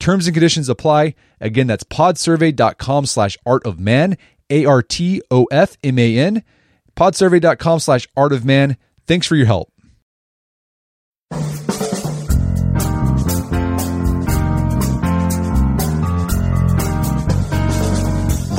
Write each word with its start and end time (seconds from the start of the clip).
Terms 0.00 0.26
and 0.26 0.34
conditions 0.34 0.68
apply. 0.68 1.14
Again, 1.40 1.68
that's 1.68 1.84
podsurvey.com 1.84 3.06
slash 3.06 3.38
art 3.46 3.64
of 3.64 3.78
man, 3.78 4.16
A 4.48 4.64
R 4.64 4.82
T 4.82 5.22
O 5.30 5.46
F 5.52 5.76
M 5.84 5.98
A 5.98 6.18
N. 6.18 6.42
Podsurvey.com 6.96 7.78
slash 7.78 8.08
art 8.16 8.32
of 8.32 8.44
man. 8.44 8.76
Thanks 9.06 9.26
for 9.26 9.36
your 9.36 9.46
help. 9.46 9.72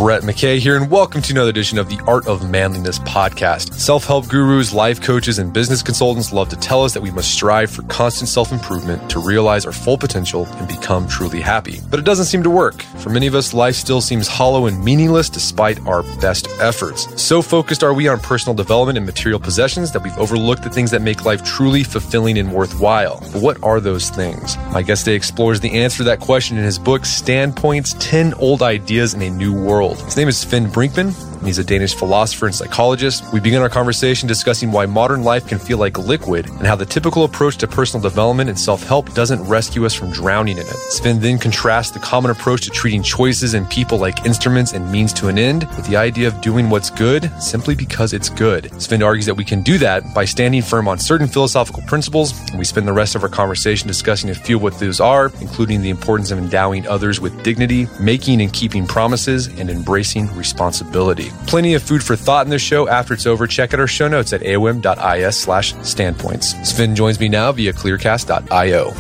Brett 0.02 0.24
McKay 0.24 0.58
here, 0.58 0.78
and 0.78 0.90
welcome 0.90 1.22
to 1.22 1.32
another 1.32 1.52
edition 1.52 1.78
of 1.78 1.88
the 1.88 2.04
Art 2.08 2.26
of 2.26 2.50
Manliness 2.50 2.98
podcast. 2.98 3.76
Self 3.76 4.04
help 4.04 4.28
gurus, 4.28 4.74
life 4.74 5.00
coaches, 5.00 5.38
and 5.38 5.54
business 5.54 5.84
consultants 5.84 6.34
love 6.34 6.50
to 6.50 6.56
tell 6.56 6.84
us 6.84 6.96
that 6.96 7.02
we 7.02 7.12
must 7.12 7.32
strive 7.32 7.70
for 7.70 7.84
constant 7.84 8.28
self 8.28 8.52
improvement 8.52 9.12
to 9.12 9.20
realize 9.20 9.64
our 9.64 9.72
full 9.72 10.00
potential 10.00 10.48
and 10.54 10.68
become 10.68 11.08
truly 11.08 11.40
happy. 11.40 11.82
But 11.92 12.00
it 12.00 12.04
doesn't 12.04 12.26
seem 12.26 12.42
to 12.42 12.50
work. 12.50 12.82
For 12.98 13.12
many 13.12 13.28
of 13.28 13.36
us, 13.36 13.54
life 13.54 13.76
still 13.76 14.02
seems 14.02 14.28
hollow 14.28 14.66
and 14.66 14.84
meaningless 14.84 15.30
despite 15.30 15.80
our 15.86 16.02
best 16.20 16.48
efforts. 16.60 17.22
So 17.22 17.44
focused 17.44 17.84
are 17.84 17.94
we 17.94 18.08
on 18.08 18.20
personal 18.22 18.56
development 18.56 18.98
and 18.98 19.06
material 19.06 19.40
possessions 19.40 19.92
that 19.92 20.02
we've 20.02 20.18
overlooked 20.18 20.64
the 20.64 20.72
things 20.72 20.90
that 20.90 21.04
make 21.04 21.26
life 21.26 21.44
truly 21.44 21.84
fulfilling 21.84 22.40
and 22.40 22.52
worthwhile. 22.52 23.20
But 23.34 23.44
what 23.44 23.62
are 23.62 23.80
those 23.80 24.10
things? 24.10 24.58
My 24.74 24.82
guest 24.82 25.06
today 25.06 25.16
explores 25.16 25.60
the 25.60 25.74
answer 25.74 25.98
to 25.98 26.04
that 26.06 26.22
question 26.22 26.58
in 26.58 26.64
his 26.64 26.80
book, 26.80 27.06
Standpoints 27.06 27.96
10 28.00 28.34
Old 28.40 28.64
Ideas 28.64 29.14
in 29.14 29.22
a 29.22 29.30
New 29.30 29.54
World. 29.54 29.91
His 29.92 30.16
name 30.16 30.30
is 30.30 30.44
Svend 30.44 30.72
Brinkmann. 30.72 31.14
and 31.38 31.47
He's 31.47 31.58
a 31.58 31.64
Danish 31.64 31.95
philosopher 31.95 32.45
and 32.45 32.56
psychologist. 32.56 33.23
We 33.34 33.42
begin 33.42 33.61
our 33.61 33.70
conversation 33.70 34.28
discussing 34.28 34.72
why 34.72 34.86
modern 34.86 35.23
life 35.23 35.47
can 35.47 35.59
feel 35.59 35.80
like 35.80 35.97
liquid 35.97 36.47
and 36.47 36.66
how 36.66 36.78
the 36.78 36.86
typical 36.86 37.25
approach 37.25 37.58
to 37.58 37.67
personal 37.67 38.02
development 38.02 38.50
and 38.50 38.58
self 38.58 38.84
help 38.84 39.14
doesn't 39.14 39.44
rescue 39.44 39.86
us 39.86 39.94
from 39.94 40.12
drowning 40.12 40.58
in 40.58 40.67
it. 40.67 40.73
Svend 40.89 41.19
then 41.19 41.38
contrasts 41.38 41.92
the 41.92 42.00
common 42.00 42.31
approach 42.31 42.62
to 42.62 42.69
treating 42.69 43.03
choices 43.03 43.53
and 43.53 43.69
people 43.69 43.97
like 43.97 44.25
instruments 44.25 44.72
and 44.72 44.89
means 44.89 45.12
to 45.14 45.28
an 45.28 45.38
end 45.38 45.67
with 45.75 45.86
the 45.88 45.97
idea 45.97 46.28
of 46.28 46.39
doing 46.39 46.69
what's 46.69 46.89
good 46.89 47.30
simply 47.42 47.75
because 47.75 48.14
it's 48.14 48.30
good. 48.30 48.66
Svend 48.75 49.03
argues 49.03 49.25
that 49.25 49.36
we 49.36 49.44
can 49.44 49.62
do 49.62 49.78
that 49.80 50.14
by 50.14 50.23
standing 50.23 50.62
firm 50.62 50.88
on 50.88 51.00
certain 51.00 51.28
philosophical 51.28 51.84
principles, 51.84 52.40
and 52.50 52.59
we 52.59 52.66
spend 52.66 52.88
the 52.88 52.94
rest 52.94 53.16
of 53.16 53.24
our 53.24 53.30
conversation 53.30 53.88
discussing 53.88 54.30
a 54.30 54.35
few 54.35 54.56
of 54.56 54.63
what 54.63 54.80
those 54.80 55.01
are, 55.01 55.31
including 55.41 55.81
the 55.81 55.90
importance 55.90 56.31
of 56.31 56.38
endowing 56.38 56.88
others 56.88 57.19
with 57.19 57.44
dignity, 57.44 57.88
making 58.00 58.41
and 58.41 58.53
keeping 58.53 58.85
promises, 58.85 59.47
and 59.47 59.69
embracing 59.81 60.31
responsibility. 60.36 61.30
Plenty 61.47 61.74
of 61.74 61.81
food 61.81 62.03
for 62.03 62.16
thought 62.16 62.46
in 62.46 62.52
this 62.52 62.62
show. 62.62 62.88
After 62.88 63.16
it's 63.16 63.25
over, 63.25 63.47
check 63.47 63.74
out 63.74 63.80
our 63.80 63.88
show 63.88 64.08
notes 64.08 64.31
at 64.31 64.42
aom.is 64.42 65.36
slash 65.36 65.74
standpoints. 65.81 66.53
Svend 66.53 66.96
joins 66.96 67.19
me 67.19 67.30
now 67.30 67.52
via 67.52 67.74
clearcast.io. 67.74 68.94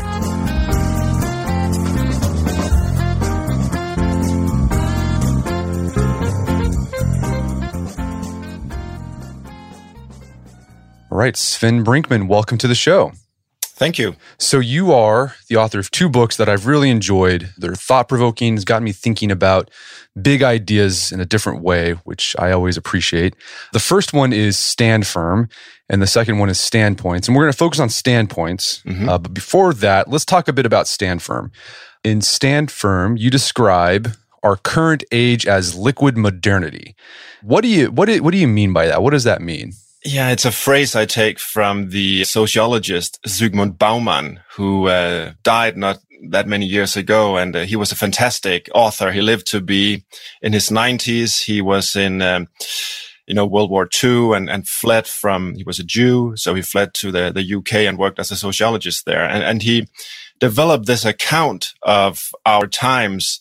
All 11.11 11.17
right, 11.17 11.35
Svend 11.35 11.83
Brinkmann, 11.83 12.27
welcome 12.27 12.57
to 12.57 12.67
the 12.67 12.73
show. 12.73 13.11
Thank 13.81 13.97
you. 13.97 14.15
So 14.37 14.59
you 14.59 14.93
are 14.93 15.33
the 15.49 15.55
author 15.55 15.79
of 15.79 15.89
two 15.89 16.07
books 16.07 16.37
that 16.37 16.47
I've 16.47 16.67
really 16.67 16.91
enjoyed. 16.91 17.49
They're 17.57 17.73
thought 17.73 18.07
provoking. 18.07 18.53
It's 18.53 18.63
got 18.63 18.83
me 18.83 18.91
thinking 18.91 19.31
about 19.31 19.71
big 20.21 20.43
ideas 20.43 21.11
in 21.11 21.19
a 21.19 21.25
different 21.25 21.63
way, 21.63 21.93
which 22.03 22.35
I 22.37 22.51
always 22.51 22.77
appreciate. 22.77 23.35
The 23.73 23.79
first 23.79 24.13
one 24.13 24.33
is 24.33 24.55
Stand 24.55 25.07
Firm, 25.07 25.49
and 25.89 25.99
the 25.99 26.05
second 26.05 26.37
one 26.37 26.47
is 26.47 26.59
Standpoints. 26.59 27.27
And 27.27 27.35
we're 27.35 27.45
going 27.45 27.53
to 27.53 27.57
focus 27.57 27.79
on 27.79 27.89
standpoints. 27.89 28.83
Mhm. 28.85 29.09
Uh, 29.09 29.17
but 29.17 29.33
before 29.33 29.73
that, 29.73 30.07
let's 30.07 30.25
talk 30.25 30.47
a 30.47 30.53
bit 30.53 30.67
about 30.67 30.87
Stand 30.87 31.23
Firm. 31.23 31.51
In 32.03 32.21
Stand 32.21 32.69
Firm, 32.69 33.17
you 33.17 33.31
describe 33.31 34.13
our 34.43 34.57
current 34.57 35.03
age 35.11 35.47
as 35.47 35.73
liquid 35.73 36.19
modernity. 36.19 36.95
What 37.41 37.61
do 37.61 37.67
you 37.67 37.87
what 37.87 38.05
do, 38.05 38.21
what 38.21 38.31
do 38.31 38.37
you 38.37 38.47
mean 38.47 38.73
by 38.73 38.85
that? 38.85 39.01
What 39.01 39.09
does 39.09 39.23
that 39.23 39.41
mean? 39.41 39.73
Yeah, 40.03 40.31
it's 40.31 40.45
a 40.45 40.51
phrase 40.51 40.95
I 40.95 41.05
take 41.05 41.37
from 41.39 41.89
the 41.89 42.23
sociologist 42.23 43.19
Zygmunt 43.27 43.77
Bauman, 43.77 44.39
who 44.55 44.87
uh, 44.87 45.33
died 45.43 45.77
not 45.77 45.99
that 46.29 46.47
many 46.47 46.65
years 46.65 46.97
ago. 46.97 47.37
And 47.37 47.55
uh, 47.55 47.61
he 47.61 47.75
was 47.75 47.91
a 47.91 47.95
fantastic 47.95 48.67
author. 48.73 49.11
He 49.11 49.21
lived 49.21 49.45
to 49.51 49.61
be 49.61 50.03
in 50.41 50.53
his 50.53 50.69
90s. 50.69 51.43
He 51.43 51.61
was 51.61 51.95
in, 51.95 52.21
um, 52.23 52.47
you 53.27 53.35
know, 53.35 53.45
World 53.45 53.69
War 53.69 53.87
II 54.03 54.33
and, 54.33 54.49
and 54.49 54.67
fled 54.67 55.05
from, 55.05 55.53
he 55.53 55.63
was 55.63 55.77
a 55.77 55.83
Jew. 55.83 56.33
So 56.35 56.55
he 56.55 56.63
fled 56.63 56.95
to 56.95 57.11
the, 57.11 57.31
the 57.31 57.55
UK 57.55 57.85
and 57.87 57.99
worked 57.99 58.19
as 58.19 58.31
a 58.31 58.35
sociologist 58.35 59.05
there. 59.05 59.23
And, 59.23 59.43
and 59.43 59.61
he 59.61 59.87
developed 60.39 60.87
this 60.87 61.05
account 61.05 61.73
of 61.83 62.31
our 62.45 62.65
times 62.65 63.39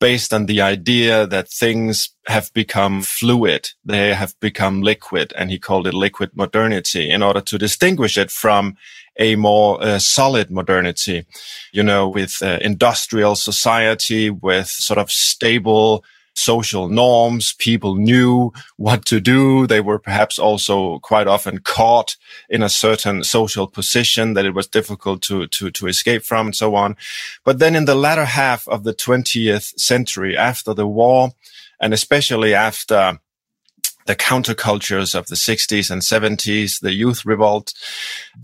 based 0.00 0.32
on 0.32 0.46
the 0.46 0.60
idea 0.60 1.26
that 1.26 1.48
things 1.48 2.10
have 2.26 2.52
become 2.52 3.02
fluid. 3.02 3.70
They 3.84 4.14
have 4.14 4.38
become 4.40 4.82
liquid. 4.82 5.32
And 5.36 5.50
he 5.50 5.58
called 5.58 5.86
it 5.86 5.94
liquid 5.94 6.30
modernity 6.34 7.10
in 7.10 7.22
order 7.22 7.40
to 7.40 7.58
distinguish 7.58 8.18
it 8.18 8.30
from 8.30 8.76
a 9.18 9.36
more 9.36 9.80
uh, 9.82 9.98
solid 9.98 10.50
modernity, 10.50 11.26
you 11.72 11.82
know, 11.82 12.08
with 12.08 12.42
uh, 12.42 12.58
industrial 12.60 13.36
society, 13.36 14.30
with 14.30 14.66
sort 14.66 14.98
of 14.98 15.10
stable 15.10 16.04
social 16.34 16.88
norms. 16.88 17.54
People 17.54 17.94
knew 17.94 18.52
what 18.76 19.04
to 19.06 19.20
do. 19.20 19.66
They 19.66 19.80
were 19.80 19.98
perhaps 19.98 20.38
also 20.38 20.98
quite 21.00 21.26
often 21.26 21.58
caught 21.58 22.16
in 22.48 22.62
a 22.62 22.68
certain 22.68 23.24
social 23.24 23.66
position 23.66 24.34
that 24.34 24.44
it 24.44 24.54
was 24.54 24.66
difficult 24.66 25.22
to, 25.22 25.46
to, 25.48 25.70
to 25.70 25.86
escape 25.86 26.22
from 26.24 26.48
and 26.48 26.56
so 26.56 26.74
on. 26.74 26.96
But 27.44 27.58
then 27.58 27.74
in 27.74 27.84
the 27.84 27.94
latter 27.94 28.24
half 28.24 28.66
of 28.68 28.84
the 28.84 28.94
20th 28.94 29.78
century, 29.78 30.36
after 30.36 30.74
the 30.74 30.86
war, 30.86 31.30
and 31.80 31.92
especially 31.94 32.54
after 32.54 33.18
the 34.06 34.16
countercultures 34.16 35.14
of 35.14 35.26
the 35.28 35.34
60s 35.34 35.90
and 35.90 36.02
70s, 36.02 36.80
the 36.80 36.92
youth 36.92 37.24
revolt, 37.24 37.72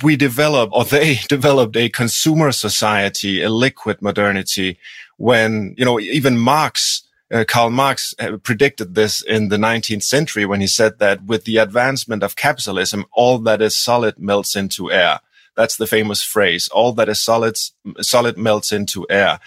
we 0.02 0.16
developed, 0.16 0.72
or 0.74 0.84
they 0.84 1.14
developed 1.28 1.76
a 1.76 1.88
consumer 1.88 2.52
society, 2.52 3.42
a 3.42 3.50
liquid 3.50 4.00
modernity 4.00 4.78
when, 5.18 5.74
you 5.76 5.84
know, 5.84 6.00
even 6.00 6.38
Marx 6.38 7.02
uh, 7.30 7.44
Karl 7.46 7.70
Marx 7.70 8.14
uh, 8.18 8.36
predicted 8.38 8.94
this 8.94 9.22
in 9.22 9.48
the 9.48 9.56
19th 9.56 10.02
century 10.02 10.44
when 10.44 10.60
he 10.60 10.66
said 10.66 10.98
that 10.98 11.24
with 11.24 11.44
the 11.44 11.58
advancement 11.58 12.22
of 12.22 12.36
capitalism, 12.36 13.06
all 13.12 13.38
that 13.38 13.62
is 13.62 13.76
solid 13.76 14.18
melts 14.18 14.56
into 14.56 14.90
air. 14.90 15.20
That's 15.56 15.76
the 15.76 15.86
famous 15.86 16.22
phrase. 16.22 16.68
All 16.68 16.92
that 16.94 17.08
is 17.08 17.18
solid, 17.18 17.58
solid 18.00 18.36
melts 18.36 18.72
into 18.72 19.06
air. 19.10 19.40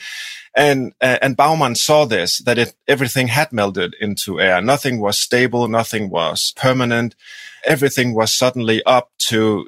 And, 0.56 0.94
uh, 1.02 1.18
and 1.22 1.36
Bauman 1.36 1.76
saw 1.76 2.06
this, 2.06 2.38
that 2.40 2.58
it, 2.58 2.76
everything 2.88 3.28
had 3.28 3.52
melted 3.52 3.96
into 4.00 4.40
air. 4.40 4.62
Nothing 4.62 5.00
was 5.00 5.18
stable. 5.18 5.68
Nothing 5.68 6.10
was 6.10 6.54
permanent. 6.56 7.16
Everything 7.66 8.14
was 8.14 8.32
suddenly 8.32 8.84
up 8.84 9.12
to 9.30 9.68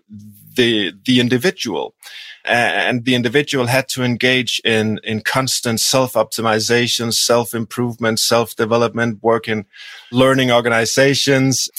the, 0.55 0.93
the 1.05 1.19
individual 1.19 1.95
and 2.45 3.05
the 3.05 3.15
individual 3.15 3.67
had 3.67 3.87
to 3.89 4.03
engage 4.03 4.61
in 4.65 4.99
in 5.03 5.21
constant 5.21 5.79
self 5.79 6.13
optimization, 6.13 7.13
self 7.13 7.53
improvement, 7.53 8.19
self 8.19 8.55
development, 8.55 9.23
work 9.23 9.47
in 9.47 9.65
learning 10.11 10.51
organizations, 10.51 11.69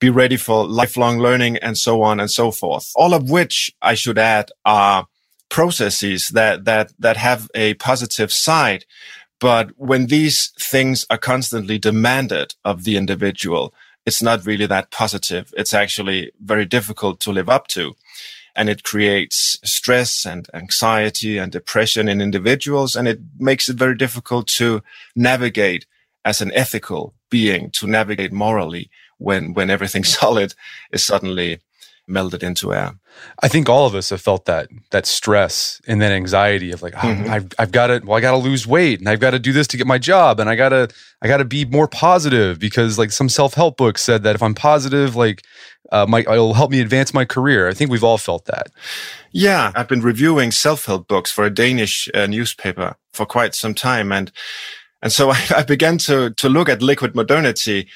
be 0.00 0.10
ready 0.10 0.36
for 0.36 0.66
lifelong 0.66 1.18
learning, 1.18 1.58
and 1.58 1.78
so 1.78 2.02
on 2.02 2.20
and 2.20 2.30
so 2.30 2.50
forth. 2.50 2.92
All 2.96 3.14
of 3.14 3.30
which 3.30 3.72
I 3.82 3.94
should 3.94 4.18
add 4.18 4.50
are 4.64 5.06
processes 5.50 6.28
that 6.28 6.64
that 6.64 6.92
that 6.98 7.16
have 7.16 7.48
a 7.54 7.74
positive 7.74 8.32
side, 8.32 8.84
But 9.40 9.70
when 9.76 10.06
these 10.06 10.52
things 10.58 11.06
are 11.10 11.18
constantly 11.18 11.78
demanded 11.78 12.54
of 12.64 12.84
the 12.84 12.96
individual, 12.96 13.72
it's 14.06 14.22
not 14.22 14.46
really 14.46 14.66
that 14.66 14.90
positive. 14.90 15.52
It's 15.56 15.74
actually 15.74 16.32
very 16.40 16.64
difficult 16.64 17.20
to 17.20 17.32
live 17.32 17.48
up 17.48 17.68
to. 17.68 17.94
And 18.58 18.68
it 18.68 18.82
creates 18.82 19.56
stress 19.64 20.26
and 20.26 20.48
anxiety 20.52 21.38
and 21.38 21.52
depression 21.52 22.08
in 22.08 22.20
individuals. 22.20 22.96
And 22.96 23.06
it 23.06 23.20
makes 23.38 23.68
it 23.68 23.76
very 23.76 23.96
difficult 23.96 24.48
to 24.58 24.82
navigate 25.14 25.86
as 26.24 26.42
an 26.42 26.50
ethical 26.52 27.14
being, 27.30 27.70
to 27.78 27.86
navigate 27.86 28.32
morally 28.32 28.90
when, 29.18 29.54
when 29.54 29.70
everything 29.70 30.02
solid 30.18 30.54
is 30.92 31.04
suddenly 31.04 31.60
melted 32.08 32.42
into 32.42 32.74
air. 32.74 32.94
I 33.42 33.48
think 33.48 33.68
all 33.68 33.86
of 33.86 33.94
us 33.94 34.10
have 34.10 34.20
felt 34.20 34.44
that 34.46 34.68
that 34.90 35.06
stress 35.06 35.80
and 35.86 36.00
that 36.00 36.12
anxiety 36.12 36.70
of 36.72 36.82
like 36.82 36.94
oh, 36.96 37.08
mm-hmm. 37.08 37.30
I've 37.30 37.48
I've 37.58 37.72
got 37.72 37.88
to 37.88 38.00
well 38.04 38.16
I 38.16 38.20
got 38.20 38.32
to 38.32 38.36
lose 38.36 38.66
weight 38.66 39.00
and 39.00 39.08
I've 39.08 39.20
got 39.20 39.30
to 39.30 39.38
do 39.38 39.52
this 39.52 39.66
to 39.68 39.76
get 39.76 39.86
my 39.86 39.98
job 39.98 40.40
and 40.40 40.48
I 40.48 40.56
got 40.56 40.70
to 40.70 40.88
I 41.22 41.28
got 41.28 41.38
to 41.38 41.44
be 41.44 41.64
more 41.64 41.88
positive 41.88 42.58
because 42.58 42.98
like 42.98 43.10
some 43.10 43.28
self-help 43.28 43.76
books 43.76 44.02
said 44.02 44.22
that 44.22 44.34
if 44.34 44.42
I'm 44.42 44.54
positive 44.54 45.16
like 45.16 45.42
uh, 45.90 46.06
my 46.08 46.20
it'll 46.20 46.54
help 46.54 46.70
me 46.70 46.80
advance 46.80 47.14
my 47.14 47.24
career. 47.24 47.68
I 47.68 47.74
think 47.74 47.90
we've 47.90 48.04
all 48.04 48.18
felt 48.18 48.44
that. 48.44 48.68
Yeah, 49.32 49.72
I've 49.74 49.88
been 49.88 50.02
reviewing 50.02 50.52
self-help 50.52 51.08
books 51.08 51.30
for 51.30 51.44
a 51.44 51.50
Danish 51.50 52.08
uh, 52.14 52.26
newspaper 52.26 52.96
for 53.12 53.26
quite 53.26 53.54
some 53.54 53.74
time 53.74 54.12
and 54.12 54.30
and 55.02 55.12
so 55.12 55.30
I, 55.32 55.40
I 55.56 55.62
began 55.62 55.98
to 55.98 56.30
to 56.30 56.48
look 56.48 56.68
at 56.68 56.82
liquid 56.82 57.14
modernity 57.14 57.88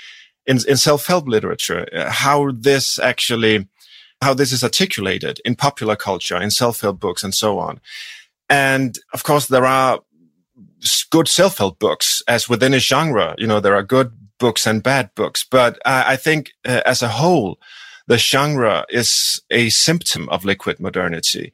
in, 0.47 0.59
in 0.69 0.77
self-help 0.77 1.29
literature, 1.29 1.87
uh, 1.93 2.11
how 2.11 2.51
this 2.53 2.99
actually 2.99 3.69
how 4.23 4.33
this 4.33 4.53
is 4.53 4.63
articulated 4.63 5.41
in 5.45 5.57
popular 5.57 5.97
culture, 5.97 6.41
in 6.41 6.51
self-help 6.51 7.01
books 7.01 7.25
and 7.25 7.35
so 7.35 7.59
on. 7.59 7.81
And 8.49 8.99
of 9.13 9.25
course, 9.25 9.47
there 9.47 9.67
are 9.67 10.01
good 11.11 11.29
self-help 11.29 11.79
books 11.79 12.23
as 12.29 12.49
within 12.49 12.75
a 12.75 12.79
genre. 12.79 13.35
You 13.39 13.47
know, 13.47 13.61
there 13.61 13.75
are 13.75 13.83
good 13.83 14.13
books 14.39 14.67
and 14.67 14.83
bad 14.83 15.11
books, 15.15 15.45
but 15.45 15.79
I, 15.85 16.13
I 16.13 16.17
think 16.17 16.53
uh, 16.65 16.83
as 16.87 17.03
a 17.03 17.09
whole, 17.09 17.59
the 18.07 18.19
genre 18.19 18.85
is 18.89 19.41
a 19.51 19.71
symptom 19.71 20.29
of 20.29 20.45
liquid 20.45 20.81
modernity. 20.81 21.53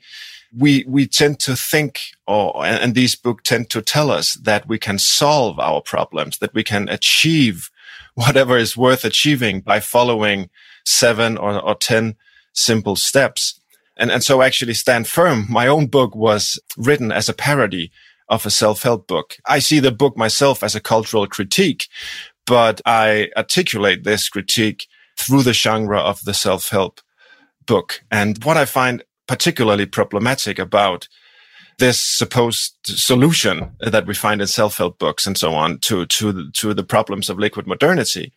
We, 0.57 0.85
we 0.89 1.07
tend 1.07 1.41
to 1.41 1.57
think, 1.57 2.01
or, 2.27 2.65
and 2.65 2.95
these 2.95 3.15
books 3.15 3.43
tend 3.45 3.69
to 3.71 3.83
tell 3.83 4.11
us 4.11 4.35
that 4.35 4.67
we 4.67 4.79
can 4.79 4.99
solve 4.99 5.59
our 5.59 5.83
problems, 5.83 6.39
that 6.39 6.55
we 6.55 6.65
can 6.65 6.89
achieve 6.89 7.71
whatever 8.15 8.57
is 8.57 8.77
worth 8.77 9.05
achieving 9.05 9.61
by 9.61 9.81
following 9.81 10.49
seven 10.85 11.37
or, 11.37 11.61
or 11.61 11.75
10 11.75 12.17
simple 12.53 12.97
steps. 12.97 13.61
And, 13.97 14.11
and 14.11 14.23
so 14.23 14.43
actually 14.43 14.75
stand 14.75 15.09
firm. 15.09 15.47
My 15.49 15.67
own 15.67 15.87
book 15.87 16.15
was 16.15 16.59
written 16.77 17.11
as 17.11 17.29
a 17.29 17.35
parody 17.35 17.91
of 18.29 18.47
a 18.47 18.51
self-help 18.51 19.07
book. 19.07 19.37
I 19.47 19.59
see 19.59 19.81
the 19.81 19.91
book 19.91 20.17
myself 20.17 20.63
as 20.63 20.75
a 20.75 20.81
cultural 20.81 21.27
critique, 21.27 21.89
but 22.47 22.81
I 22.87 23.31
articulate 23.37 24.05
this 24.05 24.29
critique 24.29 24.87
through 25.19 25.43
the 25.43 25.53
genre 25.53 25.99
of 25.99 26.23
the 26.25 26.35
self-help 26.35 27.01
book. 27.67 28.03
And 28.11 28.43
what 28.45 28.57
I 28.57 28.65
find 28.65 29.03
particularly 29.27 29.87
problematic 29.87 30.59
about 30.59 31.09
this 31.79 32.01
supposed 32.01 32.75
solution 32.85 33.71
that 33.81 34.07
we 34.07 34.15
find 34.15 34.41
in 34.41 34.47
self-help 34.47 34.99
books 34.99 35.27
and 35.27 35.39
so 35.39 35.55
on 35.55 35.79
to, 35.79 36.07
to, 36.07 36.51
to 36.51 36.75
the 36.75 36.83
problems 36.83 37.31
of 37.31 37.39
liquid 37.39 37.67
modernity 37.67 38.33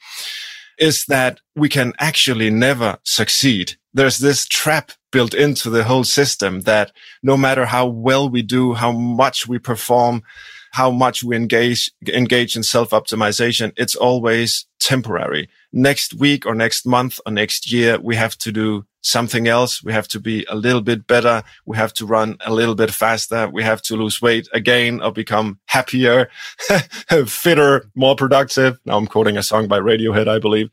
is 0.81 1.05
that 1.07 1.39
we 1.55 1.69
can 1.69 1.93
actually 1.99 2.49
never 2.49 2.97
succeed. 3.03 3.73
There's 3.93 4.17
this 4.17 4.47
trap 4.47 4.91
built 5.11 5.33
into 5.33 5.69
the 5.69 5.83
whole 5.83 6.03
system 6.03 6.61
that 6.61 6.91
no 7.21 7.37
matter 7.37 7.65
how 7.65 7.85
well 7.85 8.27
we 8.27 8.41
do, 8.41 8.73
how 8.73 8.91
much 8.91 9.47
we 9.47 9.59
perform, 9.59 10.23
how 10.71 10.89
much 10.89 11.23
we 11.23 11.35
engage, 11.35 11.91
engage 12.07 12.55
in 12.55 12.63
self-optimization, 12.63 13.73
it's 13.75 13.95
always 13.95 14.65
temporary. 14.79 15.49
Next 15.73 16.13
week 16.13 16.45
or 16.45 16.55
next 16.55 16.85
month 16.85 17.19
or 17.25 17.31
next 17.31 17.71
year, 17.71 17.99
we 17.99 18.15
have 18.15 18.37
to 18.39 18.51
do 18.51 18.85
something 19.01 19.47
else. 19.47 19.83
We 19.83 19.91
have 19.91 20.07
to 20.09 20.19
be 20.19 20.45
a 20.49 20.55
little 20.55 20.81
bit 20.81 21.07
better. 21.07 21.43
We 21.65 21.75
have 21.75 21.93
to 21.95 22.05
run 22.05 22.37
a 22.45 22.53
little 22.53 22.75
bit 22.75 22.91
faster. 22.91 23.49
We 23.49 23.63
have 23.63 23.81
to 23.83 23.95
lose 23.95 24.21
weight 24.21 24.47
again 24.53 25.01
or 25.01 25.11
become 25.11 25.59
happier, 25.65 26.29
fitter, 27.27 27.89
more 27.95 28.15
productive. 28.15 28.79
Now 28.85 28.97
I'm 28.97 29.07
quoting 29.07 29.37
a 29.37 29.43
song 29.43 29.67
by 29.67 29.79
Radiohead, 29.79 30.27
I 30.27 30.39
believe. 30.39 30.69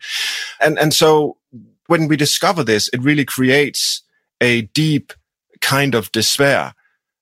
And, 0.60 0.78
and 0.78 0.94
so 0.94 1.38
when 1.86 2.06
we 2.06 2.16
discover 2.16 2.62
this, 2.62 2.88
it 2.92 3.02
really 3.02 3.24
creates 3.24 4.02
a 4.40 4.62
deep 4.62 5.12
kind 5.60 5.94
of 5.96 6.12
despair 6.12 6.74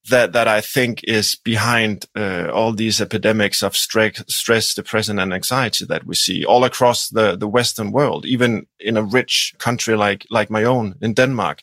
that 0.08 0.32
that 0.32 0.48
I 0.48 0.60
think 0.60 1.02
is 1.04 1.34
behind 1.34 2.06
uh, 2.16 2.48
all 2.52 2.72
these 2.72 3.00
epidemics 3.00 3.62
of 3.62 3.76
stress, 3.76 4.22
stress, 4.28 4.74
depression, 4.74 5.18
and 5.18 5.32
anxiety 5.32 5.84
that 5.86 6.06
we 6.06 6.14
see 6.14 6.44
all 6.44 6.64
across 6.64 7.08
the 7.08 7.36
the 7.36 7.48
Western 7.48 7.92
world, 7.92 8.26
even 8.26 8.66
in 8.78 8.96
a 8.96 9.02
rich 9.02 9.54
country 9.58 9.96
like 9.96 10.26
like 10.30 10.50
my 10.50 10.64
own 10.64 10.94
in 11.00 11.14
Denmark. 11.14 11.62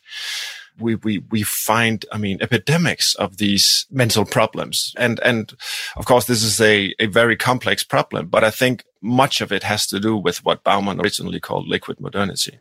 We, 0.76 0.96
we, 0.96 1.18
we 1.30 1.44
find, 1.44 2.04
I 2.10 2.18
mean, 2.18 2.38
epidemics 2.42 3.14
of 3.14 3.36
these 3.36 3.86
mental 3.92 4.24
problems. 4.24 4.92
And, 4.98 5.20
and 5.20 5.54
of 5.96 6.04
course, 6.04 6.24
this 6.26 6.42
is 6.42 6.60
a, 6.60 6.92
a 6.98 7.06
very 7.06 7.36
complex 7.36 7.84
problem, 7.84 8.26
but 8.26 8.42
I 8.42 8.50
think 8.50 8.82
much 9.00 9.40
of 9.40 9.52
it 9.52 9.62
has 9.62 9.86
to 9.86 10.00
do 10.00 10.16
with 10.16 10.44
what 10.44 10.64
Bauman 10.64 11.00
originally 11.00 11.38
called 11.38 11.68
liquid 11.68 12.00
modernity. 12.00 12.58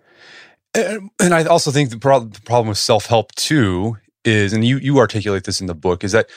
And, 0.75 1.09
and 1.19 1.33
I 1.33 1.43
also 1.45 1.71
think 1.71 1.89
the, 1.89 1.97
pro- 1.97 2.19
the 2.19 2.41
problem 2.41 2.67
with 2.67 2.77
self 2.77 3.07
help 3.07 3.33
too 3.33 3.97
is, 4.25 4.53
and 4.53 4.65
you 4.65 4.77
you 4.77 4.97
articulate 4.99 5.43
this 5.43 5.61
in 5.61 5.67
the 5.67 5.75
book, 5.75 6.03
is 6.03 6.11
that 6.11 6.29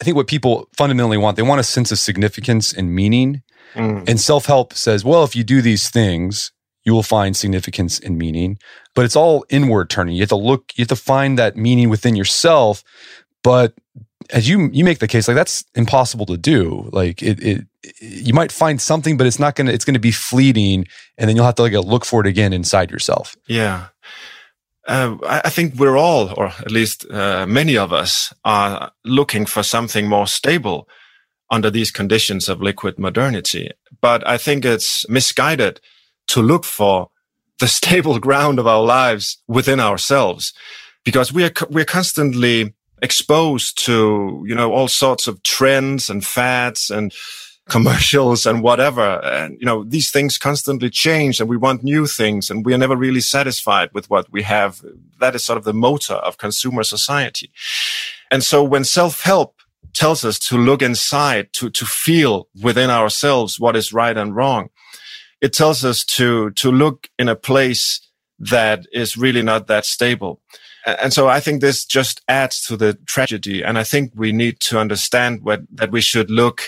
I 0.00 0.04
think 0.04 0.16
what 0.16 0.26
people 0.26 0.68
fundamentally 0.76 1.16
want, 1.16 1.36
they 1.36 1.42
want 1.42 1.60
a 1.60 1.64
sense 1.64 1.90
of 1.90 1.98
significance 1.98 2.72
and 2.72 2.94
meaning. 2.94 3.42
Mm. 3.74 4.08
And 4.08 4.20
self 4.20 4.46
help 4.46 4.74
says, 4.74 5.04
well, 5.04 5.24
if 5.24 5.34
you 5.34 5.44
do 5.44 5.62
these 5.62 5.88
things, 5.88 6.52
you 6.84 6.92
will 6.92 7.02
find 7.02 7.36
significance 7.36 7.98
and 7.98 8.16
meaning. 8.16 8.58
But 8.94 9.04
it's 9.04 9.16
all 9.16 9.44
inward 9.48 9.90
turning. 9.90 10.14
You 10.14 10.22
have 10.22 10.28
to 10.30 10.36
look, 10.36 10.72
you 10.76 10.82
have 10.82 10.88
to 10.88 10.96
find 10.96 11.38
that 11.38 11.56
meaning 11.56 11.88
within 11.88 12.16
yourself. 12.16 12.84
But 13.42 13.74
as 14.30 14.48
you 14.48 14.70
you 14.72 14.84
make 14.84 14.98
the 14.98 15.08
case, 15.08 15.28
like 15.28 15.36
that's 15.36 15.64
impossible 15.74 16.26
to 16.26 16.36
do. 16.36 16.88
Like 16.92 17.22
it, 17.22 17.42
it 17.42 17.66
you 18.00 18.34
might 18.34 18.50
find 18.52 18.80
something, 18.80 19.16
but 19.16 19.26
it's 19.26 19.38
not 19.38 19.54
gonna 19.54 19.72
it's 19.72 19.84
gonna 19.84 19.98
be 19.98 20.10
fleeting, 20.10 20.86
and 21.16 21.28
then 21.28 21.36
you'll 21.36 21.44
have 21.44 21.54
to 21.56 21.62
like 21.62 21.72
look 21.72 22.04
for 22.04 22.20
it 22.20 22.26
again 22.26 22.52
inside 22.52 22.90
yourself. 22.90 23.36
Yeah 23.46 23.88
uh, 24.86 25.16
I 25.24 25.50
think 25.50 25.74
we're 25.74 25.96
all, 25.96 26.32
or 26.36 26.46
at 26.46 26.70
least 26.70 27.10
uh, 27.10 27.46
many 27.46 27.76
of 27.76 27.92
us, 27.92 28.32
are 28.44 28.92
looking 29.04 29.46
for 29.46 29.62
something 29.62 30.08
more 30.08 30.26
stable 30.26 30.88
under 31.50 31.70
these 31.70 31.90
conditions 31.90 32.48
of 32.48 32.62
liquid 32.62 32.98
modernity. 32.98 33.70
But 34.00 34.26
I 34.26 34.38
think 34.38 34.64
it's 34.64 35.08
misguided 35.08 35.80
to 36.28 36.42
look 36.42 36.64
for 36.64 37.10
the 37.58 37.68
stable 37.80 38.18
ground 38.18 38.58
of 38.58 38.66
our 38.66 38.82
lives 38.82 39.42
within 39.48 39.80
ourselves, 39.80 40.52
because 41.04 41.32
we 41.32 41.44
are 41.44 41.52
we're 41.70 41.84
constantly 41.84 42.74
exposed 43.02 43.84
to 43.84 44.42
you 44.46 44.54
know 44.54 44.72
all 44.72 44.88
sorts 44.88 45.26
of 45.26 45.42
trends 45.42 46.08
and 46.08 46.24
fads 46.24 46.90
and 46.90 47.12
commercials 47.68 48.46
and 48.46 48.62
whatever. 48.62 49.20
And, 49.24 49.58
you 49.58 49.66
know, 49.66 49.82
these 49.82 50.10
things 50.10 50.38
constantly 50.38 50.88
change 50.88 51.40
and 51.40 51.48
we 51.48 51.56
want 51.56 51.82
new 51.82 52.06
things 52.06 52.48
and 52.48 52.64
we 52.64 52.72
are 52.72 52.78
never 52.78 52.96
really 52.96 53.20
satisfied 53.20 53.90
with 53.92 54.08
what 54.08 54.30
we 54.30 54.42
have. 54.42 54.84
That 55.18 55.34
is 55.34 55.44
sort 55.44 55.58
of 55.58 55.64
the 55.64 55.74
motor 55.74 56.14
of 56.14 56.38
consumer 56.38 56.84
society. 56.84 57.50
And 58.30 58.44
so 58.44 58.62
when 58.62 58.84
self-help 58.84 59.56
tells 59.94 60.24
us 60.24 60.38
to 60.38 60.56
look 60.56 60.82
inside, 60.82 61.52
to, 61.54 61.70
to 61.70 61.84
feel 61.84 62.48
within 62.62 62.90
ourselves 62.90 63.58
what 63.58 63.74
is 63.74 63.92
right 63.92 64.16
and 64.16 64.36
wrong, 64.36 64.68
it 65.40 65.52
tells 65.52 65.84
us 65.84 66.04
to, 66.04 66.50
to 66.52 66.70
look 66.70 67.08
in 67.18 67.28
a 67.28 67.36
place 67.36 68.00
that 68.38 68.86
is 68.92 69.16
really 69.16 69.42
not 69.42 69.66
that 69.66 69.86
stable. 69.86 70.40
And 70.86 71.12
so 71.12 71.26
I 71.26 71.40
think 71.40 71.60
this 71.60 71.84
just 71.84 72.20
adds 72.28 72.64
to 72.66 72.76
the 72.76 72.94
tragedy. 73.06 73.64
And 73.64 73.76
I 73.76 73.82
think 73.82 74.12
we 74.14 74.30
need 74.30 74.60
to 74.60 74.78
understand 74.78 75.42
what, 75.42 75.62
that 75.72 75.90
we 75.90 76.00
should 76.00 76.30
look 76.30 76.62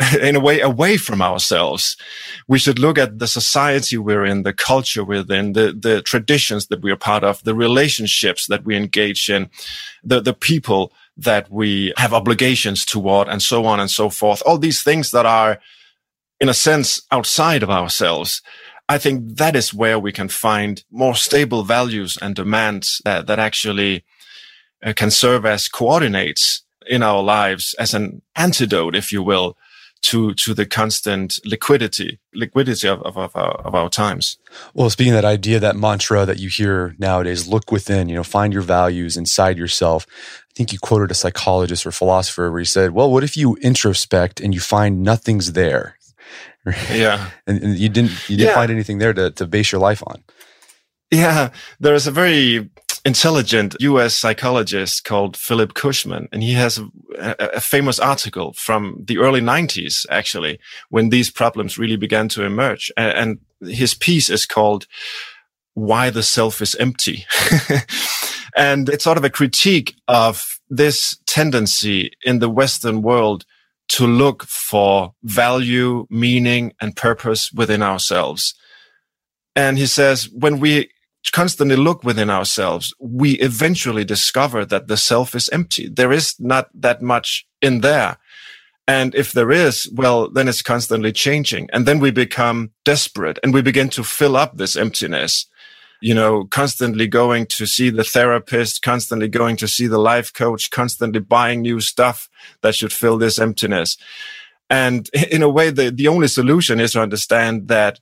in 0.20 0.36
a 0.36 0.40
way 0.40 0.60
away 0.60 0.96
from 0.96 1.20
ourselves. 1.20 1.96
We 2.48 2.58
should 2.58 2.78
look 2.78 2.98
at 2.98 3.18
the 3.18 3.26
society 3.26 3.98
we're 3.98 4.24
in, 4.24 4.42
the 4.42 4.52
culture 4.52 5.04
we're 5.04 5.24
in, 5.30 5.52
the, 5.52 5.76
the 5.78 6.02
traditions 6.02 6.66
that 6.68 6.82
we 6.82 6.90
are 6.90 6.96
part 6.96 7.24
of, 7.24 7.42
the 7.44 7.54
relationships 7.54 8.46
that 8.46 8.64
we 8.64 8.76
engage 8.76 9.28
in, 9.28 9.50
the, 10.02 10.20
the 10.20 10.34
people 10.34 10.92
that 11.16 11.50
we 11.50 11.92
have 11.96 12.14
obligations 12.14 12.84
toward 12.84 13.28
and 13.28 13.42
so 13.42 13.66
on 13.66 13.78
and 13.78 13.90
so 13.90 14.08
forth. 14.08 14.42
All 14.46 14.58
these 14.58 14.82
things 14.82 15.10
that 15.10 15.26
are, 15.26 15.58
in 16.40 16.48
a 16.48 16.54
sense, 16.54 17.02
outside 17.10 17.62
of 17.62 17.70
ourselves. 17.70 18.40
I 18.88 18.98
think 18.98 19.36
that 19.36 19.54
is 19.54 19.74
where 19.74 19.98
we 19.98 20.12
can 20.12 20.28
find 20.28 20.82
more 20.90 21.14
stable 21.14 21.62
values 21.62 22.18
and 22.20 22.34
demands 22.34 23.00
that, 23.04 23.26
that 23.26 23.38
actually 23.38 24.04
uh, 24.82 24.94
can 24.96 25.10
serve 25.10 25.44
as 25.44 25.68
coordinates 25.68 26.62
in 26.86 27.02
our 27.02 27.22
lives 27.22 27.74
as 27.78 27.92
an 27.92 28.22
antidote, 28.34 28.96
if 28.96 29.12
you 29.12 29.22
will, 29.22 29.56
to 30.02 30.34
to 30.34 30.54
the 30.54 30.66
constant 30.66 31.38
liquidity 31.44 32.18
liquidity 32.34 32.88
of, 32.88 33.02
of, 33.02 33.16
of, 33.16 33.34
our, 33.36 33.52
of 33.60 33.74
our 33.74 33.88
times 33.88 34.38
well 34.74 34.90
speaking 34.90 35.12
of 35.12 35.22
that 35.22 35.28
idea 35.28 35.58
that 35.58 35.76
mantra 35.76 36.24
that 36.24 36.38
you 36.38 36.48
hear 36.48 36.94
nowadays 36.98 37.46
look 37.46 37.70
within 37.70 38.08
you 38.08 38.14
know 38.14 38.24
find 38.24 38.52
your 38.52 38.62
values 38.62 39.16
inside 39.16 39.58
yourself 39.58 40.06
I 40.50 40.52
think 40.54 40.72
you 40.72 40.78
quoted 40.78 41.10
a 41.10 41.14
psychologist 41.14 41.86
or 41.86 41.92
philosopher 41.92 42.50
where 42.50 42.58
he 42.58 42.64
said, 42.64 42.90
"Well, 42.90 43.10
what 43.10 43.22
if 43.22 43.36
you 43.36 43.56
introspect 43.62 44.40
and 44.40 44.52
you 44.52 44.60
find 44.60 45.02
nothing's 45.02 45.52
there?" 45.52 45.96
Yeah, 46.92 47.30
and, 47.46 47.62
and, 47.62 47.78
you 47.78 47.88
didn't 47.88 48.10
you 48.28 48.36
didn't 48.36 48.50
yeah. 48.50 48.54
find 48.54 48.70
anything 48.70 48.98
there 48.98 49.14
to 49.14 49.30
to 49.30 49.46
base 49.46 49.72
your 49.72 49.80
life 49.80 50.02
on. 50.06 50.22
Yeah, 51.10 51.50
there 51.80 51.94
is 51.94 52.06
a 52.06 52.10
very 52.10 52.68
intelligent 53.04 53.76
US 53.80 54.14
psychologist 54.14 55.04
called 55.04 55.36
Philip 55.36 55.74
Cushman. 55.74 56.28
And 56.32 56.42
he 56.42 56.52
has 56.54 56.78
a, 57.18 57.36
a, 57.54 57.60
famous 57.60 57.98
article 57.98 58.52
from 58.54 59.04
the 59.06 59.18
early 59.18 59.40
90s, 59.40 60.06
actually, 60.10 60.58
when 60.88 61.08
these 61.08 61.30
problems 61.30 61.78
really 61.78 61.96
began 61.96 62.28
to 62.30 62.44
emerge. 62.44 62.90
And, 62.96 63.40
and 63.60 63.72
his 63.72 63.94
piece 63.94 64.28
is 64.30 64.46
called 64.46 64.86
Why 65.74 66.10
the 66.10 66.22
Self 66.22 66.60
is 66.60 66.74
Empty. 66.74 67.26
and 68.56 68.88
it's 68.88 69.04
sort 69.04 69.18
of 69.18 69.24
a 69.24 69.30
critique 69.30 69.94
of 70.08 70.60
this 70.68 71.16
tendency 71.26 72.12
in 72.24 72.38
the 72.38 72.50
Western 72.50 73.02
world 73.02 73.44
to 73.88 74.06
look 74.06 74.44
for 74.44 75.14
value, 75.24 76.06
meaning, 76.10 76.72
and 76.80 76.94
purpose 76.94 77.50
within 77.52 77.82
ourselves. 77.82 78.54
And 79.56 79.78
he 79.78 79.86
says, 79.86 80.28
when 80.30 80.60
we 80.60 80.90
constantly 81.28 81.76
look 81.76 82.02
within 82.02 82.30
ourselves, 82.30 82.94
we 82.98 83.32
eventually 83.40 84.04
discover 84.04 84.64
that 84.64 84.88
the 84.88 84.96
self 84.96 85.34
is 85.34 85.48
empty. 85.50 85.88
There 85.88 86.12
is 86.12 86.34
not 86.40 86.68
that 86.74 87.02
much 87.02 87.46
in 87.60 87.80
there. 87.80 88.16
And 88.88 89.14
if 89.14 89.32
there 89.32 89.52
is, 89.52 89.88
well, 89.92 90.28
then 90.28 90.48
it's 90.48 90.62
constantly 90.62 91.12
changing. 91.12 91.68
And 91.72 91.86
then 91.86 92.00
we 92.00 92.10
become 92.10 92.72
desperate 92.84 93.38
and 93.42 93.54
we 93.54 93.62
begin 93.62 93.88
to 93.90 94.02
fill 94.02 94.36
up 94.36 94.56
this 94.56 94.76
emptiness. 94.76 95.46
You 96.00 96.14
know, 96.14 96.44
constantly 96.46 97.06
going 97.06 97.46
to 97.46 97.66
see 97.66 97.90
the 97.90 98.02
therapist, 98.02 98.80
constantly 98.80 99.28
going 99.28 99.56
to 99.58 99.68
see 99.68 99.86
the 99.86 99.98
life 99.98 100.32
coach, 100.32 100.70
constantly 100.70 101.20
buying 101.20 101.60
new 101.60 101.80
stuff 101.80 102.28
that 102.62 102.74
should 102.74 102.92
fill 102.92 103.18
this 103.18 103.38
emptiness. 103.38 103.98
And 104.70 105.10
in 105.30 105.42
a 105.42 105.48
way, 105.48 105.70
the, 105.70 105.90
the 105.90 106.08
only 106.08 106.28
solution 106.28 106.80
is 106.80 106.92
to 106.92 107.02
understand 107.02 107.68
that, 107.68 108.00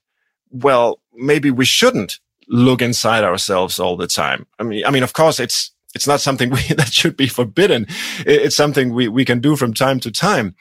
well, 0.51 1.01
maybe 1.13 1.51
we 1.51 1.65
shouldn't 1.65 2.21
look 2.49 2.83
inside 2.83 3.25
ourselves 3.25 3.79
all 3.79 3.97
the 3.97 4.07
time. 4.07 4.47
I 4.59 4.63
mean, 4.63 4.85
I 4.85 4.91
mean, 4.91 5.03
of 5.03 5.13
course, 5.13 5.39
it's 5.41 5.73
it's 5.95 6.07
not 6.07 6.21
something 6.21 6.51
we, 6.51 6.63
that 6.75 6.93
should 6.93 7.17
be 7.17 7.29
forbidden. 7.29 7.87
It's 8.27 8.57
something 8.57 8.93
we, 8.93 9.09
we 9.09 9.25
can 9.25 9.41
do 9.41 9.57
from 9.57 9.75
time 9.75 10.01
to 10.01 10.11
time. 10.11 10.55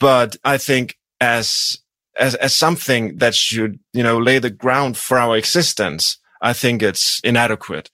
But 0.00 0.36
I 0.44 0.58
think 0.58 0.98
as, 1.20 1.78
as, 2.18 2.34
as 2.36 2.54
something 2.54 3.18
that 3.18 3.34
should, 3.34 3.78
you 3.92 4.02
know, 4.02 4.18
lay 4.18 4.38
the 4.38 4.50
ground 4.50 4.96
for 4.96 5.18
our 5.18 5.36
existence, 5.36 6.18
I 6.42 6.52
think 6.52 6.82
it's 6.82 7.20
inadequate. 7.24 7.90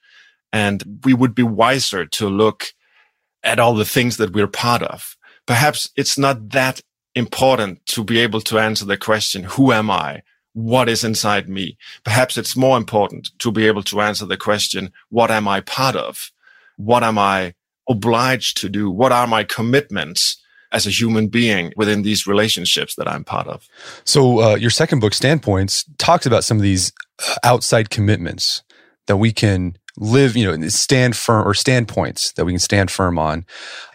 And 0.52 1.00
we 1.04 1.14
would 1.14 1.34
be 1.34 1.42
wiser 1.42 2.06
to 2.06 2.28
look 2.28 2.66
at 3.42 3.60
all 3.60 3.74
the 3.74 3.84
things 3.84 4.16
that 4.16 4.32
we're 4.32 4.48
part 4.48 4.82
of. 4.82 5.16
Perhaps 5.46 5.90
it's 5.96 6.18
not 6.18 6.50
that 6.50 6.80
important 7.14 7.84
to 7.86 8.04
be 8.04 8.18
able 8.20 8.40
to 8.42 8.58
answer 8.58 8.84
the 8.84 8.96
question, 8.96 9.44
who 9.44 9.72
am 9.72 9.90
I? 9.90 10.22
What 10.52 10.88
is 10.88 11.04
inside 11.04 11.48
me. 11.48 11.76
Perhaps 12.04 12.36
it's 12.36 12.56
more 12.56 12.76
important 12.76 13.30
to 13.38 13.52
be 13.52 13.66
able 13.66 13.82
to 13.84 14.00
answer 14.00 14.26
the 14.26 14.36
question, 14.36 14.92
what 15.08 15.30
am 15.30 15.46
I 15.46 15.60
part 15.60 15.96
of? 15.96 16.30
What 16.76 17.02
am 17.02 17.18
I 17.18 17.54
obliged 17.88 18.56
to 18.58 18.68
do? 18.68 18.90
What 18.90 19.12
are 19.12 19.26
my 19.26 19.44
commitments 19.44 20.42
as 20.72 20.86
a 20.86 20.90
human 20.90 21.28
being 21.28 21.72
within 21.76 22.02
these 22.02 22.26
relationships 22.26 22.94
that 22.96 23.08
I'm 23.08 23.24
part 23.24 23.46
of? 23.46 23.68
So, 24.04 24.40
uh, 24.40 24.54
your 24.56 24.70
second 24.70 25.00
book, 25.00 25.14
Standpoints, 25.14 25.84
talks 25.98 26.26
about 26.26 26.44
some 26.44 26.56
of 26.56 26.62
these 26.62 26.92
uh, 27.26 27.34
outside 27.44 27.90
commitments 27.90 28.62
that 29.06 29.16
we 29.16 29.32
can 29.32 29.76
live, 29.96 30.36
you 30.36 30.44
know, 30.44 30.68
stand 30.68 31.16
firm 31.16 31.46
or 31.46 31.54
standpoints 31.54 32.32
that 32.32 32.44
we 32.44 32.52
can 32.52 32.58
stand 32.58 32.90
firm 32.90 33.18
on. 33.18 33.44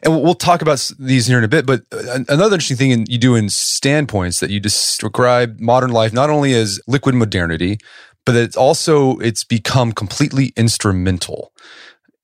And 0.03 0.21
we'll 0.21 0.35
talk 0.35 0.61
about 0.61 0.91
these 0.99 1.27
here 1.27 1.37
in 1.37 1.43
a 1.43 1.47
bit. 1.47 1.65
But 1.65 1.83
uh, 1.91 2.19
another 2.27 2.55
interesting 2.55 2.77
thing 2.77 3.05
you 3.07 3.17
do 3.17 3.35
in 3.35 3.49
standpoints 3.49 4.39
that 4.39 4.49
you 4.49 4.59
describe 4.59 5.59
modern 5.59 5.91
life 5.91 6.13
not 6.13 6.29
only 6.29 6.53
as 6.53 6.79
liquid 6.87 7.15
modernity, 7.15 7.79
but 8.25 8.35
it's 8.35 8.57
also 8.57 9.17
it's 9.19 9.43
become 9.43 9.91
completely 9.91 10.51
instrumental. 10.57 11.51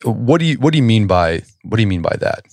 What 0.04 0.40
do 0.40 0.46
you 0.46 0.56
what 0.56 0.74
do 0.74 0.78
you 0.78 0.84
mean 0.84 1.08
by 1.08 1.44
what 1.64 1.78
do 1.78 1.82
you 1.82 1.88
mean 1.88 2.02
by 2.02 2.16
that? 2.20 2.46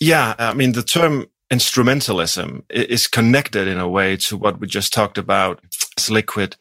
Yeah, 0.00 0.34
I 0.38 0.54
mean 0.54 0.72
the 0.72 0.82
term 0.82 1.26
instrumentalism 1.50 2.62
is 2.70 3.06
connected 3.06 3.68
in 3.68 3.78
a 3.78 3.88
way 3.88 4.16
to 4.16 4.36
what 4.36 4.58
we 4.58 4.66
just 4.66 4.92
talked 4.92 5.18
about 5.18 5.60
as 5.98 6.10
liquid 6.10 6.56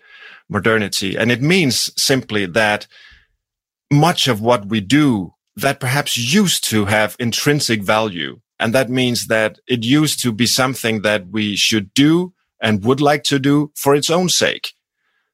modernity, 0.49 1.15
and 1.15 1.31
it 1.31 1.41
means 1.41 1.91
simply 2.01 2.45
that 2.45 2.87
much 3.91 4.27
of 4.27 4.41
what 4.41 4.67
we 4.67 4.81
do 4.81 5.33
that 5.55 5.79
perhaps 5.79 6.17
used 6.17 6.63
to 6.69 6.85
have 6.85 7.15
intrinsic 7.19 7.83
value. 7.83 8.39
And 8.59 8.73
that 8.73 8.89
means 8.89 9.27
that 9.27 9.59
it 9.67 9.83
used 9.83 10.21
to 10.23 10.31
be 10.31 10.45
something 10.45 11.01
that 11.01 11.27
we 11.29 11.55
should 11.55 11.93
do 11.93 12.33
and 12.61 12.83
would 12.85 13.01
like 13.01 13.23
to 13.25 13.39
do 13.39 13.71
for 13.75 13.93
its 13.93 14.09
own 14.09 14.29
sake. 14.29 14.73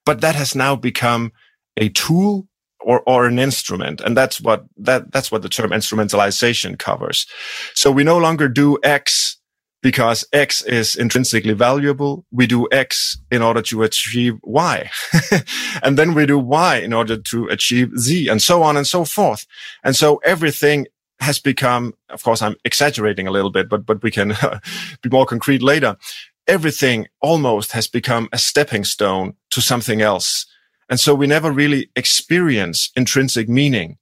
But 0.06 0.22
that 0.22 0.36
has 0.36 0.56
now 0.56 0.75
become 0.75 1.32
a 1.77 1.89
tool 1.89 2.48
or, 2.82 3.01
or 3.06 3.25
an 3.27 3.39
instrument. 3.39 4.01
And 4.01 4.18
that's 4.18 4.41
what, 4.41 4.65
that, 4.77 5.12
that's 5.12 5.32
what 5.32 5.41
the 5.41 5.50
term 5.50 5.72
instrumentalization 5.72 6.79
covers. 6.79 7.27
So 7.75 7.91
we 7.91 8.03
no 8.03 8.18
longer 8.18 8.50
do 8.50 8.77
X 8.84 9.38
because 9.81 10.25
X 10.33 10.62
is 10.63 10.95
intrinsically 10.95 11.53
valuable. 11.53 12.25
We 12.31 12.48
do 12.48 12.67
X 12.71 13.17
in 13.31 13.41
order 13.41 13.62
to 13.63 13.83
achieve 13.83 14.38
Y. 14.43 14.89
and 15.83 15.98
then 15.98 16.13
we 16.13 16.25
do 16.25 16.38
Y 16.38 16.77
in 16.77 16.93
order 16.93 17.17
to 17.17 17.48
achieve 17.48 17.98
Z 17.98 18.27
and 18.27 18.41
so 18.41 18.62
on 18.63 18.75
and 18.75 18.86
so 18.86 19.05
forth. 19.05 19.45
And 19.83 19.95
so 19.95 20.17
everything 20.17 20.88
has 21.21 21.39
become, 21.39 21.93
of 22.09 22.24
course, 22.24 22.41
I'm 22.41 22.55
exaggerating 22.65 23.27
a 23.27 23.31
little 23.31 23.51
bit, 23.51 23.69
but, 23.69 23.86
but 23.86 24.01
we 24.03 24.12
can 24.12 24.33
be 25.01 25.09
more 25.09 25.25
concrete 25.25 25.62
later. 25.62 25.98
Everything 26.48 27.07
almost 27.21 27.74
has 27.74 27.88
become 27.88 28.27
a 28.31 28.38
stepping 28.38 28.83
stone 28.83 29.33
to 29.51 29.62
something 29.62 30.01
else. 30.01 30.45
And 30.89 31.00
so 31.00 31.13
we 31.13 31.27
never 31.27 31.51
really 31.51 31.89
experience 31.95 32.91
intrinsic 32.95 33.48
meaning. 33.48 33.98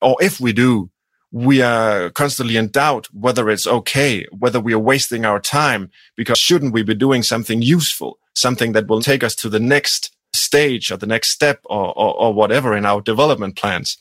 Or 0.00 0.16
if 0.20 0.40
we 0.40 0.52
do, 0.52 0.90
we 1.32 1.62
are 1.62 2.10
constantly 2.10 2.56
in 2.56 2.68
doubt 2.68 3.06
whether 3.12 3.48
it's 3.48 3.66
okay, 3.66 4.26
whether 4.30 4.60
we 4.60 4.72
are 4.72 4.78
wasting 4.78 5.24
our 5.24 5.40
time, 5.40 5.90
because 6.16 6.38
shouldn't 6.38 6.72
we 6.72 6.82
be 6.82 6.94
doing 6.94 7.22
something 7.22 7.62
useful, 7.62 8.18
something 8.34 8.72
that 8.72 8.88
will 8.88 9.00
take 9.00 9.22
us 9.22 9.34
to 9.36 9.48
the 9.48 9.60
next 9.60 10.14
stage 10.34 10.90
or 10.90 10.96
the 10.96 11.06
next 11.06 11.30
step 11.30 11.60
or, 11.64 11.96
or, 11.96 12.14
or 12.20 12.34
whatever 12.34 12.76
in 12.76 12.84
our 12.84 13.00
development 13.00 13.56
plans. 13.56 13.96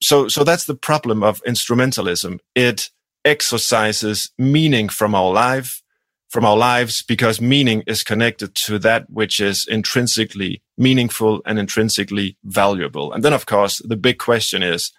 So, 0.00 0.28
so 0.28 0.44
that's 0.44 0.64
the 0.64 0.74
problem 0.74 1.22
of 1.22 1.42
instrumentalism. 1.44 2.40
It 2.54 2.90
exercises 3.24 4.30
meaning 4.36 4.88
from 4.88 5.14
our 5.14 5.32
life, 5.32 5.82
from 6.28 6.44
our 6.44 6.56
lives, 6.56 7.02
because 7.02 7.40
meaning 7.40 7.82
is 7.86 8.02
connected 8.02 8.54
to 8.54 8.78
that 8.80 9.08
which 9.08 9.40
is 9.40 9.66
intrinsically 9.68 10.62
meaningful 10.76 11.40
and 11.46 11.58
intrinsically 11.58 12.36
valuable. 12.44 13.12
And 13.12 13.22
then, 13.22 13.32
of 13.32 13.46
course, 13.46 13.78
the 13.78 13.96
big 13.96 14.18
question 14.18 14.62
is, 14.62 14.92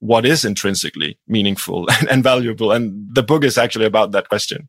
what 0.00 0.24
is 0.24 0.44
intrinsically 0.44 1.18
meaningful 1.26 1.88
and, 1.90 2.08
and 2.10 2.22
valuable. 2.22 2.72
And 2.72 3.14
the 3.14 3.22
book 3.22 3.44
is 3.44 3.58
actually 3.58 3.86
about 3.86 4.12
that 4.12 4.28
question. 4.28 4.68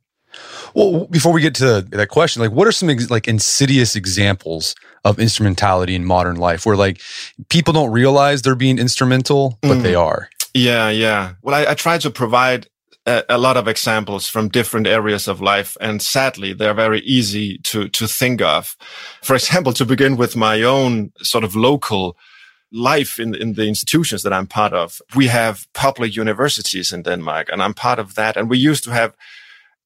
Well, 0.75 1.07
before 1.07 1.33
we 1.33 1.41
get 1.41 1.55
to 1.55 1.81
that 1.81 2.09
question, 2.09 2.41
like 2.41 2.51
what 2.51 2.67
are 2.67 2.71
some 2.71 2.89
ex- 2.89 3.09
like 3.09 3.27
insidious 3.27 3.95
examples 3.95 4.75
of 5.03 5.19
instrumentality 5.19 5.95
in 5.95 6.05
modern 6.05 6.35
life 6.35 6.65
where 6.65 6.75
like 6.75 7.01
people 7.49 7.73
don't 7.73 7.91
realize 7.91 8.41
they're 8.41 8.55
being 8.55 8.77
instrumental, 8.77 9.57
but 9.61 9.79
mm. 9.79 9.81
they 9.81 9.95
are? 9.95 10.29
Yeah, 10.53 10.89
yeah. 10.89 11.33
Well, 11.41 11.55
I, 11.55 11.71
I 11.71 11.73
try 11.73 11.97
to 11.97 12.09
provide 12.09 12.67
a, 13.05 13.23
a, 13.29 13.37
lot 13.37 13.57
of 13.57 13.67
examples 13.67 14.27
from 14.27 14.49
different 14.49 14.85
areas 14.85 15.27
of 15.27 15.41
life, 15.41 15.75
and 15.81 16.01
sadly, 16.01 16.53
they're 16.53 16.73
very 16.73 16.99
easy 17.01 17.57
to 17.63 17.89
to 17.89 18.07
think 18.07 18.41
of. 18.41 18.75
For 19.23 19.35
example, 19.35 19.73
to 19.73 19.85
begin 19.85 20.17
with 20.17 20.35
my 20.35 20.61
own 20.61 21.11
sort 21.21 21.43
of 21.43 21.55
local 21.55 22.17
life 22.71 23.19
in, 23.19 23.35
in 23.35 23.53
the 23.53 23.67
institutions 23.67 24.23
that 24.23 24.33
I'm 24.33 24.47
part 24.47 24.73
of. 24.73 25.01
We 25.15 25.27
have 25.27 25.67
public 25.73 26.15
universities 26.15 26.93
in 26.93 27.03
Denmark 27.03 27.49
and 27.51 27.61
I'm 27.61 27.73
part 27.73 27.99
of 27.99 28.15
that. 28.15 28.37
And 28.37 28.49
we 28.49 28.57
used 28.57 28.83
to 28.83 28.91
have 28.91 29.15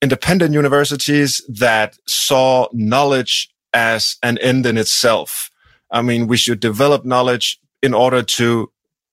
independent 0.02 0.54
universities 0.54 1.42
that 1.48 1.98
saw 2.08 2.68
knowledge 2.74 3.50
as 3.74 4.18
an 4.22 4.38
end 4.40 4.66
in 4.66 4.78
itself. 4.78 5.50
I 5.92 6.02
mean, 6.02 6.28
we 6.28 6.38
should 6.38 6.60
develop 6.60 7.06
knowledge 7.06 7.60
in 7.82 7.94
order 7.94 8.22
to 8.22 8.72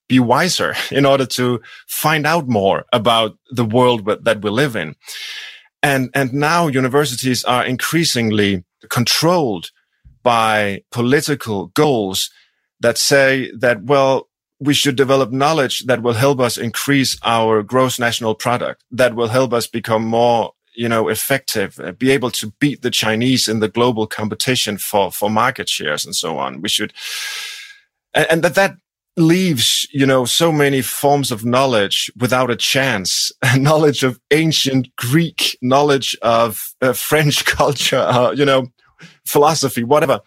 be 0.08 0.18
wiser, 0.18 0.74
in 0.90 1.06
order 1.06 1.26
to 1.26 1.60
find 1.86 2.26
out 2.26 2.48
more 2.48 2.84
about 2.92 3.38
the 3.50 3.64
world 3.64 4.04
that 4.06 4.42
we 4.42 4.50
live 4.50 4.76
in. 4.76 4.96
And, 5.82 6.10
and 6.14 6.34
now 6.34 6.66
universities 6.66 7.44
are 7.44 7.64
increasingly 7.64 8.64
controlled 8.90 9.70
by 10.22 10.82
political 10.90 11.68
goals 11.68 12.30
that 12.80 12.98
say 12.98 13.50
that, 13.58 13.84
well, 13.84 14.28
we 14.58 14.74
should 14.74 14.96
develop 14.96 15.32
knowledge 15.32 15.86
that 15.86 16.02
will 16.02 16.12
help 16.12 16.40
us 16.40 16.58
increase 16.58 17.18
our 17.22 17.62
gross 17.62 17.98
national 17.98 18.34
product, 18.34 18.84
that 18.90 19.14
will 19.14 19.28
help 19.28 19.52
us 19.52 19.66
become 19.66 20.04
more 20.04 20.52
you 20.74 20.88
know, 20.88 21.08
effective, 21.08 21.78
uh, 21.80 21.92
be 21.92 22.10
able 22.10 22.30
to 22.30 22.52
beat 22.60 22.82
the 22.82 22.90
Chinese 22.90 23.48
in 23.48 23.60
the 23.60 23.68
global 23.68 24.06
competition 24.06 24.78
for, 24.78 25.10
for 25.10 25.28
market 25.28 25.68
shares 25.68 26.04
and 26.04 26.14
so 26.14 26.38
on. 26.38 26.62
We 26.62 26.68
should, 26.68 26.92
and, 28.14 28.26
and 28.30 28.42
that, 28.44 28.54
that 28.54 28.76
leaves, 29.16 29.86
you 29.92 30.06
know, 30.06 30.24
so 30.24 30.52
many 30.52 30.80
forms 30.80 31.30
of 31.30 31.44
knowledge 31.44 32.10
without 32.16 32.50
a 32.50 32.56
chance. 32.56 33.32
knowledge 33.56 34.02
of 34.02 34.20
ancient 34.30 34.88
Greek, 34.96 35.58
knowledge 35.60 36.16
of 36.22 36.74
uh, 36.80 36.92
French 36.92 37.44
culture, 37.44 37.98
uh, 37.98 38.30
you 38.30 38.44
know, 38.44 38.68
philosophy, 39.26 39.84
whatever, 39.84 40.20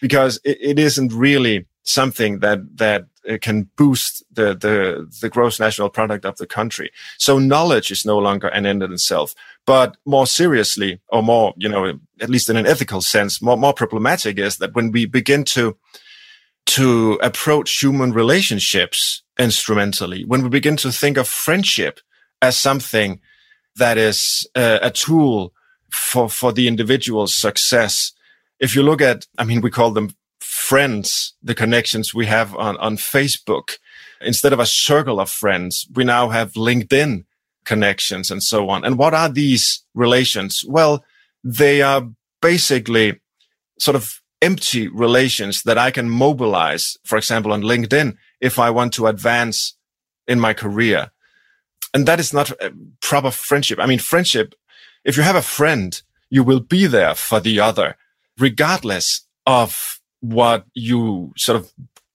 because 0.00 0.38
it, 0.44 0.58
it 0.60 0.78
isn't 0.78 1.12
really 1.12 1.66
something 1.86 2.40
that, 2.40 2.58
that 2.76 3.06
uh, 3.28 3.38
can 3.40 3.70
boost 3.76 4.22
the, 4.30 4.54
the, 4.54 5.08
the 5.20 5.30
gross 5.30 5.58
national 5.58 5.88
product 5.88 6.24
of 6.24 6.36
the 6.36 6.46
country. 6.46 6.90
So 7.16 7.38
knowledge 7.38 7.90
is 7.90 8.04
no 8.04 8.18
longer 8.18 8.48
an 8.48 8.66
end 8.66 8.82
in 8.82 8.92
itself. 8.92 9.34
But 9.64 9.96
more 10.04 10.26
seriously, 10.26 11.00
or 11.08 11.22
more, 11.22 11.54
you 11.56 11.68
know, 11.68 11.98
at 12.20 12.28
least 12.28 12.50
in 12.50 12.56
an 12.56 12.66
ethical 12.66 13.00
sense, 13.00 13.40
more, 13.40 13.56
more 13.56 13.72
problematic 13.72 14.38
is 14.38 14.58
that 14.58 14.74
when 14.74 14.90
we 14.90 15.06
begin 15.06 15.44
to, 15.44 15.76
to 16.66 17.18
approach 17.22 17.78
human 17.80 18.12
relationships 18.12 19.22
instrumentally, 19.38 20.24
when 20.24 20.42
we 20.42 20.48
begin 20.48 20.76
to 20.78 20.92
think 20.92 21.16
of 21.16 21.28
friendship 21.28 22.00
as 22.42 22.58
something 22.58 23.20
that 23.76 23.96
is 23.96 24.48
uh, 24.54 24.80
a 24.82 24.90
tool 24.90 25.52
for, 25.90 26.28
for 26.28 26.52
the 26.52 26.68
individual's 26.68 27.34
success. 27.34 28.12
If 28.58 28.74
you 28.74 28.82
look 28.82 29.00
at, 29.00 29.26
I 29.38 29.44
mean, 29.44 29.60
we 29.60 29.70
call 29.70 29.90
them 29.90 30.10
friends, 30.68 31.34
the 31.42 31.54
connections 31.54 32.12
we 32.12 32.26
have 32.26 32.54
on, 32.56 32.76
on 32.78 32.96
Facebook. 32.96 33.78
Instead 34.20 34.52
of 34.52 34.58
a 34.58 34.66
circle 34.66 35.20
of 35.20 35.30
friends, 35.30 35.86
we 35.94 36.02
now 36.02 36.30
have 36.30 36.52
LinkedIn 36.54 37.24
connections 37.64 38.30
and 38.30 38.42
so 38.42 38.68
on. 38.68 38.84
And 38.84 38.98
what 38.98 39.14
are 39.14 39.28
these 39.28 39.84
relations? 39.94 40.64
Well, 40.66 41.04
they 41.44 41.82
are 41.82 42.08
basically 42.42 43.20
sort 43.78 43.94
of 43.94 44.20
empty 44.42 44.88
relations 44.88 45.62
that 45.62 45.78
I 45.78 45.90
can 45.90 46.10
mobilize, 46.10 46.96
for 47.04 47.16
example, 47.16 47.52
on 47.52 47.62
LinkedIn, 47.62 48.16
if 48.40 48.58
I 48.58 48.70
want 48.70 48.92
to 48.94 49.06
advance 49.06 49.76
in 50.26 50.40
my 50.40 50.52
career. 50.52 51.10
And 51.94 52.06
that 52.06 52.18
is 52.18 52.32
not 52.32 52.50
proper 53.00 53.30
friendship. 53.30 53.78
I 53.80 53.86
mean, 53.86 54.00
friendship, 54.00 54.54
if 55.04 55.16
you 55.16 55.22
have 55.22 55.36
a 55.36 55.42
friend, 55.42 56.02
you 56.28 56.42
will 56.42 56.60
be 56.60 56.86
there 56.86 57.14
for 57.14 57.38
the 57.40 57.60
other, 57.60 57.96
regardless 58.36 59.26
of 59.46 60.00
what 60.20 60.64
you 60.74 61.32
sort 61.36 61.56
of 61.56 61.70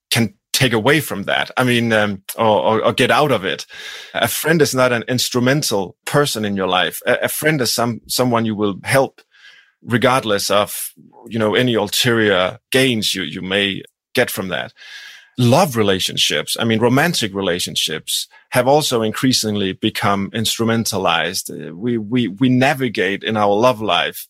can 0.10 0.34
take 0.54 0.74
away 0.74 1.00
from 1.00 1.24
that. 1.24 1.50
I 1.58 1.64
mean, 1.64 1.94
um, 1.94 2.24
or, 2.38 2.84
or, 2.84 2.94
get 2.94 3.10
out 3.10 3.32
of 3.32 3.46
it. 3.46 3.66
A 4.14 4.28
friend 4.28 4.62
is 4.62 4.76
not 4.76 4.92
an 4.92 5.04
instrumental 5.08 5.96
person 6.06 6.44
in 6.46 6.56
your 6.56 6.68
life. 6.68 7.02
A, 7.06 7.20
a 7.24 7.28
friend 7.30 7.62
is 7.62 7.74
some 7.74 8.02
someone 8.08 8.46
you 8.46 8.56
will 8.56 8.80
help 8.84 9.22
regardless 9.84 10.52
of, 10.52 10.94
you 11.28 11.40
know, 11.40 11.56
any 11.56 11.74
ulterior 11.74 12.60
gains 12.72 13.16
you, 13.16 13.24
you 13.24 13.42
may 13.42 13.82
get 14.14 14.30
from 14.30 14.50
that. 14.50 14.74
Love 15.38 15.76
relationships, 15.76 16.58
I 16.60 16.66
mean, 16.66 16.80
romantic 16.80 17.34
relationships 17.34 18.28
have 18.50 18.68
also 18.68 19.02
increasingly 19.02 19.74
become 19.74 20.30
instrumentalized. 20.32 21.74
We, 21.74 21.98
we, 21.98 22.28
we 22.28 22.50
navigate 22.50 23.24
in 23.24 23.38
our 23.38 23.56
love 23.56 23.82
life, 23.82 24.28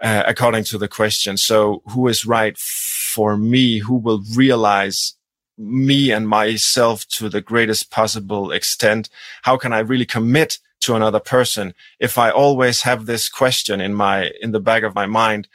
uh, 0.00 0.22
according 0.26 0.64
to 0.64 0.78
the 0.78 0.88
question. 0.88 1.36
So 1.36 1.82
who 1.86 2.08
is 2.08 2.26
right 2.26 2.56
for 2.56 3.36
me? 3.36 3.78
Who 3.78 3.96
will 3.96 4.22
realize 4.34 5.14
me 5.56 6.12
and 6.12 6.28
myself 6.28 7.06
to 7.08 7.28
the 7.28 7.40
greatest 7.40 7.90
possible 7.90 8.52
extent? 8.52 9.08
How 9.42 9.56
can 9.56 9.72
I 9.72 9.80
really 9.80 10.06
commit 10.06 10.58
to 10.80 10.94
another 10.94 11.20
person 11.20 11.74
if 11.98 12.18
I 12.18 12.30
always 12.30 12.82
have 12.82 13.06
this 13.06 13.28
question 13.28 13.80
in 13.80 13.94
my, 13.94 14.30
in 14.40 14.52
the 14.52 14.60
back 14.60 14.84
of 14.84 14.94
my 14.94 15.06
mind, 15.06 15.48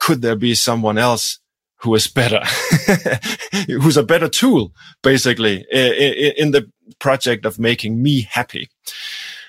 could 0.00 0.22
there 0.22 0.36
be 0.36 0.54
someone 0.54 0.98
else 0.98 1.38
who 1.76 1.94
is 1.94 2.08
better, 2.08 2.40
who's 3.66 3.96
a 3.96 4.02
better 4.02 4.28
tool, 4.28 4.72
basically, 5.02 5.64
in 5.70 6.50
the 6.50 6.70
project 6.98 7.44
of 7.46 7.58
making 7.58 8.02
me 8.02 8.22
happy? 8.22 8.68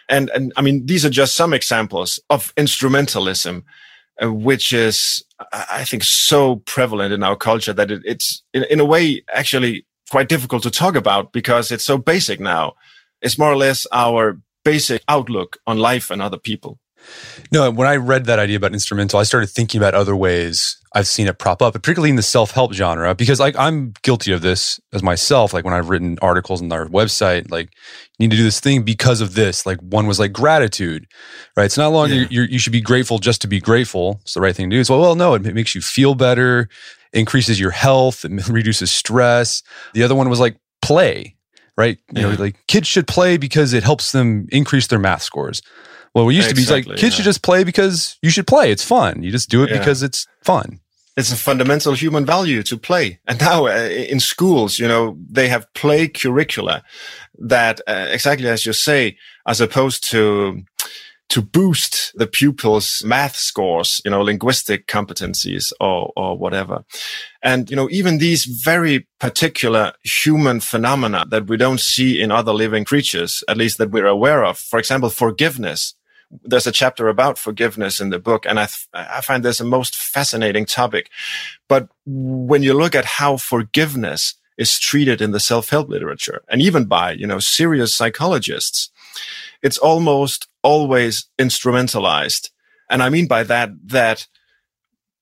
And, 0.07 0.29
and 0.29 0.53
I 0.55 0.61
mean, 0.61 0.85
these 0.85 1.05
are 1.05 1.09
just 1.09 1.35
some 1.35 1.53
examples 1.53 2.19
of 2.29 2.53
instrumentalism, 2.55 3.63
uh, 4.21 4.31
which 4.31 4.71
is, 4.73 5.23
I 5.51 5.83
think, 5.83 6.03
so 6.03 6.57
prevalent 6.57 7.13
in 7.13 7.23
our 7.23 7.35
culture 7.35 7.73
that 7.73 7.91
it, 7.91 8.01
it's 8.05 8.43
in, 8.53 8.63
in 8.65 8.79
a 8.79 8.85
way 8.85 9.23
actually 9.33 9.85
quite 10.09 10.29
difficult 10.29 10.63
to 10.63 10.71
talk 10.71 10.95
about 10.95 11.33
because 11.33 11.71
it's 11.71 11.83
so 11.83 11.97
basic 11.97 12.39
now. 12.39 12.73
It's 13.21 13.37
more 13.37 13.51
or 13.51 13.57
less 13.57 13.85
our 13.91 14.39
basic 14.63 15.03
outlook 15.07 15.57
on 15.67 15.79
life 15.79 16.09
and 16.11 16.21
other 16.21 16.37
people. 16.37 16.79
No, 17.51 17.69
when 17.71 17.87
I 17.87 17.95
read 17.95 18.25
that 18.25 18.39
idea 18.39 18.57
about 18.57 18.73
instrumental, 18.73 19.19
I 19.19 19.23
started 19.23 19.47
thinking 19.47 19.79
about 19.79 19.93
other 19.93 20.15
ways 20.15 20.77
I've 20.93 21.07
seen 21.07 21.27
it 21.27 21.37
prop 21.37 21.61
up, 21.61 21.73
particularly 21.73 22.09
in 22.09 22.15
the 22.15 22.23
self 22.23 22.51
help 22.51 22.73
genre, 22.73 23.13
because 23.13 23.39
like 23.39 23.55
I'm 23.57 23.93
guilty 24.01 24.31
of 24.31 24.41
this 24.41 24.79
as 24.93 25.03
myself. 25.03 25.53
Like 25.53 25.65
when 25.65 25.73
I've 25.73 25.89
written 25.89 26.17
articles 26.21 26.61
on 26.61 26.71
our 26.71 26.87
website, 26.87 27.51
like 27.51 27.69
you 28.17 28.23
need 28.23 28.31
to 28.31 28.37
do 28.37 28.43
this 28.43 28.59
thing 28.59 28.83
because 28.83 29.19
of 29.19 29.35
this. 29.35 29.65
Like 29.65 29.79
one 29.81 30.07
was 30.07 30.19
like 30.19 30.31
gratitude, 30.31 31.05
right? 31.57 31.65
It's 31.65 31.77
not 31.77 31.91
longer 31.91 32.15
yeah. 32.15 32.45
you 32.49 32.59
should 32.59 32.73
be 32.73 32.81
grateful 32.81 33.19
just 33.19 33.41
to 33.41 33.47
be 33.47 33.59
grateful. 33.59 34.19
It's 34.21 34.33
the 34.35 34.41
right 34.41 34.55
thing 34.55 34.69
to 34.69 34.75
do. 34.75 34.79
It's 34.79 34.89
well, 34.89 35.01
well, 35.01 35.15
no, 35.15 35.33
it 35.33 35.53
makes 35.53 35.75
you 35.75 35.81
feel 35.81 36.15
better, 36.15 36.69
increases 37.11 37.59
your 37.59 37.71
health, 37.71 38.23
it 38.23 38.47
reduces 38.49 38.91
stress. 38.91 39.63
The 39.93 40.03
other 40.03 40.15
one 40.15 40.29
was 40.29 40.39
like 40.39 40.57
play 40.81 41.35
right? 41.77 41.97
You 42.13 42.21
yeah. 42.21 42.35
know, 42.35 42.41
like 42.41 42.55
kids 42.67 42.87
should 42.87 43.07
play 43.07 43.37
because 43.37 43.73
it 43.73 43.83
helps 43.83 44.11
them 44.11 44.47
increase 44.51 44.87
their 44.87 44.99
math 44.99 45.21
scores. 45.21 45.61
Well, 46.15 46.25
we 46.25 46.35
used 46.35 46.49
exactly, 46.49 46.81
to 46.81 46.85
be 46.85 46.91
like 46.91 46.99
kids 46.99 47.13
yeah. 47.13 47.17
should 47.17 47.25
just 47.25 47.43
play 47.43 47.65
because 47.65 48.17
you 48.21 48.29
should 48.29 48.47
play. 48.47 48.71
It's 48.71 48.83
fun. 48.83 49.21
You 49.21 49.31
just 49.31 49.49
do 49.49 49.63
it 49.63 49.69
yeah. 49.69 49.77
because 49.77 50.01
it's 50.01 50.25
fun. 50.41 50.79
It's 51.17 51.31
a 51.31 51.35
fundamental 51.35 51.93
human 51.93 52.25
value 52.25 52.63
to 52.63 52.77
play. 52.77 53.19
And 53.27 53.39
now 53.39 53.67
uh, 53.67 53.89
in 53.89 54.19
schools, 54.19 54.79
you 54.79 54.87
know, 54.87 55.17
they 55.29 55.49
have 55.49 55.71
play 55.73 56.07
curricula 56.07 56.83
that 57.39 57.81
uh, 57.85 58.07
exactly 58.09 58.47
as 58.47 58.65
you 58.65 58.73
say, 58.73 59.17
as 59.45 59.59
opposed 59.59 60.09
to 60.11 60.63
to 61.27 61.41
boost 61.41 62.13
the 62.15 62.27
pupils' 62.27 63.01
math 63.03 63.35
scores, 63.35 63.99
you 64.05 64.11
know, 64.11 64.21
linguistic 64.21 64.87
competencies 64.87 65.73
or, 65.79 66.11
or 66.15 66.37
whatever. 66.37 66.85
And, 67.41 67.69
you 67.69 67.75
know, 67.75 67.89
even 67.89 68.19
these 68.19 68.45
very 68.45 69.07
particular 69.19 69.93
human 70.03 70.59
phenomena 70.59 71.25
that 71.29 71.47
we 71.47 71.57
don't 71.57 71.79
see 71.79 72.21
in 72.21 72.31
other 72.31 72.53
living 72.53 72.85
creatures, 72.85 73.43
at 73.47 73.57
least 73.57 73.79
that 73.79 73.91
we're 73.91 74.05
aware 74.05 74.45
of. 74.45 74.57
For 74.57 74.79
example, 74.79 75.09
forgiveness. 75.09 75.95
There's 76.43 76.67
a 76.67 76.71
chapter 76.71 77.07
about 77.07 77.37
forgiveness 77.37 77.99
in 77.99 78.09
the 78.09 78.19
book, 78.19 78.45
and 78.45 78.59
I, 78.59 78.65
th- 78.65 78.87
I 78.93 79.21
find 79.21 79.43
this 79.43 79.59
a 79.59 79.65
most 79.65 79.95
fascinating 79.95 80.65
topic. 80.65 81.09
But 81.67 81.89
when 82.05 82.63
you 82.63 82.73
look 82.73 82.95
at 82.95 83.05
how 83.05 83.37
forgiveness 83.37 84.35
is 84.57 84.79
treated 84.79 85.21
in 85.21 85.31
the 85.31 85.39
self-help 85.39 85.89
literature 85.89 86.41
and 86.47 86.61
even 86.61 86.85
by, 86.85 87.11
you 87.11 87.27
know, 87.27 87.39
serious 87.39 87.93
psychologists, 87.93 88.89
it's 89.61 89.77
almost 89.77 90.47
always 90.63 91.27
instrumentalized. 91.37 92.51
And 92.89 93.03
I 93.03 93.09
mean 93.09 93.27
by 93.27 93.43
that, 93.43 93.69
that 93.85 94.27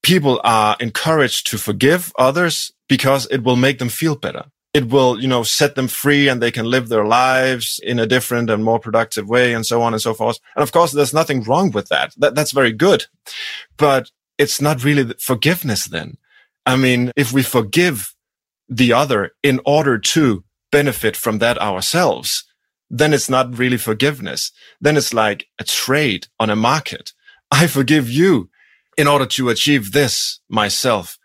people 0.02 0.40
are 0.44 0.76
encouraged 0.80 1.48
to 1.48 1.58
forgive 1.58 2.12
others 2.18 2.72
because 2.88 3.26
it 3.30 3.42
will 3.42 3.56
make 3.56 3.78
them 3.78 3.88
feel 3.88 4.14
better. 4.14 4.44
It 4.74 4.88
will, 4.88 5.20
you 5.20 5.28
know, 5.28 5.44
set 5.44 5.76
them 5.76 5.88
free 5.88 6.28
and 6.28 6.42
they 6.42 6.50
can 6.50 6.66
live 6.66 6.88
their 6.88 7.06
lives 7.06 7.80
in 7.82 8.00
a 8.00 8.06
different 8.06 8.50
and 8.50 8.64
more 8.64 8.80
productive 8.80 9.28
way 9.28 9.54
and 9.54 9.64
so 9.64 9.80
on 9.82 9.94
and 9.94 10.02
so 10.02 10.14
forth. 10.14 10.38
And 10.56 10.62
of 10.64 10.72
course, 10.72 10.92
there's 10.92 11.14
nothing 11.14 11.44
wrong 11.44 11.70
with 11.70 11.88
that. 11.88 12.12
that 12.18 12.34
that's 12.34 12.50
very 12.50 12.72
good, 12.72 13.06
but 13.76 14.10
it's 14.36 14.60
not 14.60 14.84
really 14.84 15.14
forgiveness 15.20 15.86
then. 15.86 16.18
I 16.66 16.76
mean, 16.76 17.12
if 17.16 17.32
we 17.32 17.42
forgive 17.42 18.14
the 18.68 18.92
other 18.92 19.30
in 19.42 19.60
order 19.64 19.98
to 19.98 20.44
benefit 20.72 21.16
from 21.16 21.38
that 21.38 21.60
ourselves, 21.60 22.44
then 22.90 23.12
it's 23.12 23.28
not 23.28 23.58
really 23.58 23.76
forgiveness. 23.76 24.50
Then 24.80 24.96
it's 24.96 25.14
like 25.14 25.46
a 25.58 25.64
trade 25.64 26.26
on 26.40 26.50
a 26.50 26.56
market. 26.56 27.12
I 27.50 27.66
forgive 27.66 28.10
you 28.10 28.50
in 28.96 29.06
order 29.06 29.26
to 29.26 29.48
achieve 29.50 29.92
this 29.92 30.40
myself. 30.48 31.18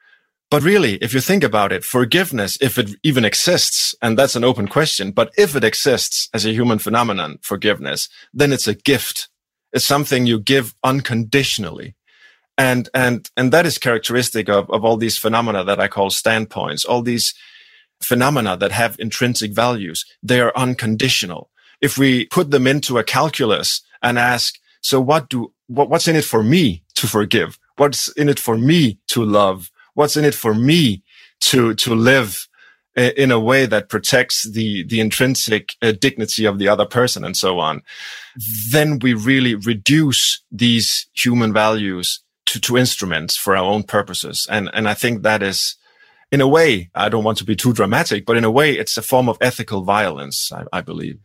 But 0.49 0.63
really, 0.63 0.95
if 0.95 1.13
you 1.13 1.21
think 1.21 1.43
about 1.43 1.71
it, 1.71 1.83
forgiveness, 1.83 2.57
if 2.59 2.79
it 2.79 2.95
even 3.03 3.23
exists, 3.23 3.93
and 4.01 4.17
that's 4.17 4.35
an 4.35 4.43
open 4.43 4.67
question, 4.67 5.11
but 5.11 5.31
if 5.37 5.55
it 5.55 5.63
exists 5.63 6.27
as 6.33 6.45
a 6.45 6.53
human 6.53 6.79
phenomenon, 6.79 7.37
forgiveness, 7.41 8.09
then 8.33 8.51
it's 8.51 8.67
a 8.67 8.73
gift. 8.73 9.29
It's 9.73 9.85
something 9.85 10.25
you 10.25 10.39
give 10.39 10.73
unconditionally. 10.83 11.95
And, 12.57 12.89
and, 12.95 13.29
and 13.37 13.51
that 13.51 13.67
is 13.67 13.77
characteristic 13.77 14.49
of, 14.49 14.69
of 14.71 14.83
all 14.83 14.97
these 14.97 15.17
phenomena 15.17 15.63
that 15.63 15.79
I 15.79 15.87
call 15.87 16.09
standpoints, 16.09 16.83
all 16.83 17.03
these 17.03 17.35
phenomena 18.01 18.57
that 18.57 18.71
have 18.71 18.99
intrinsic 18.99 19.53
values. 19.53 20.03
They 20.23 20.41
are 20.41 20.51
unconditional 20.55 21.51
if 21.81 21.97
we 21.97 22.25
put 22.25 22.51
them 22.51 22.67
into 22.67 22.97
a 22.97 23.03
calculus 23.03 23.81
and 24.01 24.17
ask, 24.17 24.55
so 24.81 24.99
what 24.99 25.29
do, 25.29 25.53
what, 25.67 25.89
what's 25.89 26.07
in 26.07 26.15
it 26.15 26.25
for 26.25 26.43
me 26.43 26.83
to 26.95 27.07
forgive? 27.07 27.59
What's 27.77 28.09
in 28.13 28.29
it 28.29 28.39
for 28.39 28.57
me 28.57 28.99
to 29.09 29.23
love? 29.23 29.71
What's 29.93 30.17
in 30.17 30.25
it 30.25 30.35
for 30.35 30.53
me 30.53 31.03
to, 31.41 31.73
to 31.75 31.95
live 31.95 32.47
in 32.95 33.31
a 33.31 33.39
way 33.39 33.65
that 33.65 33.87
protects 33.87 34.43
the, 34.49 34.83
the 34.83 34.99
intrinsic 34.99 35.75
uh, 35.81 35.93
dignity 35.93 36.45
of 36.45 36.59
the 36.59 36.67
other 36.67 36.85
person 36.85 37.23
and 37.23 37.37
so 37.37 37.59
on? 37.59 37.81
Then 38.71 38.99
we 38.99 39.13
really 39.13 39.55
reduce 39.55 40.41
these 40.51 41.07
human 41.13 41.53
values 41.53 42.21
to, 42.47 42.59
to 42.61 42.77
instruments 42.77 43.37
for 43.37 43.55
our 43.55 43.63
own 43.63 43.83
purposes. 43.83 44.47
And, 44.49 44.69
and 44.73 44.89
I 44.89 44.95
think 44.95 45.21
that 45.23 45.43
is, 45.43 45.75
in 46.31 46.41
a 46.41 46.47
way, 46.47 46.89
I 46.93 47.09
don't 47.09 47.23
want 47.23 47.37
to 47.39 47.45
be 47.45 47.55
too 47.55 47.73
dramatic, 47.73 48.25
but 48.25 48.37
in 48.37 48.43
a 48.43 48.51
way, 48.51 48.73
it's 48.73 48.97
a 48.97 49.01
form 49.01 49.29
of 49.29 49.37
ethical 49.41 49.83
violence, 49.83 50.51
I, 50.51 50.63
I 50.73 50.81
believe. 50.81 51.19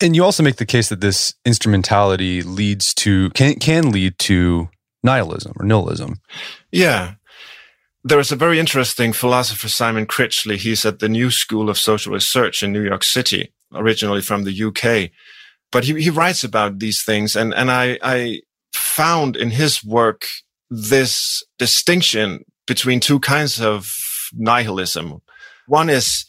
And 0.00 0.14
you 0.14 0.24
also 0.24 0.42
make 0.42 0.56
the 0.56 0.66
case 0.66 0.90
that 0.90 1.00
this 1.00 1.34
instrumentality 1.44 2.42
leads 2.42 2.92
to 2.94 3.30
can 3.30 3.54
can 3.58 3.90
lead 3.90 4.18
to 4.20 4.68
nihilism 5.02 5.52
or 5.58 5.64
nihilism. 5.64 6.20
Yeah. 6.70 7.14
There 8.06 8.20
is 8.20 8.30
a 8.30 8.36
very 8.36 8.60
interesting 8.60 9.12
philosopher, 9.12 9.68
Simon 9.68 10.06
Critchley. 10.06 10.58
He's 10.58 10.86
at 10.86 11.00
the 11.00 11.08
New 11.08 11.32
School 11.32 11.68
of 11.68 11.76
Social 11.76 12.12
Research 12.12 12.62
in 12.62 12.72
New 12.72 12.84
York 12.84 13.02
City, 13.02 13.52
originally 13.74 14.22
from 14.22 14.44
the 14.44 14.62
UK. 14.62 15.10
But 15.72 15.82
he, 15.82 16.00
he 16.00 16.10
writes 16.10 16.44
about 16.44 16.78
these 16.78 17.02
things. 17.02 17.34
And, 17.34 17.52
and 17.52 17.68
I, 17.68 17.98
I 18.04 18.42
found 18.72 19.34
in 19.34 19.50
his 19.50 19.82
work 19.84 20.24
this 20.70 21.42
distinction 21.58 22.44
between 22.68 23.00
two 23.00 23.18
kinds 23.18 23.60
of 23.60 23.92
nihilism. 24.32 25.20
One 25.66 25.90
is 25.90 26.26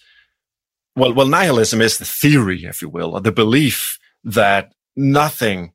well, 0.96 1.14
well, 1.14 1.28
nihilism 1.28 1.80
is 1.80 2.00
the 2.00 2.06
theory, 2.06 2.64
if 2.64 2.82
you 2.82 2.90
will, 2.90 3.14
or 3.14 3.22
the 3.22 3.32
belief 3.32 4.00
that 4.24 4.74
nothing 4.96 5.74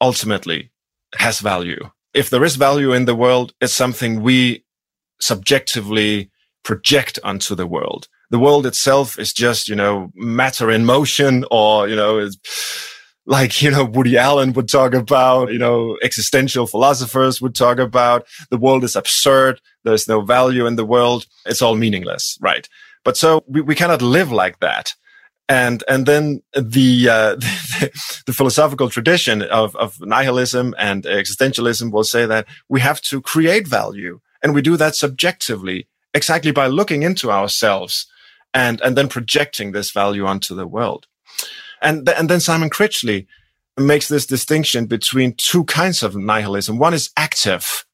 ultimately 0.00 0.72
has 1.14 1.38
value. 1.38 1.90
If 2.12 2.28
there 2.28 2.42
is 2.42 2.56
value 2.56 2.92
in 2.92 3.04
the 3.04 3.14
world, 3.14 3.52
it's 3.60 3.72
something 3.72 4.20
we 4.20 4.64
subjectively 5.20 6.30
project 6.64 7.18
onto 7.24 7.54
the 7.54 7.66
world. 7.66 8.08
The 8.30 8.38
world 8.38 8.66
itself 8.66 9.18
is 9.18 9.32
just, 9.32 9.68
you 9.68 9.74
know, 9.74 10.10
matter 10.14 10.70
in 10.70 10.84
motion 10.84 11.44
or, 11.50 11.88
you 11.88 11.96
know, 11.96 12.28
like, 13.24 13.62
you 13.62 13.70
know, 13.70 13.84
Woody 13.84 14.16
Allen 14.18 14.52
would 14.54 14.68
talk 14.68 14.94
about, 14.94 15.52
you 15.52 15.58
know, 15.58 15.96
existential 16.02 16.66
philosophers 16.66 17.40
would 17.40 17.54
talk 17.54 17.78
about 17.78 18.26
the 18.50 18.58
world 18.58 18.84
is 18.84 18.96
absurd. 18.96 19.60
There's 19.84 20.08
no 20.08 20.20
value 20.22 20.66
in 20.66 20.76
the 20.76 20.84
world. 20.84 21.26
It's 21.46 21.62
all 21.62 21.74
meaningless. 21.74 22.36
Right. 22.40 22.68
But 23.04 23.16
so 23.16 23.44
we, 23.46 23.60
we 23.60 23.74
cannot 23.74 24.02
live 24.02 24.32
like 24.32 24.60
that. 24.60 24.94
And, 25.48 25.82
and 25.88 26.04
then 26.04 26.42
the, 26.54 27.08
uh, 27.08 27.34
the, 27.36 27.90
the, 28.26 28.32
philosophical 28.34 28.90
tradition 28.90 29.40
of, 29.42 29.74
of 29.76 29.98
nihilism 30.00 30.74
and 30.78 31.04
existentialism 31.04 31.90
will 31.90 32.04
say 32.04 32.26
that 32.26 32.46
we 32.68 32.80
have 32.80 33.00
to 33.02 33.22
create 33.22 33.66
value. 33.66 34.20
And 34.42 34.54
we 34.54 34.62
do 34.62 34.76
that 34.76 34.94
subjectively, 34.94 35.88
exactly 36.14 36.52
by 36.52 36.66
looking 36.66 37.02
into 37.02 37.30
ourselves 37.30 38.06
and, 38.54 38.80
and 38.80 38.96
then 38.96 39.08
projecting 39.08 39.72
this 39.72 39.90
value 39.90 40.26
onto 40.26 40.54
the 40.54 40.66
world. 40.66 41.06
And, 41.82 42.06
th- 42.06 42.18
and 42.18 42.28
then 42.28 42.40
Simon 42.40 42.70
Critchley 42.70 43.26
makes 43.76 44.08
this 44.08 44.26
distinction 44.26 44.86
between 44.86 45.34
two 45.36 45.64
kinds 45.64 46.02
of 46.02 46.16
nihilism. 46.16 46.78
One 46.78 46.94
is 46.94 47.10
active, 47.16 47.84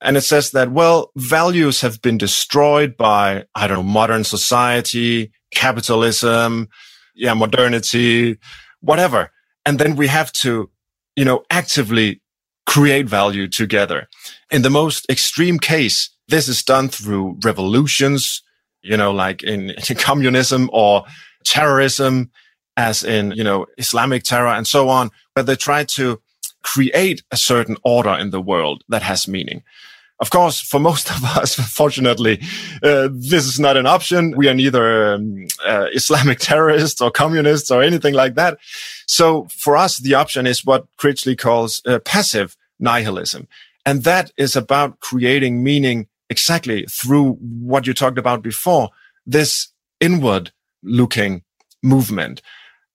and 0.00 0.16
it 0.16 0.22
says 0.22 0.50
that, 0.50 0.72
well, 0.72 1.12
values 1.16 1.80
have 1.80 2.02
been 2.02 2.18
destroyed 2.18 2.96
by, 2.96 3.44
I 3.54 3.66
don't 3.66 3.78
know, 3.78 3.82
modern 3.82 4.24
society, 4.24 5.32
capitalism, 5.52 6.68
yeah, 7.14 7.34
modernity, 7.34 8.38
whatever. 8.80 9.30
And 9.64 9.78
then 9.78 9.96
we 9.96 10.08
have 10.08 10.32
to, 10.32 10.70
you 11.16 11.24
know, 11.24 11.44
actively 11.50 12.20
create 12.66 13.08
value 13.08 13.48
together. 13.48 14.08
In 14.50 14.62
the 14.62 14.70
most 14.70 15.08
extreme 15.10 15.58
case, 15.58 16.10
this 16.28 16.48
is 16.48 16.62
done 16.62 16.88
through 16.88 17.38
revolutions, 17.44 18.42
you 18.82 18.96
know, 18.96 19.12
like 19.12 19.42
in, 19.42 19.74
communism 19.98 20.70
or 20.72 21.04
terrorism, 21.44 22.30
as 22.76 23.04
in, 23.04 23.32
you 23.32 23.44
know, 23.44 23.66
Islamic 23.78 24.24
terror 24.24 24.48
and 24.48 24.66
so 24.66 24.88
on, 24.88 25.10
where 25.34 25.44
they 25.44 25.56
try 25.56 25.84
to 25.84 26.20
create 26.62 27.22
a 27.30 27.36
certain 27.36 27.76
order 27.84 28.14
in 28.14 28.30
the 28.30 28.40
world 28.40 28.82
that 28.88 29.02
has 29.02 29.28
meaning. 29.28 29.62
Of 30.24 30.30
course, 30.30 30.58
for 30.58 30.80
most 30.80 31.10
of 31.16 31.22
us, 31.22 31.54
fortunately, 31.54 32.40
uh, 32.82 33.10
this 33.12 33.44
is 33.44 33.60
not 33.60 33.76
an 33.76 33.84
option. 33.86 34.34
We 34.34 34.48
are 34.48 34.54
neither 34.54 35.12
um, 35.12 35.46
uh, 35.66 35.88
Islamic 35.92 36.38
terrorists 36.50 37.02
or 37.02 37.10
communists 37.10 37.70
or 37.70 37.82
anything 37.82 38.14
like 38.14 38.34
that. 38.36 38.56
So 39.06 39.46
for 39.50 39.76
us, 39.76 39.98
the 39.98 40.14
option 40.14 40.46
is 40.46 40.64
what 40.64 40.86
Critchley 40.96 41.36
calls 41.36 41.82
uh, 41.84 41.98
passive 41.98 42.56
nihilism. 42.80 43.48
And 43.84 44.02
that 44.04 44.32
is 44.38 44.56
about 44.56 45.00
creating 45.00 45.62
meaning 45.62 46.08
exactly 46.30 46.86
through 46.90 47.34
what 47.34 47.86
you 47.86 47.92
talked 47.92 48.16
about 48.16 48.40
before, 48.40 48.88
this 49.26 49.68
inward 50.00 50.52
looking 50.82 51.42
movement. 51.82 52.40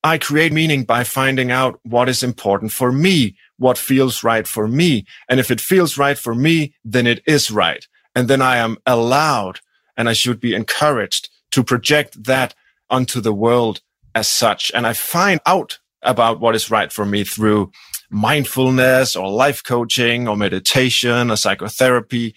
I 0.03 0.17
create 0.17 0.51
meaning 0.51 0.83
by 0.83 1.03
finding 1.03 1.51
out 1.51 1.79
what 1.83 2.09
is 2.09 2.23
important 2.23 2.71
for 2.71 2.91
me, 2.91 3.35
what 3.59 3.77
feels 3.77 4.23
right 4.23 4.47
for 4.47 4.67
me. 4.67 5.05
And 5.29 5.39
if 5.39 5.51
it 5.51 5.61
feels 5.61 5.97
right 5.97 6.17
for 6.17 6.33
me, 6.33 6.73
then 6.83 7.05
it 7.05 7.21
is 7.27 7.51
right. 7.51 7.85
And 8.15 8.27
then 8.27 8.41
I 8.41 8.57
am 8.57 8.77
allowed 8.85 9.59
and 9.95 10.09
I 10.09 10.13
should 10.13 10.39
be 10.39 10.55
encouraged 10.55 11.29
to 11.51 11.63
project 11.63 12.23
that 12.23 12.55
onto 12.89 13.21
the 13.21 13.33
world 13.33 13.81
as 14.15 14.27
such. 14.27 14.71
And 14.73 14.87
I 14.87 14.93
find 14.93 15.39
out 15.45 15.79
about 16.01 16.39
what 16.39 16.55
is 16.55 16.71
right 16.71 16.91
for 16.91 17.05
me 17.05 17.23
through 17.23 17.71
mindfulness 18.09 19.15
or 19.15 19.29
life 19.29 19.63
coaching 19.63 20.27
or 20.27 20.35
meditation 20.35 21.29
or 21.29 21.35
psychotherapy 21.35 22.33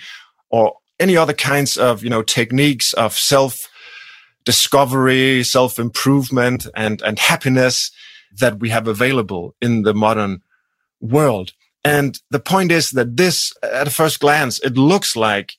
or 0.51 0.75
any 1.01 1.17
other 1.17 1.33
kinds 1.33 1.77
of, 1.77 2.03
you 2.03 2.11
know, 2.11 2.23
techniques 2.23 2.93
of 2.95 3.15
self 3.15 3.69
discovery, 4.45 5.45
self 5.45 5.79
improvement 5.79 6.67
and, 6.75 7.01
and 7.03 7.19
happiness 7.19 7.91
that 8.39 8.59
we 8.59 8.71
have 8.71 8.89
available 8.89 9.55
in 9.61 9.83
the 9.83 9.95
modern 9.95 10.43
world. 11.03 11.53
And 11.85 12.19
the 12.31 12.41
point 12.41 12.73
is 12.73 12.91
that 12.91 13.17
this, 13.17 13.53
at 13.63 13.93
first 13.93 14.21
glance, 14.21 14.59
it 14.61 14.79
looks 14.79 15.17
like 15.17 15.55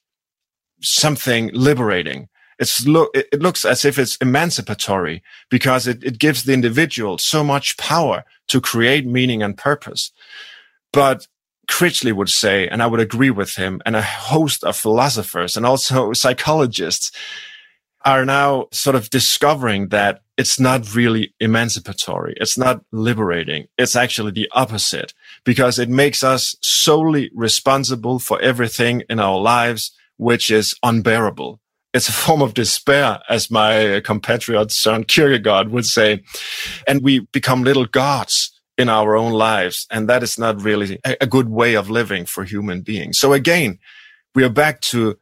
something 0.81 1.51
liberating. 1.53 2.29
It's 2.59 2.85
look, 2.87 3.11
it 3.13 3.41
looks 3.41 3.65
as 3.65 3.83
if 3.83 3.99
it's 3.99 4.15
emancipatory 4.17 5.21
because 5.49 5.87
it, 5.87 6.03
it 6.03 6.17
gives 6.17 6.43
the 6.43 6.53
individual 6.53 7.17
so 7.17 7.43
much 7.43 7.77
power 7.77 8.23
to 8.47 8.61
create 8.61 9.05
meaning 9.05 9.43
and 9.43 9.57
purpose. 9.57 10.11
But 10.91 11.27
Critchley 11.69 12.13
would 12.13 12.29
say, 12.29 12.67
and 12.67 12.81
I 12.83 12.87
would 12.87 12.99
agree 12.99 13.31
with 13.31 13.55
him, 13.55 13.81
and 13.85 13.95
a 13.95 14.01
host 14.01 14.63
of 14.63 14.77
philosophers 14.77 15.57
and 15.57 15.65
also 15.65 16.13
psychologists 16.23 17.11
are 18.05 18.25
now 18.25 18.67
sort 18.71 18.95
of 18.95 19.09
discovering 19.09 19.87
that 19.89 20.21
it's 20.37 20.59
not 20.59 20.93
really 20.93 21.33
emancipatory. 21.39 22.33
It's 22.37 22.57
not 22.57 22.83
liberating. 22.91 23.67
It's 23.77 23.95
actually 23.95 24.31
the 24.31 24.49
opposite 24.53 25.13
because 25.45 25.79
it 25.79 25.89
makes 25.89 26.23
us 26.23 26.55
solely 26.61 27.29
responsible 27.33 28.19
for 28.19 28.41
everything 28.41 29.03
in 29.09 29.19
our 29.19 29.39
lives, 29.39 29.91
which 30.17 30.49
is 30.49 30.73
unbearable. 30.83 31.59
It's 31.93 32.09
a 32.09 32.11
form 32.23 32.41
of 32.41 32.53
despair, 32.53 33.19
as 33.29 33.51
my 33.51 34.01
compatriot 34.03 34.69
Søren 34.69 35.07
Kierkegaard 35.07 35.69
would 35.69 35.85
say. 35.85 36.23
And 36.87 37.03
we 37.03 37.21
become 37.31 37.63
little 37.63 37.85
gods 37.85 38.51
in 38.77 38.89
our 38.89 39.15
own 39.15 39.33
lives. 39.33 39.85
And 39.91 40.09
that 40.09 40.23
is 40.23 40.37
not 40.37 40.61
really 40.61 40.99
a 41.03 41.27
good 41.27 41.49
way 41.49 41.75
of 41.75 41.89
living 41.89 42.25
for 42.25 42.43
human 42.43 42.81
beings. 42.81 43.19
So 43.19 43.33
again, 43.33 43.79
we 44.33 44.43
are 44.43 44.49
back 44.49 44.81
to 44.81 45.17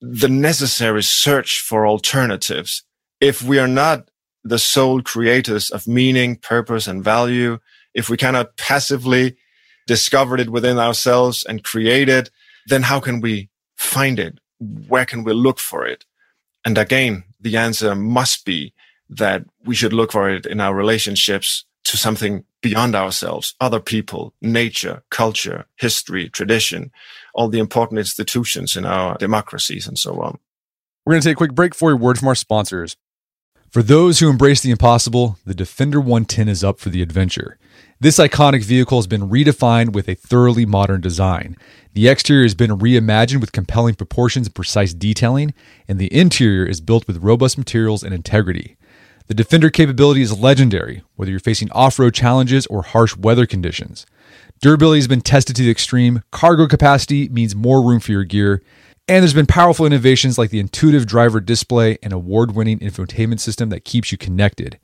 the 0.00 0.28
necessary 0.28 1.02
search 1.02 1.60
for 1.60 1.86
alternatives. 1.86 2.82
If 3.20 3.42
we 3.42 3.58
are 3.58 3.68
not 3.68 4.08
the 4.42 4.58
sole 4.58 5.00
creators 5.00 5.70
of 5.70 5.86
meaning, 5.86 6.36
purpose, 6.36 6.86
and 6.86 7.02
value, 7.02 7.58
if 7.94 8.08
we 8.08 8.16
cannot 8.16 8.56
passively 8.56 9.36
discover 9.86 10.36
it 10.38 10.50
within 10.50 10.78
ourselves 10.78 11.44
and 11.44 11.64
create 11.64 12.08
it, 12.08 12.30
then 12.66 12.82
how 12.82 13.00
can 13.00 13.20
we 13.20 13.48
find 13.76 14.18
it? 14.18 14.38
Where 14.88 15.04
can 15.04 15.24
we 15.24 15.32
look 15.32 15.58
for 15.58 15.86
it? 15.86 16.04
And 16.64 16.78
again, 16.78 17.24
the 17.40 17.56
answer 17.56 17.94
must 17.94 18.44
be 18.44 18.72
that 19.10 19.44
we 19.64 19.74
should 19.74 19.92
look 19.92 20.12
for 20.12 20.30
it 20.30 20.46
in 20.46 20.60
our 20.60 20.74
relationships 20.74 21.64
to 21.84 21.96
something 21.98 22.44
beyond 22.62 22.94
ourselves, 22.94 23.54
other 23.60 23.80
people, 23.80 24.32
nature, 24.40 25.02
culture, 25.10 25.66
history, 25.76 26.30
tradition, 26.30 26.90
all 27.34 27.48
the 27.48 27.58
important 27.58 27.98
institutions 27.98 28.74
in 28.74 28.86
our 28.86 29.16
democracies 29.18 29.86
and 29.86 29.98
so 29.98 30.22
on. 30.22 30.38
We're 31.04 31.12
going 31.12 31.22
to 31.22 31.28
take 31.28 31.36
a 31.36 31.36
quick 31.36 31.54
break 31.54 31.74
for 31.74 31.92
a 31.92 31.96
word 31.96 32.18
from 32.18 32.28
our 32.28 32.34
sponsors. 32.34 32.96
For 33.70 33.82
those 33.82 34.18
who 34.20 34.30
embrace 34.30 34.62
the 34.62 34.70
impossible, 34.70 35.36
the 35.44 35.54
Defender 35.54 36.00
110 36.00 36.48
is 36.48 36.64
up 36.64 36.78
for 36.78 36.88
the 36.88 37.02
adventure. 37.02 37.58
This 38.00 38.18
iconic 38.18 38.64
vehicle 38.64 38.98
has 38.98 39.06
been 39.06 39.30
redefined 39.30 39.92
with 39.92 40.08
a 40.08 40.16
thoroughly 40.16 40.66
modern 40.66 41.00
design. 41.00 41.56
The 41.92 42.08
exterior 42.08 42.42
has 42.42 42.54
been 42.54 42.78
reimagined 42.78 43.40
with 43.40 43.52
compelling 43.52 43.94
proportions 43.94 44.48
and 44.48 44.54
precise 44.54 44.92
detailing, 44.92 45.54
and 45.86 45.98
the 45.98 46.12
interior 46.12 46.66
is 46.66 46.80
built 46.80 47.06
with 47.06 47.22
robust 47.22 47.56
materials 47.56 48.02
and 48.02 48.12
integrity. 48.12 48.76
The 49.28 49.34
Defender 49.34 49.70
capability 49.70 50.22
is 50.22 50.38
legendary, 50.38 51.02
whether 51.14 51.30
you're 51.30 51.40
facing 51.40 51.70
off 51.70 51.98
road 51.98 52.14
challenges 52.14 52.66
or 52.66 52.82
harsh 52.82 53.16
weather 53.16 53.46
conditions. 53.46 54.06
Durability 54.60 54.98
has 54.98 55.08
been 55.08 55.20
tested 55.20 55.54
to 55.56 55.62
the 55.62 55.70
extreme, 55.70 56.22
cargo 56.30 56.66
capacity 56.66 57.28
means 57.28 57.54
more 57.54 57.80
room 57.80 58.00
for 58.00 58.12
your 58.12 58.24
gear, 58.24 58.60
and 59.06 59.22
there's 59.22 59.34
been 59.34 59.46
powerful 59.46 59.86
innovations 59.86 60.36
like 60.36 60.50
the 60.50 60.60
intuitive 60.60 61.06
driver 61.06 61.40
display 61.40 61.96
and 62.02 62.12
award 62.12 62.54
winning 62.54 62.80
infotainment 62.80 63.38
system 63.38 63.68
that 63.68 63.84
keeps 63.84 64.10
you 64.10 64.18
connected. 64.18 64.78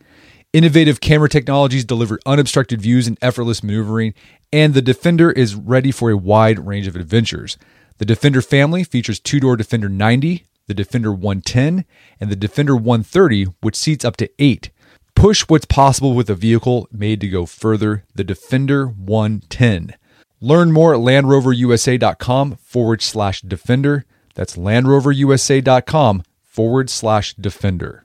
Innovative 0.53 1.01
camera 1.01 1.29
technologies 1.29 1.85
deliver 1.85 2.19
unobstructed 2.27 2.83
views 2.83 3.07
and 3.07 3.17
effortless 3.23 3.63
maneuvering, 3.63 4.15
and 4.53 4.75
the 4.75 4.83
Defender 4.83 5.31
is 5.31 5.55
ready 5.55 5.93
for 5.93 6.11
a 6.11 6.17
wide 6.17 6.67
range 6.67 6.89
of 6.89 6.97
adventures. 6.97 7.57
The 7.99 8.05
Defender 8.05 8.43
family 8.43 8.83
features 8.83 9.21
two 9.21 9.39
door 9.39 9.57
Defender 9.57 9.89
90, 9.89 10.45
the 10.67 10.75
Defender 10.75 11.13
110, 11.13 11.85
and 12.19 12.31
the 12.31 12.37
Defender 12.37 12.75
130, 12.75 13.45
which 13.61 13.77
seats 13.77 14.05
up 14.05 14.17
to 14.17 14.29
eight. 14.41 14.71
Push 15.15 15.43
what's 15.43 15.67
possible 15.67 16.15
with 16.15 16.29
a 16.29 16.35
vehicle 16.35 16.89
made 16.91 17.21
to 17.21 17.29
go 17.29 17.47
further, 17.47 18.05
the 18.17 18.25
Defender 18.25 18.87
110. 18.87 19.95
Learn 20.41 20.73
more 20.73 20.95
at 20.95 21.01
LandRoverUSA.com 21.01 22.57
forward 22.57 23.03
slash 23.03 23.41
Defender. 23.43 24.05
That's 24.35 24.57
LandRoverUSA.com 24.57 26.25
forward 26.43 26.91
slash 26.91 27.35
Defender. 27.35 28.05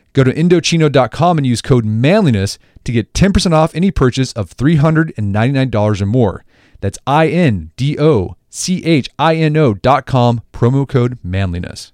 Go 0.13 0.23
to 0.23 0.33
Indochino.com 0.33 1.37
and 1.37 1.47
use 1.47 1.61
code 1.61 1.85
manliness 1.85 2.59
to 2.83 2.91
get 2.91 3.13
10% 3.13 3.53
off 3.53 3.73
any 3.75 3.91
purchase 3.91 4.33
of 4.33 4.55
$399 4.55 6.01
or 6.01 6.05
more. 6.05 6.45
That's 6.81 6.99
I 7.07 7.27
N 7.27 7.71
D 7.77 7.97
O 7.99 8.35
C 8.49 8.83
H 8.83 9.09
I 9.17 9.35
N 9.35 9.55
O.com, 9.55 10.41
promo 10.51 10.87
code 10.87 11.19
manliness. 11.23 11.93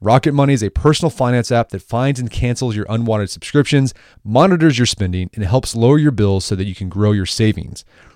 Rocket 0.00 0.32
Money 0.32 0.52
is 0.52 0.62
a 0.62 0.70
personal 0.70 1.08
finance 1.08 1.50
app 1.50 1.70
that 1.70 1.80
finds 1.80 2.20
and 2.20 2.30
cancels 2.30 2.76
your 2.76 2.84
unwanted 2.88 3.30
subscriptions, 3.30 3.94
monitors 4.22 4.78
your 4.78 4.84
spending, 4.84 5.30
and 5.34 5.42
helps 5.42 5.74
lower 5.74 5.98
your 5.98 6.10
bills 6.10 6.44
so 6.44 6.54
that 6.54 6.66
you 6.66 6.74
can 6.74 6.90
grow 6.90 7.12
your 7.12 7.24
savings. 7.24 7.82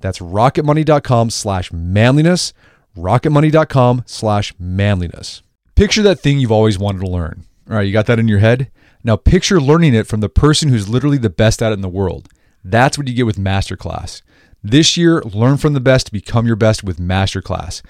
That's 0.00 0.18
rocketmoney.com 0.18 1.30
slash 1.30 1.72
manliness, 1.72 2.52
rocketmoney.com 2.96 4.04
slash 4.06 4.54
manliness. 4.58 5.42
Picture 5.74 6.02
that 6.02 6.20
thing 6.20 6.38
you've 6.38 6.52
always 6.52 6.78
wanted 6.78 7.00
to 7.00 7.08
learn. 7.08 7.44
All 7.68 7.76
right, 7.76 7.86
you 7.86 7.92
got 7.92 8.06
that 8.06 8.18
in 8.18 8.28
your 8.28 8.38
head? 8.38 8.70
Now 9.04 9.16
picture 9.16 9.60
learning 9.60 9.94
it 9.94 10.06
from 10.06 10.20
the 10.20 10.28
person 10.28 10.68
who's 10.68 10.88
literally 10.88 11.18
the 11.18 11.30
best 11.30 11.62
at 11.62 11.70
it 11.70 11.74
in 11.74 11.80
the 11.80 11.88
world. 11.88 12.28
That's 12.64 12.98
what 12.98 13.06
you 13.06 13.14
get 13.14 13.26
with 13.26 13.36
Masterclass. 13.36 14.22
This 14.62 14.96
year, 14.96 15.22
learn 15.22 15.58
from 15.58 15.74
the 15.74 15.80
best 15.80 16.06
to 16.06 16.12
become 16.12 16.46
your 16.46 16.56
best 16.56 16.82
with 16.82 16.98
Masterclass. 16.98 17.82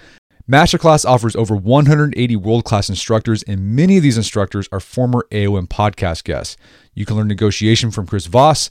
Masterclass 0.51 1.05
offers 1.05 1.35
over 1.35 1.57
180 1.57 2.37
world 2.37 2.65
class 2.65 2.89
instructors, 2.89 3.43
and 3.45 3.75
many 3.75 3.97
of 3.97 4.03
these 4.03 4.19
instructors 4.19 4.69
are 4.71 4.79
former 4.79 5.27
AOM 5.33 5.67
podcast 5.67 6.23
guests. 6.23 6.57
You 6.95 7.05
can 7.05 7.17
learn 7.17 7.29
negotiation 7.29 7.91
from 7.91 8.07
Chris 8.07 8.27
Voss, 8.27 8.71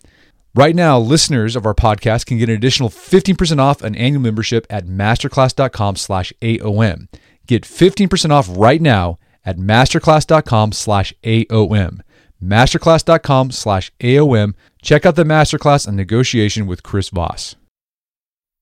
Right 0.53 0.75
now, 0.75 0.99
listeners 0.99 1.55
of 1.55 1.65
our 1.65 1.73
podcast 1.73 2.25
can 2.25 2.37
get 2.37 2.49
an 2.49 2.55
additional 2.55 2.89
15% 2.89 3.59
off 3.59 3.81
an 3.81 3.95
annual 3.95 4.21
membership 4.21 4.67
at 4.69 4.85
masterclass.com 4.85 5.95
slash 5.95 6.33
AOM. 6.41 7.07
Get 7.47 7.63
15% 7.63 8.31
off 8.31 8.47
right 8.49 8.81
now 8.81 9.17
at 9.45 9.57
masterclass.com 9.57 10.73
slash 10.73 11.13
AOM 11.23 12.01
masterclass.com 12.41 13.51
slash 13.51 13.91
AOM. 13.99 14.53
Check 14.81 15.05
out 15.05 15.15
the 15.15 15.23
masterclass 15.23 15.87
on 15.87 15.95
negotiation 15.95 16.67
with 16.67 16.83
Chris 16.83 17.09
Voss. 17.09 17.55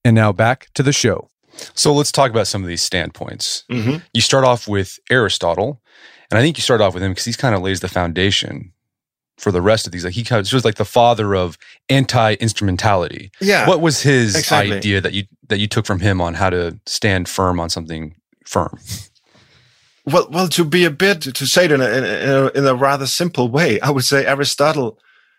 And 0.04 0.14
now 0.14 0.32
back 0.32 0.68
to 0.74 0.82
the 0.82 0.92
show. 0.92 1.28
So 1.74 1.92
let's 1.92 2.12
talk 2.12 2.30
about 2.30 2.46
some 2.46 2.62
of 2.62 2.68
these 2.68 2.82
standpoints. 2.82 3.64
Mm-hmm. 3.70 3.98
You 4.14 4.20
start 4.20 4.44
off 4.44 4.68
with 4.68 4.98
Aristotle, 5.10 5.82
and 6.30 6.38
I 6.38 6.42
think 6.42 6.56
you 6.56 6.62
start 6.62 6.80
off 6.80 6.94
with 6.94 7.02
him 7.02 7.10
because 7.10 7.24
he 7.24 7.32
kind 7.32 7.54
of 7.54 7.62
lays 7.62 7.80
the 7.80 7.88
foundation 7.88 8.72
for 9.40 9.50
the 9.50 9.62
rest 9.62 9.86
of 9.86 9.92
these. 9.92 10.04
Like 10.04 10.14
he 10.14 10.22
kind 10.22 10.38
of 10.44 10.52
was 10.52 10.64
like 10.64 10.74
the 10.76 10.84
father 10.84 11.34
of 11.34 11.56
anti-instrumentality. 11.88 13.32
Yeah. 13.40 13.66
What 13.66 13.80
was 13.80 14.02
his 14.02 14.36
exactly. 14.36 14.76
idea 14.76 15.00
that 15.00 15.14
you 15.14 15.24
that 15.48 15.58
you 15.58 15.66
took 15.66 15.86
from 15.86 16.00
him 16.00 16.20
on 16.20 16.34
how 16.34 16.50
to 16.50 16.78
stand 16.86 17.28
firm 17.28 17.58
on 17.58 17.70
something 17.70 18.14
firm? 18.44 18.78
Well, 20.06 20.28
well, 20.30 20.48
to 20.48 20.64
be 20.64 20.84
a 20.84 20.90
bit 20.90 21.22
to 21.22 21.46
say 21.46 21.66
it 21.66 21.72
in 21.72 21.80
a, 21.80 21.88
in 21.88 22.04
a, 22.04 22.46
in 22.48 22.66
a 22.66 22.74
rather 22.74 23.06
simple 23.06 23.48
way, 23.48 23.80
I 23.80 23.90
would 23.90 24.04
say 24.04 24.26
Aristotle, 24.26 24.98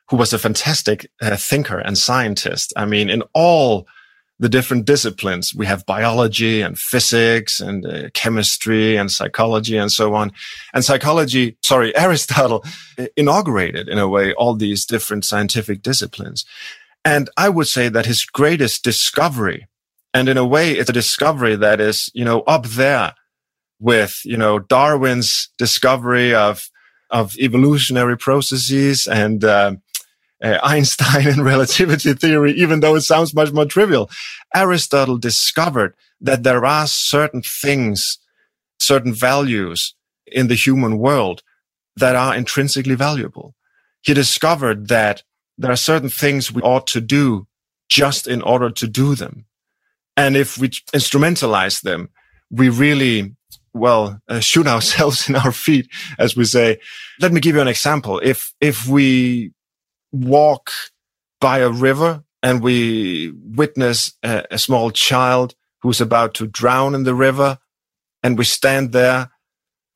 who 0.10 0.18
was 0.18 0.34
a 0.34 0.40
fantastic 0.40 1.10
uh, 1.22 1.36
thinker 1.36 1.80
and 1.80 1.98
scientist. 1.98 2.74
I 2.76 2.86
mean, 2.86 3.10
in 3.10 3.24
all 3.34 3.88
the 4.42 4.50
different 4.50 4.86
disciplines, 4.86 5.54
we 5.56 5.68
have 5.68 5.86
biology 5.86 6.62
and 6.62 6.78
physics 6.78 7.60
and 7.60 7.86
uh, 7.86 8.10
chemistry 8.16 8.98
and 8.98 9.12
psychology 9.12 9.78
and 9.78 9.92
so 9.92 10.16
on. 10.16 10.32
And 10.74 10.84
psychology, 10.84 11.58
sorry, 11.64 11.96
Aristotle 11.96 12.66
uh, 12.98 13.06
inaugurated 13.16 13.88
in 13.88 14.00
a 14.00 14.08
way 14.08 14.34
all 14.34 14.56
these 14.56 14.84
different 14.84 15.26
scientific 15.26 15.84
disciplines. 15.84 16.44
And 17.06 17.30
I 17.38 17.50
would 17.50 17.68
say 17.68 17.88
that 17.90 18.08
his 18.08 18.26
greatest 18.26 18.84
discovery, 18.84 19.68
and 20.12 20.28
in 20.28 20.38
a 20.38 20.46
way, 20.46 20.72
it's 20.72 20.90
a 20.90 20.94
discovery 20.94 21.56
that 21.56 21.80
is, 21.80 22.10
you 22.16 22.26
know, 22.26 22.42
up 22.42 22.66
there 22.66 23.14
with, 23.80 24.22
you 24.26 24.38
know, 24.38 24.58
Darwin's 24.58 25.50
discovery 25.60 26.34
of, 26.34 26.68
of 27.12 27.36
evolutionary 27.38 28.18
processes 28.18 29.06
and, 29.06 29.44
uh, 29.44 29.76
uh, 30.42 30.58
Einstein 30.64 31.28
and 31.28 31.46
relativity 31.54 32.14
theory, 32.14 32.54
even 32.54 32.80
though 32.80 32.96
it 32.96 33.02
sounds 33.02 33.34
much 33.34 33.52
more 33.52 33.66
trivial. 33.66 34.10
Aristotle 34.56 35.18
discovered 35.18 35.94
that 36.20 36.44
there 36.44 36.66
are 36.66 36.88
certain 36.88 37.42
things, 37.42 38.18
certain 38.80 39.14
values 39.14 39.96
in 40.26 40.48
the 40.48 40.56
human 40.56 40.98
world 40.98 41.44
that 41.96 42.16
are 42.16 42.36
intrinsically 42.36 42.96
valuable. 42.96 43.56
He 44.02 44.14
discovered 44.14 44.88
that 44.88 45.24
there 45.58 45.72
are 45.72 45.78
certain 45.78 46.10
things 46.10 46.52
we 46.52 46.62
ought 46.62 46.88
to 46.88 47.02
do 47.02 47.48
just 47.90 48.28
in 48.28 48.42
order 48.42 48.70
to 48.70 48.88
do 48.88 49.16
them. 49.16 49.46
And 50.18 50.36
if 50.36 50.58
we 50.58 50.70
instrumentalize 50.70 51.82
them, 51.82 52.10
we 52.50 52.70
really 52.70 53.36
well, 53.74 54.20
uh, 54.28 54.40
shoot 54.40 54.68
ourselves 54.76 55.30
in 55.30 55.36
our 55.36 55.52
feet, 55.52 55.88
as 56.18 56.36
we 56.36 56.46
say. 56.46 56.80
Let 57.20 57.32
me 57.32 57.40
give 57.40 57.56
you 57.56 57.62
an 57.62 57.68
example. 57.68 58.20
If, 58.24 58.54
if 58.60 58.88
we 58.88 59.52
walk 60.12 60.72
by 61.40 61.60
a 61.60 61.70
river 61.70 62.24
and 62.44 62.62
we 62.62 63.34
witness 63.44 64.14
a, 64.24 64.46
a 64.52 64.58
small 64.58 64.92
child 64.92 65.56
who's 65.82 66.02
about 66.02 66.34
to 66.36 66.48
drown 66.48 66.96
in 66.96 67.04
the 67.04 67.16
river 67.16 67.58
and 68.24 68.38
we 68.38 68.44
stand 68.44 68.92
there 68.92 69.32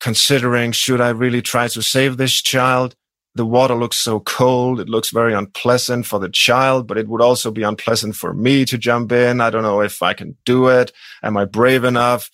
considering, 0.00 0.72
should 0.72 1.00
I 1.00 1.10
really 1.10 1.42
try 1.42 1.68
to 1.68 1.82
save 1.82 2.16
this 2.16 2.34
child? 2.42 2.94
The 3.34 3.46
water 3.46 3.74
looks 3.74 3.96
so 3.96 4.20
cold. 4.20 4.80
It 4.80 4.88
looks 4.88 5.10
very 5.10 5.34
unpleasant 5.34 6.06
for 6.06 6.18
the 6.18 6.28
child, 6.28 6.86
but 6.86 6.96
it 6.96 7.06
would 7.08 7.20
also 7.20 7.50
be 7.50 7.62
unpleasant 7.62 8.16
for 8.16 8.32
me 8.32 8.64
to 8.64 8.78
jump 8.78 9.12
in. 9.12 9.40
I 9.40 9.50
don't 9.50 9.62
know 9.62 9.82
if 9.82 10.02
I 10.02 10.14
can 10.14 10.36
do 10.44 10.68
it. 10.68 10.92
Am 11.22 11.36
I 11.36 11.44
brave 11.44 11.84
enough? 11.84 12.30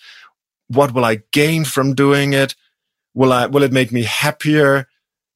What 0.69 0.95
will 0.95 1.05
I 1.05 1.23
gain 1.33 1.65
from 1.65 1.95
doing 1.95 2.33
it? 2.33 2.55
Will 3.15 3.33
I, 3.33 3.47
will 3.47 3.63
it 3.65 3.73
make 3.73 3.93
me 3.93 4.05
happier? 4.05 4.87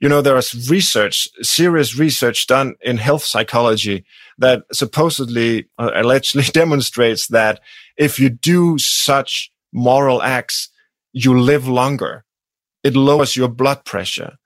You 0.01 0.09
know, 0.09 0.21
there 0.21 0.37
is 0.37 0.69
research, 0.69 1.29
serious 1.41 1.99
research 1.99 2.47
done 2.47 2.75
in 2.83 2.99
health 2.99 3.25
psychology 3.25 4.05
that 4.39 4.65
supposedly 4.73 5.69
uh, 5.79 5.91
allegedly 5.95 6.45
demonstrates 6.53 7.29
that 7.29 7.61
if 7.97 8.19
you 8.19 8.29
do 8.29 8.77
such 8.79 9.51
moral 9.73 10.23
acts, 10.23 10.69
you 11.13 11.39
live 11.39 11.67
longer. 11.67 12.25
It 12.85 12.95
lowers 12.95 13.37
your 13.37 13.49
blood 13.49 13.85
pressure. 13.85 14.37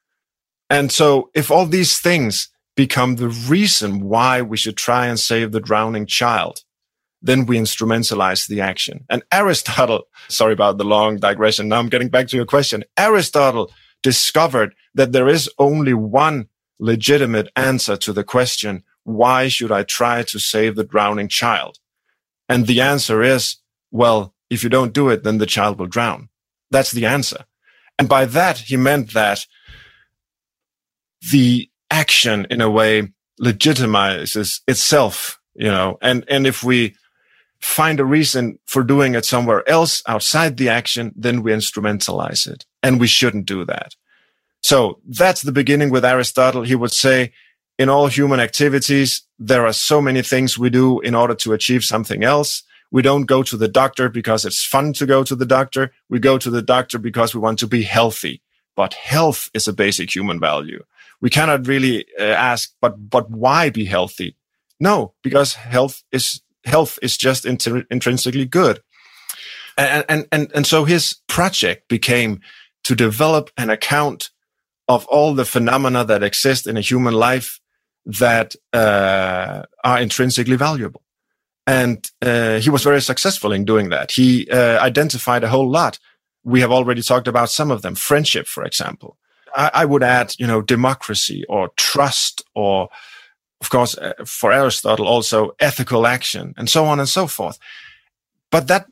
And 0.70 0.92
so 0.92 1.30
if 1.34 1.50
all 1.50 1.66
these 1.66 1.98
things 1.98 2.48
become 2.76 3.16
the 3.16 3.28
reason 3.28 4.00
why 4.00 4.40
we 4.40 4.56
should 4.56 4.76
try 4.76 5.06
and 5.06 5.18
save 5.18 5.50
the 5.50 5.60
drowning 5.60 6.06
child, 6.06 6.62
then 7.20 7.44
we 7.44 7.58
instrumentalize 7.58 8.46
the 8.46 8.60
action. 8.60 9.04
And 9.10 9.22
Aristotle, 9.32 10.04
sorry 10.28 10.52
about 10.52 10.78
the 10.78 10.84
long 10.84 11.16
digression. 11.16 11.68
Now 11.68 11.80
I'm 11.80 11.88
getting 11.88 12.08
back 12.08 12.28
to 12.28 12.36
your 12.36 12.46
question. 12.46 12.84
Aristotle 12.96 13.70
discovered 14.02 14.74
that 14.94 15.12
there 15.12 15.28
is 15.28 15.50
only 15.58 15.94
one 15.94 16.48
legitimate 16.78 17.48
answer 17.56 17.96
to 17.96 18.12
the 18.12 18.24
question, 18.24 18.82
why 19.04 19.48
should 19.48 19.72
I 19.72 19.82
try 19.82 20.22
to 20.24 20.38
save 20.38 20.76
the 20.76 20.84
drowning 20.84 21.28
child? 21.28 21.78
And 22.48 22.66
the 22.66 22.80
answer 22.80 23.22
is, 23.22 23.56
well, 23.90 24.34
if 24.48 24.64
you 24.64 24.70
don't 24.70 24.92
do 24.92 25.08
it, 25.08 25.22
then 25.22 25.38
the 25.38 25.46
child 25.46 25.78
will 25.78 25.86
drown. 25.86 26.28
That's 26.70 26.92
the 26.92 27.06
answer. 27.06 27.44
And 27.98 28.08
by 28.08 28.24
that, 28.24 28.58
he 28.58 28.76
meant 28.76 29.12
that 29.12 29.46
the 31.30 31.70
action 31.90 32.46
in 32.50 32.60
a 32.60 32.70
way 32.70 33.12
legitimizes 33.40 34.60
itself, 34.66 35.40
you 35.54 35.68
know, 35.68 35.98
and, 36.00 36.24
and 36.28 36.46
if 36.46 36.62
we 36.64 36.96
find 37.60 38.00
a 38.00 38.04
reason 38.04 38.58
for 38.64 38.82
doing 38.82 39.14
it 39.14 39.24
somewhere 39.24 39.68
else 39.68 40.02
outside 40.06 40.56
the 40.56 40.68
action, 40.68 41.12
then 41.14 41.42
we 41.42 41.52
instrumentalize 41.52 42.48
it. 42.48 42.64
And 42.82 42.98
we 42.98 43.06
shouldn't 43.06 43.46
do 43.46 43.64
that. 43.66 43.94
So 44.62 45.00
that's 45.06 45.42
the 45.42 45.52
beginning 45.52 45.90
with 45.90 46.04
Aristotle. 46.04 46.62
He 46.62 46.74
would 46.74 46.92
say, 46.92 47.32
in 47.78 47.88
all 47.88 48.08
human 48.08 48.40
activities, 48.40 49.22
there 49.38 49.66
are 49.66 49.72
so 49.72 50.02
many 50.02 50.22
things 50.22 50.58
we 50.58 50.68
do 50.68 51.00
in 51.00 51.14
order 51.14 51.34
to 51.36 51.54
achieve 51.54 51.82
something 51.82 52.22
else. 52.22 52.62
We 52.90 53.02
don't 53.02 53.24
go 53.24 53.42
to 53.42 53.56
the 53.56 53.68
doctor 53.68 54.08
because 54.08 54.44
it's 54.44 54.64
fun 54.64 54.92
to 54.94 55.06
go 55.06 55.24
to 55.24 55.34
the 55.34 55.46
doctor. 55.46 55.92
We 56.08 56.18
go 56.18 56.36
to 56.38 56.50
the 56.50 56.60
doctor 56.60 56.98
because 56.98 57.34
we 57.34 57.40
want 57.40 57.58
to 57.60 57.66
be 57.66 57.82
healthy. 57.82 58.42
But 58.76 58.94
health 58.94 59.48
is 59.54 59.66
a 59.66 59.72
basic 59.72 60.14
human 60.14 60.40
value. 60.40 60.84
We 61.20 61.30
cannot 61.30 61.66
really 61.66 62.06
uh, 62.18 62.24
ask, 62.24 62.74
but, 62.80 63.10
but 63.10 63.30
why 63.30 63.70
be 63.70 63.84
healthy? 63.84 64.36
No, 64.78 65.14
because 65.22 65.54
health 65.54 66.02
is, 66.12 66.42
health 66.64 66.98
is 67.02 67.16
just 67.16 67.46
inter- 67.46 67.86
intrinsically 67.90 68.46
good. 68.46 68.82
And, 69.78 70.04
and, 70.08 70.28
and, 70.32 70.52
and 70.54 70.66
so 70.66 70.84
his 70.84 71.16
project 71.28 71.88
became 71.88 72.40
to 72.84 72.94
develop 72.94 73.50
an 73.56 73.70
account 73.70 74.30
of 74.90 75.06
all 75.06 75.34
the 75.34 75.44
phenomena 75.44 76.04
that 76.04 76.24
exist 76.24 76.66
in 76.66 76.76
a 76.76 76.80
human 76.80 77.14
life 77.14 77.60
that 78.04 78.56
uh, 78.72 79.62
are 79.84 80.00
intrinsically 80.00 80.56
valuable. 80.56 81.02
And 81.64 82.10
uh, 82.20 82.58
he 82.58 82.70
was 82.70 82.82
very 82.82 83.00
successful 83.00 83.52
in 83.52 83.64
doing 83.64 83.90
that. 83.90 84.10
He 84.10 84.50
uh, 84.50 84.80
identified 84.80 85.44
a 85.44 85.48
whole 85.48 85.70
lot. 85.70 86.00
We 86.42 86.60
have 86.62 86.72
already 86.72 87.02
talked 87.02 87.28
about 87.28 87.50
some 87.50 87.70
of 87.70 87.82
them. 87.82 87.94
Friendship, 87.94 88.48
for 88.48 88.64
example. 88.64 89.16
I, 89.54 89.70
I 89.74 89.84
would 89.84 90.02
add, 90.02 90.34
you 90.40 90.46
know, 90.48 90.60
democracy 90.60 91.44
or 91.48 91.70
trust 91.76 92.42
or, 92.56 92.88
of 93.60 93.70
course, 93.70 93.96
uh, 93.96 94.14
for 94.24 94.52
Aristotle, 94.52 95.06
also 95.06 95.52
ethical 95.60 96.04
action 96.04 96.52
and 96.56 96.68
so 96.68 96.84
on 96.86 96.98
and 96.98 97.08
so 97.08 97.28
forth. 97.28 97.60
But 98.50 98.66
that 98.66 98.86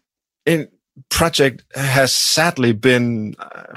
in, 0.46 0.68
project 1.08 1.64
has 1.74 2.12
sadly 2.12 2.72
been, 2.72 3.34
uh, 3.38 3.76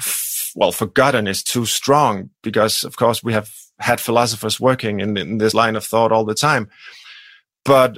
well, 0.55 0.71
forgotten 0.71 1.27
is 1.27 1.43
too 1.43 1.65
strong 1.65 2.29
because, 2.41 2.83
of 2.83 2.95
course, 2.95 3.23
we 3.23 3.33
have 3.33 3.49
had 3.79 3.99
philosophers 3.99 4.59
working 4.59 4.99
in, 4.99 5.17
in 5.17 5.37
this 5.37 5.53
line 5.53 5.75
of 5.75 5.85
thought 5.85 6.11
all 6.11 6.25
the 6.25 6.35
time. 6.35 6.69
But 7.65 7.97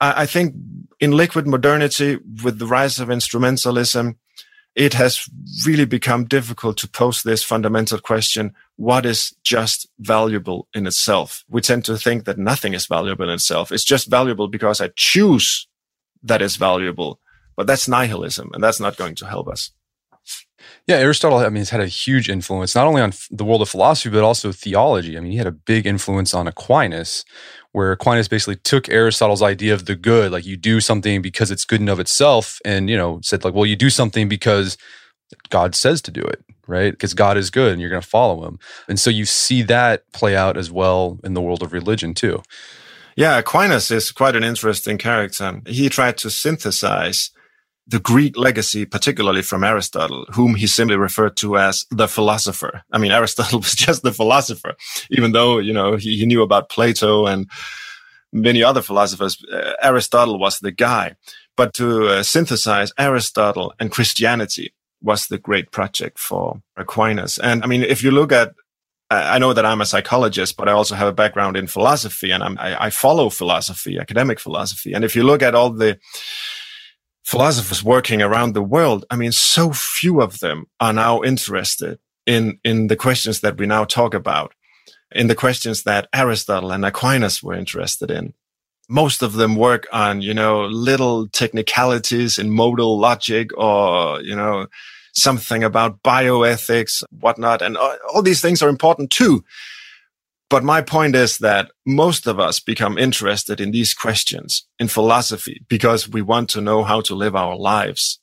I, 0.00 0.22
I 0.22 0.26
think 0.26 0.54
in 1.00 1.12
liquid 1.12 1.46
modernity, 1.46 2.18
with 2.42 2.58
the 2.58 2.66
rise 2.66 2.98
of 2.98 3.08
instrumentalism, 3.08 4.16
it 4.74 4.94
has 4.94 5.28
really 5.66 5.86
become 5.86 6.24
difficult 6.24 6.76
to 6.78 6.88
pose 6.88 7.22
this 7.22 7.42
fundamental 7.42 7.98
question. 7.98 8.54
What 8.76 9.04
is 9.04 9.34
just 9.42 9.88
valuable 9.98 10.68
in 10.72 10.86
itself? 10.86 11.44
We 11.48 11.60
tend 11.62 11.84
to 11.86 11.98
think 11.98 12.26
that 12.26 12.38
nothing 12.38 12.74
is 12.74 12.86
valuable 12.86 13.24
in 13.24 13.30
itself. 13.30 13.72
It's 13.72 13.84
just 13.84 14.08
valuable 14.08 14.46
because 14.46 14.80
I 14.80 14.90
choose 14.94 15.66
that 16.22 16.42
is 16.42 16.56
valuable. 16.56 17.20
But 17.58 17.66
that's 17.66 17.88
nihilism 17.88 18.52
and 18.54 18.62
that's 18.62 18.78
not 18.78 18.96
going 18.96 19.16
to 19.16 19.26
help 19.26 19.48
us. 19.48 19.72
Yeah, 20.86 20.96
Aristotle, 20.96 21.38
I 21.38 21.48
mean, 21.48 21.56
has 21.56 21.70
had 21.70 21.80
a 21.80 21.88
huge 21.88 22.30
influence 22.30 22.76
not 22.76 22.86
only 22.86 23.02
on 23.02 23.12
the 23.32 23.44
world 23.44 23.62
of 23.62 23.68
philosophy, 23.68 24.10
but 24.10 24.22
also 24.22 24.52
theology. 24.52 25.16
I 25.16 25.20
mean, 25.20 25.32
he 25.32 25.38
had 25.38 25.48
a 25.48 25.52
big 25.52 25.84
influence 25.84 26.34
on 26.34 26.46
Aquinas, 26.46 27.24
where 27.72 27.90
Aquinas 27.90 28.28
basically 28.28 28.56
took 28.56 28.88
Aristotle's 28.88 29.42
idea 29.42 29.74
of 29.74 29.86
the 29.86 29.96
good, 29.96 30.30
like 30.30 30.46
you 30.46 30.56
do 30.56 30.80
something 30.80 31.20
because 31.20 31.50
it's 31.50 31.64
good 31.64 31.80
in 31.80 31.88
of 31.88 31.98
itself, 31.98 32.60
and 32.64 32.88
you 32.88 32.96
know 32.96 33.18
said 33.24 33.42
like, 33.42 33.54
well, 33.54 33.66
you 33.66 33.76
do 33.76 33.90
something 33.90 34.28
because 34.28 34.78
God 35.48 35.74
says 35.74 36.00
to 36.02 36.12
do 36.12 36.22
it, 36.22 36.44
right? 36.68 36.92
Because 36.92 37.12
God 37.12 37.36
is 37.36 37.50
good 37.50 37.72
and 37.72 37.80
you're 37.80 37.90
going 37.90 38.02
to 38.02 38.08
follow 38.08 38.46
him. 38.46 38.60
And 38.88 39.00
so 39.00 39.10
you 39.10 39.24
see 39.24 39.62
that 39.62 40.10
play 40.12 40.36
out 40.36 40.56
as 40.56 40.70
well 40.70 41.18
in 41.24 41.34
the 41.34 41.42
world 41.42 41.62
of 41.64 41.72
religion 41.72 42.14
too. 42.14 42.40
Yeah, 43.16 43.36
Aquinas 43.38 43.90
is 43.90 44.12
quite 44.12 44.36
an 44.36 44.44
interesting 44.44 44.96
character. 44.96 45.60
He 45.66 45.88
tried 45.88 46.18
to 46.18 46.30
synthesize 46.30 47.32
the 47.88 47.98
Greek 47.98 48.36
legacy, 48.36 48.84
particularly 48.84 49.40
from 49.40 49.64
Aristotle, 49.64 50.26
whom 50.34 50.54
he 50.54 50.66
simply 50.66 50.96
referred 50.96 51.36
to 51.38 51.56
as 51.56 51.86
the 51.90 52.06
philosopher. 52.06 52.82
I 52.92 52.98
mean, 52.98 53.12
Aristotle 53.18 53.60
was 53.60 53.74
just 53.74 54.02
the 54.02 54.12
philosopher, 54.12 54.74
even 55.10 55.32
though, 55.32 55.58
you 55.58 55.72
know, 55.72 55.96
he, 55.96 56.18
he 56.18 56.26
knew 56.26 56.42
about 56.42 56.68
Plato 56.68 57.26
and 57.26 57.50
many 58.32 58.62
other 58.62 58.82
philosophers. 58.82 59.42
Uh, 59.50 59.72
Aristotle 59.82 60.38
was 60.38 60.58
the 60.58 60.70
guy. 60.70 61.16
But 61.56 61.74
to 61.74 62.06
uh, 62.08 62.22
synthesize 62.22 62.92
Aristotle 62.98 63.74
and 63.80 63.90
Christianity 63.90 64.74
was 65.02 65.26
the 65.26 65.38
great 65.38 65.72
project 65.72 66.18
for 66.18 66.60
Aquinas. 66.76 67.38
And 67.38 67.64
I 67.64 67.66
mean, 67.66 67.82
if 67.82 68.02
you 68.02 68.10
look 68.10 68.32
at 68.32 68.52
I 69.10 69.38
know 69.38 69.54
that 69.54 69.64
I'm 69.64 69.80
a 69.80 69.86
psychologist, 69.86 70.58
but 70.58 70.68
I 70.68 70.72
also 70.72 70.94
have 70.94 71.08
a 71.08 71.14
background 71.14 71.56
in 71.56 71.66
philosophy 71.66 72.30
and 72.30 72.42
I, 72.42 72.76
I 72.78 72.90
follow 72.90 73.30
philosophy, 73.30 73.98
academic 73.98 74.38
philosophy. 74.38 74.92
And 74.92 75.02
if 75.02 75.16
you 75.16 75.22
look 75.22 75.42
at 75.42 75.54
all 75.54 75.70
the 75.70 75.98
philosophers 77.28 77.84
working 77.84 78.22
around 78.22 78.54
the 78.54 78.62
world, 78.62 79.04
I 79.10 79.16
mean, 79.16 79.32
so 79.32 79.70
few 79.70 80.22
of 80.22 80.38
them 80.38 80.64
are 80.80 80.94
now 80.94 81.22
interested 81.22 81.98
in, 82.24 82.58
in 82.64 82.86
the 82.86 82.96
questions 82.96 83.40
that 83.40 83.58
we 83.58 83.66
now 83.66 83.84
talk 83.84 84.14
about, 84.14 84.54
in 85.12 85.26
the 85.26 85.34
questions 85.34 85.82
that 85.82 86.08
Aristotle 86.14 86.72
and 86.72 86.86
Aquinas 86.86 87.42
were 87.42 87.52
interested 87.52 88.10
in. 88.10 88.32
Most 88.88 89.20
of 89.20 89.34
them 89.34 89.56
work 89.56 89.86
on, 89.92 90.22
you 90.22 90.32
know, 90.32 90.64
little 90.64 91.28
technicalities 91.28 92.38
in 92.38 92.48
modal 92.48 92.98
logic 92.98 93.50
or, 93.58 94.22
you 94.22 94.34
know, 94.34 94.66
something 95.12 95.62
about 95.62 96.02
bioethics, 96.02 97.02
whatnot. 97.10 97.60
And 97.60 97.76
all 97.76 98.22
these 98.22 98.40
things 98.40 98.62
are 98.62 98.70
important 98.70 99.10
too. 99.10 99.44
But 100.50 100.64
my 100.64 100.80
point 100.80 101.14
is 101.14 101.38
that 101.38 101.70
most 101.86 102.26
of 102.26 102.40
us 102.40 102.58
become 102.58 102.96
interested 102.96 103.60
in 103.60 103.70
these 103.70 103.92
questions 103.92 104.66
in 104.78 104.88
philosophy 104.88 105.64
because 105.68 106.08
we 106.08 106.22
want 106.22 106.48
to 106.50 106.60
know 106.60 106.84
how 106.84 107.02
to 107.02 107.14
live 107.14 107.36
our 107.36 107.56
lives. 107.56 108.18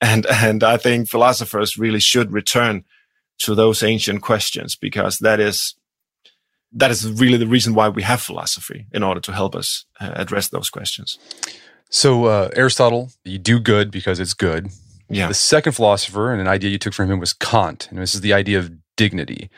And, 0.00 0.26
and 0.26 0.62
I 0.62 0.76
think 0.76 1.08
philosophers 1.08 1.78
really 1.78 2.00
should 2.00 2.32
return 2.32 2.84
to 3.38 3.54
those 3.54 3.82
ancient 3.82 4.20
questions 4.20 4.76
because 4.76 5.18
that 5.18 5.40
is, 5.40 5.74
that 6.72 6.90
is 6.90 7.10
really 7.10 7.38
the 7.38 7.46
reason 7.46 7.74
why 7.74 7.88
we 7.88 8.02
have 8.02 8.20
philosophy 8.20 8.86
in 8.92 9.02
order 9.02 9.20
to 9.20 9.32
help 9.32 9.54
us 9.54 9.86
uh, 10.00 10.12
address 10.14 10.48
those 10.48 10.68
questions. 10.68 11.18
So, 11.88 12.26
uh, 12.26 12.48
Aristotle, 12.54 13.10
you 13.24 13.38
do 13.38 13.60
good 13.60 13.90
because 13.90 14.18
it's 14.18 14.34
good. 14.34 14.70
Yeah. 15.08 15.28
The 15.28 15.34
second 15.34 15.72
philosopher 15.72 16.32
and 16.32 16.40
an 16.40 16.48
idea 16.48 16.70
you 16.70 16.78
took 16.78 16.94
from 16.94 17.10
him 17.10 17.18
was 17.18 17.34
Kant. 17.34 17.88
And 17.90 17.98
this 17.98 18.14
is 18.14 18.22
the 18.22 18.32
idea 18.32 18.58
of 18.58 18.72
dignity. 18.96 19.50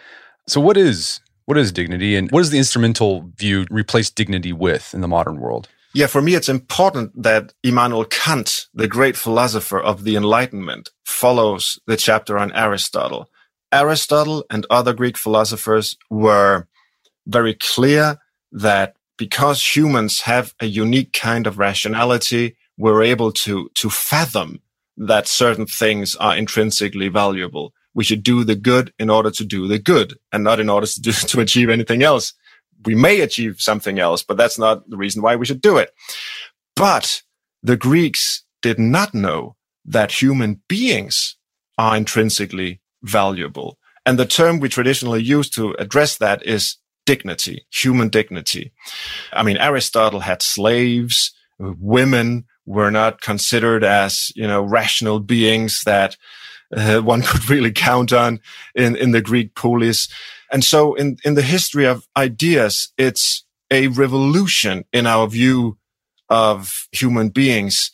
So, 0.48 0.60
what 0.60 0.76
is 0.76 1.20
what 1.47 1.59
is 1.59 1.72
dignity 1.72 2.16
and 2.16 2.30
what 2.30 2.40
does 2.40 2.51
the 2.51 2.59
instrumental 2.59 3.30
view 3.36 3.66
replace 3.70 4.11
dignity 4.11 4.53
with 4.53 4.95
in 4.95 5.01
the 5.01 5.09
modern 5.09 5.40
world? 5.40 5.68
Yeah, 5.95 6.09
for 6.09 6.20
me, 6.20 6.34
it's 6.34 6.49
important 6.49 7.22
that 7.22 7.53
Immanuel 7.62 8.05
Kant, 8.05 8.66
the 8.74 8.88
great 8.88 9.16
philosopher 9.16 9.78
of 9.78 10.03
the 10.03 10.16
Enlightenment, 10.16 10.90
follows 11.05 11.78
the 11.86 11.97
chapter 11.97 12.36
on 12.36 12.53
Aristotle. 12.53 13.28
Aristotle 13.70 14.45
and 14.51 14.66
other 14.70 14.92
Greek 14.92 15.16
philosophers 15.16 15.97
were 16.11 16.66
very 17.26 17.55
clear 17.55 18.18
that 18.51 18.97
because 19.16 19.76
humans 19.76 20.22
have 20.22 20.53
a 20.61 20.66
unique 20.66 21.12
kind 21.12 21.47
of 21.47 21.59
rationality, 21.59 22.57
we're 22.76 23.03
able 23.03 23.30
to, 23.30 23.70
to 23.74 23.88
fathom 23.88 24.61
that 24.97 25.28
certain 25.28 25.66
things 25.66 26.16
are 26.16 26.36
intrinsically 26.36 27.09
valuable. 27.09 27.72
We 27.95 28.05
should 28.05 28.22
do 28.22 28.45
the 28.45 28.57
good 28.57 28.92
in 28.99 29.11
order 29.11 29.30
to 29.30 29.45
do 29.45 29.68
the 29.68 29.78
good 29.78 30.14
and 30.32 30.42
not 30.45 30.61
in 30.61 30.68
order 30.68 30.86
to, 30.86 31.01
do, 31.01 31.12
to 31.32 31.40
achieve 31.40 31.68
anything 31.68 32.03
else 32.03 32.34
we 32.84 32.95
may 32.95 33.20
achieve 33.20 33.61
something 33.61 33.99
else, 33.99 34.22
but 34.22 34.36
that's 34.36 34.59
not 34.59 34.88
the 34.88 34.97
reason 34.97 35.22
why 35.22 35.36
we 35.36 35.47
should 35.47 35.61
do 35.61 35.76
it. 35.76 35.92
But 36.76 37.22
the 37.62 37.76
Greeks 37.76 38.45
did 38.62 38.78
not 38.78 39.14
know 39.14 39.57
that 39.84 40.22
human 40.22 40.62
beings 40.68 41.36
are 41.78 41.97
intrinsically 41.97 42.80
valuable. 43.03 43.78
And 44.07 44.18
the 44.18 44.26
term 44.26 44.61
we 44.61 44.68
traditionally 44.68 45.22
use 45.22 45.49
to 45.51 45.74
address 45.78 46.16
that 46.18 46.45
is 46.47 46.76
dignity, 47.07 47.66
human 47.70 48.09
dignity. 48.09 48.72
I 49.32 49.42
mean, 49.42 49.57
Aristotle 49.57 50.20
had 50.20 50.42
slaves, 50.42 51.32
women 51.59 52.45
were 52.66 52.90
not 52.90 53.20
considered 53.20 53.84
as, 53.84 54.32
you 54.34 54.47
know, 54.47 54.62
rational 54.62 55.20
beings 55.20 55.82
that 55.84 56.16
uh, 56.72 57.00
one 57.00 57.22
could 57.22 57.48
really 57.48 57.72
count 57.72 58.12
on 58.12 58.40
in, 58.74 58.96
in 58.96 59.12
the 59.12 59.22
Greek 59.22 59.54
polis. 59.54 60.08
And 60.52 60.64
so 60.64 60.94
in, 60.94 61.18
in 61.24 61.34
the 61.34 61.42
history 61.42 61.86
of 61.86 62.06
ideas, 62.16 62.92
it's 62.96 63.44
a 63.70 63.88
revolution 63.88 64.84
in 64.92 65.06
our 65.06 65.26
view 65.26 65.78
of 66.28 66.88
human 66.92 67.28
beings. 67.30 67.90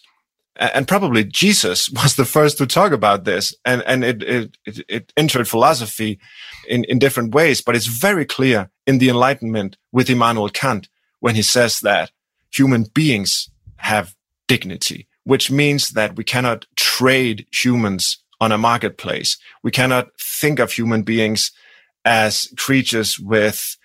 And 0.56 0.86
probably 0.86 1.24
Jesus 1.24 1.88
was 2.02 2.16
the 2.16 2.24
first 2.24 2.58
to 2.58 2.66
talk 2.66 2.92
about 2.92 3.24
this 3.24 3.54
and, 3.64 3.82
and 3.86 4.04
it, 4.04 4.22
it, 4.22 4.56
it 4.88 5.12
entered 5.16 5.48
philosophy 5.48 6.18
in, 6.68 6.84
in 6.84 6.98
different 6.98 7.34
ways, 7.34 7.62
but 7.62 7.74
it's 7.74 7.86
very 7.86 8.24
clear 8.24 8.70
in 8.86 8.98
the 8.98 9.08
Enlightenment 9.08 9.76
with 9.92 10.10
Immanuel 10.10 10.48
Kant 10.48 10.88
when 11.20 11.34
he 11.34 11.42
says 11.42 11.80
that 11.80 12.10
human 12.52 12.84
beings 12.94 13.50
have 13.76 14.14
dignity, 14.46 15.06
which 15.24 15.50
means 15.50 15.90
that 15.90 16.16
we 16.16 16.24
cannot 16.24 16.66
trade 16.76 17.46
humans 17.52 18.19
on 18.40 18.52
a 18.52 18.58
marketplace. 18.58 19.36
We 19.62 19.70
cannot 19.70 20.08
think 20.18 20.58
of 20.58 20.72
human 20.72 21.02
beings 21.02 21.52
as 22.04 22.52
creatures 22.56 23.18
with, 23.18 23.76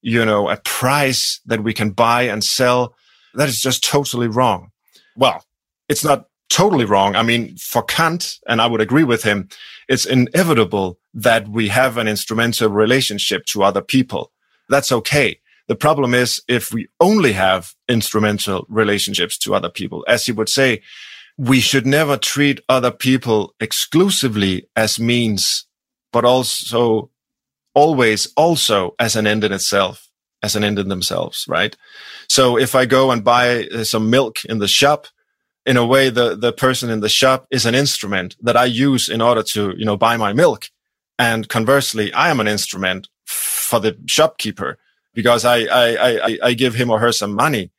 you 0.00 0.24
know, 0.24 0.48
a 0.48 0.56
price 0.58 1.40
that 1.46 1.64
we 1.64 1.74
can 1.74 1.90
buy 1.90 2.22
and 2.22 2.44
sell. 2.44 2.94
That 3.34 3.48
is 3.48 3.60
just 3.60 3.84
totally 3.84 4.28
wrong. 4.28 4.70
Well, 5.16 5.44
it's 5.88 6.04
not 6.04 6.26
totally 6.48 6.84
wrong. 6.84 7.16
I 7.16 7.22
mean, 7.22 7.56
for 7.56 7.82
Kant, 7.82 8.38
and 8.46 8.60
I 8.60 8.66
would 8.66 8.80
agree 8.80 9.04
with 9.04 9.22
him, 9.22 9.48
it's 9.88 10.06
inevitable 10.06 10.98
that 11.14 11.48
we 11.48 11.68
have 11.68 11.96
an 11.98 12.08
instrumental 12.08 12.68
relationship 12.68 13.44
to 13.46 13.64
other 13.64 13.82
people. 13.82 14.32
That's 14.68 14.92
okay. 14.92 15.40
The 15.66 15.76
problem 15.76 16.14
is 16.14 16.42
if 16.48 16.72
we 16.72 16.88
only 17.00 17.32
have 17.32 17.74
instrumental 17.88 18.64
relationships 18.68 19.36
to 19.38 19.54
other 19.54 19.68
people, 19.68 20.04
as 20.08 20.24
he 20.24 20.32
would 20.32 20.48
say, 20.48 20.82
we 21.38 21.60
should 21.60 21.86
never 21.86 22.16
treat 22.16 22.60
other 22.68 22.90
people 22.90 23.54
exclusively 23.60 24.68
as 24.74 24.98
means, 24.98 25.66
but 26.12 26.24
also 26.24 27.10
always 27.74 28.26
also 28.36 28.96
as 28.98 29.14
an 29.14 29.26
end 29.26 29.44
in 29.44 29.52
itself, 29.52 30.08
as 30.42 30.56
an 30.56 30.64
end 30.64 30.80
in 30.80 30.88
themselves, 30.88 31.44
right? 31.48 31.76
So 32.28 32.58
if 32.58 32.74
I 32.74 32.86
go 32.86 33.12
and 33.12 33.22
buy 33.22 33.66
uh, 33.66 33.84
some 33.84 34.10
milk 34.10 34.44
in 34.44 34.58
the 34.58 34.66
shop, 34.66 35.06
in 35.64 35.76
a 35.76 35.86
way, 35.86 36.10
the, 36.10 36.34
the 36.34 36.52
person 36.52 36.90
in 36.90 37.00
the 37.00 37.08
shop 37.08 37.46
is 37.50 37.66
an 37.66 37.74
instrument 37.74 38.36
that 38.42 38.56
I 38.56 38.64
use 38.64 39.08
in 39.08 39.20
order 39.20 39.42
to, 39.44 39.74
you 39.76 39.84
know, 39.84 39.96
buy 39.96 40.16
my 40.16 40.32
milk. 40.32 40.70
And 41.18 41.48
conversely, 41.48 42.12
I 42.12 42.30
am 42.30 42.40
an 42.40 42.48
instrument 42.48 43.08
for 43.26 43.78
the 43.78 43.96
shopkeeper 44.06 44.78
because 45.14 45.44
I, 45.44 45.58
I, 45.64 46.08
I, 46.08 46.38
I 46.42 46.54
give 46.54 46.74
him 46.74 46.90
or 46.90 46.98
her 47.00 47.12
some 47.12 47.34
money. 47.34 47.70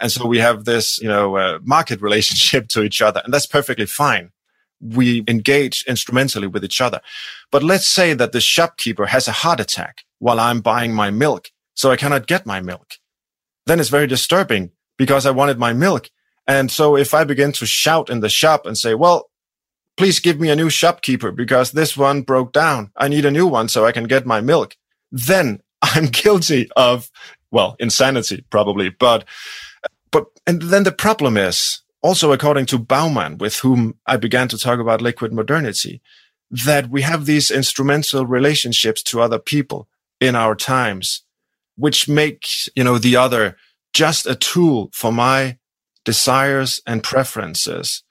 And 0.00 0.12
so 0.12 0.26
we 0.26 0.38
have 0.38 0.64
this, 0.64 1.00
you 1.00 1.08
know, 1.08 1.36
uh, 1.36 1.58
market 1.62 2.00
relationship 2.08 2.68
to 2.68 2.82
each 2.82 3.00
other 3.02 3.22
and 3.24 3.32
that's 3.32 3.46
perfectly 3.46 3.86
fine 3.86 4.30
we 4.80 5.24
engage 5.26 5.84
instrumentally 5.86 6.46
with 6.46 6.64
each 6.64 6.80
other. 6.80 7.00
But 7.50 7.62
let's 7.62 7.86
say 7.86 8.14
that 8.14 8.32
the 8.32 8.40
shopkeeper 8.40 9.06
has 9.06 9.28
a 9.28 9.32
heart 9.32 9.60
attack 9.60 10.02
while 10.18 10.40
I'm 10.40 10.60
buying 10.60 10.94
my 10.94 11.10
milk. 11.10 11.50
So 11.74 11.90
I 11.90 11.96
cannot 11.96 12.26
get 12.26 12.46
my 12.46 12.60
milk. 12.60 12.94
Then 13.66 13.80
it's 13.80 13.88
very 13.88 14.06
disturbing 14.06 14.70
because 14.96 15.26
I 15.26 15.30
wanted 15.30 15.58
my 15.58 15.72
milk. 15.72 16.10
And 16.46 16.70
so 16.70 16.96
if 16.96 17.12
I 17.12 17.24
begin 17.24 17.52
to 17.52 17.66
shout 17.66 18.08
in 18.08 18.20
the 18.20 18.28
shop 18.28 18.66
and 18.66 18.78
say, 18.78 18.94
well, 18.94 19.30
please 19.96 20.20
give 20.20 20.38
me 20.38 20.50
a 20.50 20.56
new 20.56 20.70
shopkeeper 20.70 21.32
because 21.32 21.72
this 21.72 21.96
one 21.96 22.22
broke 22.22 22.52
down. 22.52 22.92
I 22.96 23.08
need 23.08 23.24
a 23.24 23.30
new 23.30 23.46
one 23.46 23.68
so 23.68 23.84
I 23.84 23.92
can 23.92 24.04
get 24.04 24.26
my 24.26 24.40
milk. 24.40 24.76
Then 25.10 25.60
I'm 25.82 26.06
guilty 26.06 26.70
of, 26.76 27.10
well, 27.50 27.76
insanity 27.78 28.44
probably, 28.50 28.90
but, 28.90 29.24
but, 30.16 30.28
and 30.46 30.62
then 30.62 30.84
the 30.84 30.92
problem 30.92 31.36
is 31.36 31.82
also 32.00 32.32
according 32.32 32.64
to 32.66 32.78
Bauman, 32.78 33.36
with 33.36 33.56
whom 33.58 33.98
I 34.06 34.16
began 34.16 34.48
to 34.48 34.56
talk 34.56 34.80
about 34.80 35.02
liquid 35.02 35.30
modernity, 35.30 36.00
that 36.50 36.88
we 36.88 37.02
have 37.02 37.26
these 37.26 37.50
instrumental 37.50 38.24
relationships 38.24 39.02
to 39.02 39.20
other 39.20 39.38
people 39.38 39.88
in 40.18 40.34
our 40.34 40.54
times, 40.54 41.22
which 41.76 42.08
make, 42.08 42.46
you 42.74 42.82
know, 42.82 42.96
the 42.96 43.16
other 43.16 43.58
just 43.92 44.26
a 44.26 44.34
tool 44.34 44.88
for 44.94 45.12
my 45.12 45.58
desires 46.06 46.80
and 46.86 47.02
preferences. 47.02 48.02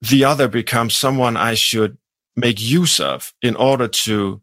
The 0.00 0.24
other 0.24 0.48
becomes 0.48 0.94
someone 0.94 1.36
I 1.36 1.52
should 1.52 1.98
make 2.36 2.58
use 2.58 2.98
of 3.00 3.34
in 3.42 3.54
order 3.54 3.88
to 3.88 4.40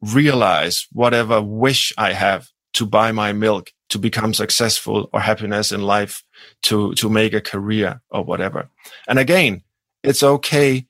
realize 0.00 0.86
whatever 0.92 1.42
wish 1.42 1.92
I 1.98 2.14
have 2.14 2.48
to 2.74 2.86
buy 2.86 3.12
my 3.12 3.34
milk 3.34 3.72
to 3.90 3.98
become 3.98 4.34
successful 4.34 5.08
or 5.12 5.20
happiness 5.20 5.72
in 5.72 5.82
life, 5.82 6.22
to, 6.62 6.94
to 6.94 7.08
make 7.08 7.32
a 7.32 7.40
career 7.40 8.00
or 8.10 8.24
whatever. 8.24 8.68
And 9.06 9.18
again, 9.18 9.62
it's 10.02 10.22
okay 10.22 10.86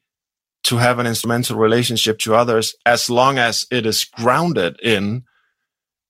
to 0.64 0.76
have 0.76 0.98
an 0.98 1.06
instrumental 1.06 1.56
relationship 1.56 2.18
to 2.18 2.34
others 2.34 2.74
as 2.84 3.08
long 3.08 3.38
as 3.38 3.66
it 3.70 3.86
is 3.86 4.04
grounded 4.04 4.78
in 4.82 5.24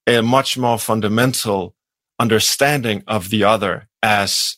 a 0.06 0.22
much 0.22 0.56
more 0.56 0.78
fundamental 0.78 1.74
understanding 2.18 3.04
of 3.06 3.30
the 3.30 3.44
other 3.44 3.88
as 4.02 4.56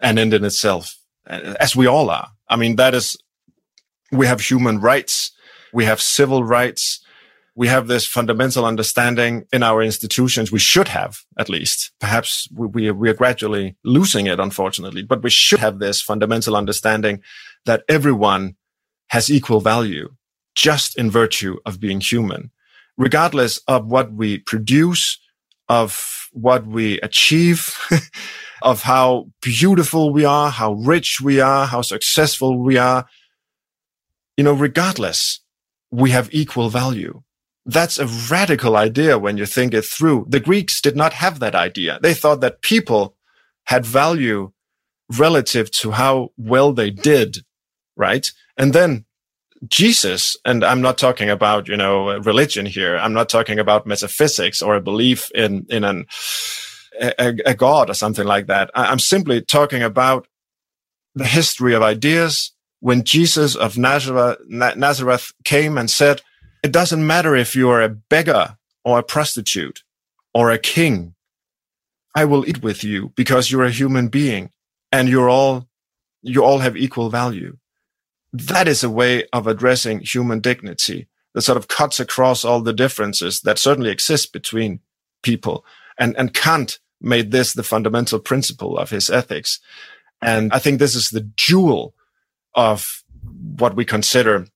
an 0.00 0.18
end 0.18 0.34
in 0.34 0.44
itself, 0.44 0.98
as 1.26 1.74
we 1.74 1.86
all 1.86 2.10
are. 2.10 2.28
I 2.48 2.56
mean, 2.56 2.76
that 2.76 2.94
is, 2.94 3.16
we 4.12 4.26
have 4.26 4.40
human 4.40 4.80
rights. 4.80 5.32
We 5.72 5.84
have 5.84 6.00
civil 6.00 6.44
rights 6.44 7.00
we 7.58 7.66
have 7.66 7.88
this 7.88 8.06
fundamental 8.06 8.64
understanding 8.64 9.44
in 9.52 9.64
our 9.64 9.82
institutions. 9.82 10.52
We 10.52 10.60
should 10.60 10.86
have, 10.86 11.24
at 11.40 11.48
least. 11.48 11.90
Perhaps 11.98 12.48
we, 12.54 12.92
we, 12.92 13.08
are 13.08 13.14
gradually 13.14 13.76
losing 13.84 14.28
it, 14.28 14.38
unfortunately, 14.38 15.02
but 15.02 15.24
we 15.24 15.30
should 15.30 15.58
have 15.58 15.80
this 15.80 16.00
fundamental 16.00 16.54
understanding 16.54 17.20
that 17.66 17.82
everyone 17.88 18.54
has 19.08 19.28
equal 19.28 19.58
value 19.58 20.08
just 20.54 20.96
in 20.96 21.10
virtue 21.10 21.56
of 21.66 21.80
being 21.80 22.00
human, 22.00 22.52
regardless 22.96 23.58
of 23.66 23.86
what 23.86 24.12
we 24.12 24.38
produce, 24.38 25.18
of 25.68 26.28
what 26.30 26.64
we 26.64 27.00
achieve, 27.00 27.76
of 28.62 28.82
how 28.82 29.32
beautiful 29.42 30.12
we 30.12 30.24
are, 30.24 30.52
how 30.52 30.74
rich 30.74 31.18
we 31.20 31.40
are, 31.40 31.66
how 31.66 31.82
successful 31.82 32.62
we 32.62 32.76
are. 32.76 33.04
You 34.36 34.44
know, 34.44 34.52
regardless, 34.52 35.40
we 35.90 36.10
have 36.10 36.32
equal 36.32 36.70
value. 36.70 37.22
That's 37.68 37.98
a 37.98 38.06
radical 38.06 38.78
idea 38.78 39.18
when 39.18 39.36
you 39.36 39.44
think 39.44 39.74
it 39.74 39.84
through. 39.84 40.24
The 40.26 40.40
Greeks 40.40 40.80
did 40.80 40.96
not 40.96 41.12
have 41.12 41.38
that 41.40 41.54
idea. 41.54 41.98
They 42.02 42.14
thought 42.14 42.40
that 42.40 42.62
people 42.62 43.14
had 43.64 43.84
value 43.84 44.52
relative 45.18 45.70
to 45.72 45.90
how 45.90 46.30
well 46.38 46.72
they 46.72 46.90
did, 46.90 47.44
right? 47.94 48.26
And 48.56 48.72
then 48.72 49.04
Jesus, 49.66 50.34
and 50.46 50.64
I'm 50.64 50.80
not 50.80 50.96
talking 50.96 51.28
about, 51.28 51.68
you 51.68 51.76
know, 51.76 52.16
religion 52.20 52.64
here. 52.64 52.96
I'm 52.96 53.12
not 53.12 53.28
talking 53.28 53.58
about 53.58 53.86
metaphysics 53.86 54.62
or 54.62 54.74
a 54.74 54.80
belief 54.80 55.30
in, 55.34 55.66
in 55.68 55.84
an, 55.84 56.06
a, 56.98 57.36
a 57.44 57.54
God 57.54 57.90
or 57.90 57.94
something 57.94 58.26
like 58.26 58.46
that. 58.46 58.70
I'm 58.74 58.98
simply 58.98 59.42
talking 59.42 59.82
about 59.82 60.26
the 61.14 61.26
history 61.26 61.74
of 61.74 61.82
ideas. 61.82 62.52
When 62.80 63.04
Jesus 63.04 63.56
of 63.56 63.76
Nazareth, 63.76 64.38
Nazareth 64.48 65.32
came 65.44 65.76
and 65.76 65.90
said, 65.90 66.22
it 66.62 66.72
doesn't 66.72 67.06
matter 67.06 67.36
if 67.36 67.54
you 67.54 67.68
are 67.70 67.82
a 67.82 67.88
beggar 67.88 68.56
or 68.84 68.98
a 68.98 69.02
prostitute 69.02 69.82
or 70.34 70.50
a 70.50 70.58
king. 70.58 71.14
I 72.14 72.24
will 72.24 72.48
eat 72.48 72.62
with 72.62 72.82
you 72.82 73.12
because 73.16 73.50
you're 73.50 73.64
a 73.64 73.70
human 73.70 74.08
being 74.08 74.50
and 74.90 75.08
you're 75.08 75.28
all, 75.28 75.68
you 76.22 76.44
all 76.44 76.58
have 76.58 76.76
equal 76.76 77.10
value. 77.10 77.58
That 78.32 78.68
is 78.68 78.82
a 78.82 78.90
way 78.90 79.24
of 79.32 79.46
addressing 79.46 80.00
human 80.00 80.40
dignity 80.40 81.08
that 81.34 81.42
sort 81.42 81.58
of 81.58 81.68
cuts 81.68 82.00
across 82.00 82.44
all 82.44 82.60
the 82.60 82.72
differences 82.72 83.40
that 83.42 83.58
certainly 83.58 83.90
exist 83.90 84.32
between 84.32 84.80
people. 85.22 85.64
And, 85.98 86.16
and 86.16 86.34
Kant 86.34 86.78
made 87.00 87.30
this 87.30 87.52
the 87.52 87.62
fundamental 87.62 88.18
principle 88.18 88.76
of 88.76 88.90
his 88.90 89.08
ethics. 89.08 89.60
And 90.20 90.52
I 90.52 90.58
think 90.58 90.78
this 90.78 90.94
is 90.94 91.10
the 91.10 91.30
jewel 91.36 91.94
of 92.54 93.04
what 93.58 93.76
we 93.76 93.84
consider 93.84 94.46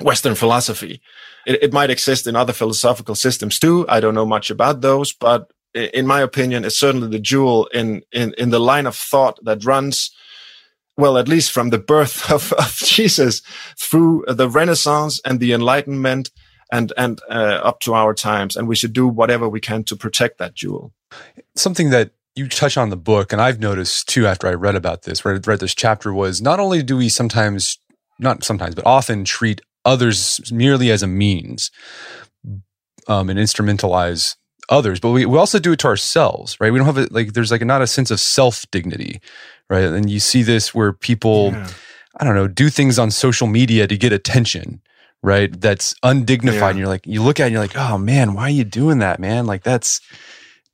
Western 0.00 0.34
philosophy. 0.34 1.00
It, 1.46 1.62
it, 1.64 1.72
might 1.72 1.90
exist 1.90 2.26
in 2.26 2.36
other 2.36 2.52
philosophical 2.52 3.14
systems 3.14 3.58
too. 3.58 3.86
I 3.88 4.00
don't 4.00 4.14
know 4.14 4.26
much 4.26 4.50
about 4.50 4.80
those, 4.80 5.12
but 5.12 5.50
in 5.74 6.06
my 6.06 6.20
opinion, 6.20 6.64
it's 6.64 6.78
certainly 6.78 7.08
the 7.08 7.18
jewel 7.18 7.66
in, 7.66 8.02
in, 8.12 8.34
in 8.38 8.50
the 8.50 8.60
line 8.60 8.86
of 8.86 8.96
thought 8.96 9.38
that 9.44 9.64
runs, 9.64 10.10
well, 10.96 11.18
at 11.18 11.28
least 11.28 11.52
from 11.52 11.70
the 11.70 11.78
birth 11.78 12.30
of, 12.30 12.52
of 12.54 12.74
Jesus 12.76 13.42
through 13.78 14.24
the 14.28 14.48
Renaissance 14.48 15.20
and 15.24 15.40
the 15.40 15.52
Enlightenment 15.52 16.30
and, 16.70 16.92
and 16.96 17.20
uh, 17.30 17.60
up 17.62 17.80
to 17.80 17.94
our 17.94 18.14
times. 18.14 18.56
And 18.56 18.68
we 18.68 18.76
should 18.76 18.92
do 18.92 19.08
whatever 19.08 19.48
we 19.48 19.60
can 19.60 19.84
to 19.84 19.96
protect 19.96 20.38
that 20.38 20.54
jewel. 20.54 20.92
Something 21.54 21.90
that 21.90 22.12
you 22.34 22.48
touch 22.48 22.76
on 22.76 22.90
the 22.90 22.96
book, 22.96 23.32
and 23.32 23.40
I've 23.40 23.58
noticed 23.58 24.08
too 24.08 24.26
after 24.26 24.46
I 24.46 24.54
read 24.54 24.76
about 24.76 25.02
this, 25.02 25.24
read, 25.24 25.46
read 25.46 25.60
this 25.60 25.74
chapter, 25.74 26.12
was 26.12 26.40
not 26.40 26.60
only 26.60 26.82
do 26.82 26.96
we 26.96 27.08
sometimes, 27.08 27.78
not 28.18 28.44
sometimes, 28.44 28.74
but 28.74 28.86
often 28.86 29.24
treat 29.24 29.60
others 29.84 30.40
merely 30.52 30.90
as 30.90 31.02
a 31.02 31.06
means 31.06 31.70
um, 33.06 33.30
and 33.30 33.38
instrumentalize 33.38 34.36
others, 34.68 35.00
but 35.00 35.10
we, 35.10 35.26
we 35.26 35.38
also 35.38 35.58
do 35.58 35.72
it 35.72 35.78
to 35.80 35.88
ourselves, 35.88 36.58
right? 36.60 36.72
We 36.72 36.78
don't 36.78 36.86
have 36.86 36.98
it 36.98 37.12
like 37.12 37.32
there's 37.32 37.50
like 37.50 37.64
not 37.64 37.82
a 37.82 37.86
sense 37.86 38.10
of 38.10 38.20
self 38.20 38.66
dignity, 38.70 39.20
right? 39.70 39.84
And 39.84 40.10
you 40.10 40.20
see 40.20 40.42
this 40.42 40.74
where 40.74 40.92
people, 40.92 41.52
yeah. 41.52 41.68
I 42.20 42.24
don't 42.24 42.34
know, 42.34 42.48
do 42.48 42.68
things 42.68 42.98
on 42.98 43.10
social 43.10 43.46
media 43.46 43.86
to 43.86 43.96
get 43.96 44.12
attention, 44.12 44.82
right? 45.22 45.58
That's 45.58 45.94
undignified. 46.02 46.60
Yeah. 46.60 46.68
And 46.68 46.78
you're 46.78 46.88
like, 46.88 47.06
you 47.06 47.22
look 47.22 47.40
at 47.40 47.44
it 47.44 47.46
and 47.46 47.52
you're 47.54 47.62
like, 47.62 47.76
oh 47.76 47.98
man, 47.98 48.34
why 48.34 48.42
are 48.42 48.50
you 48.50 48.64
doing 48.64 48.98
that, 48.98 49.20
man? 49.20 49.46
Like 49.46 49.62
that's, 49.62 50.00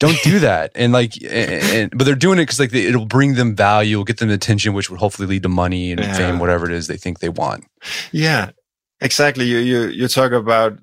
don't 0.01 0.21
do 0.23 0.41
that. 0.41 0.73
And 0.75 0.93
like, 0.93 1.13
and, 1.23 1.91
but 1.97 2.05
they're 2.05 2.15
doing 2.17 2.39
it 2.39 2.43
because 2.43 2.59
like 2.59 2.75
it'll 2.75 3.07
bring 3.07 3.35
them 3.35 3.55
value, 3.55 3.97
it'll 3.97 4.05
get 4.05 4.19
them 4.19 4.31
attention, 4.31 4.75
which 4.75 4.91
would 4.91 4.99
hopefully 4.99 5.29
lead 5.29 5.45
to 5.45 5.49
money 5.49 5.93
and 5.93 6.01
yeah. 6.01 6.15
fame, 6.15 6.39
whatever 6.39 6.67
it 6.67 6.73
is 6.73 6.89
they 6.89 6.97
think 6.97 7.21
they 7.21 7.29
want. 7.29 7.65
Yeah, 8.11 8.51
exactly. 9.05 9.45
You 9.45 9.59
you 9.59 9.89
you 9.89 10.09
talk 10.09 10.33
about 10.33 10.79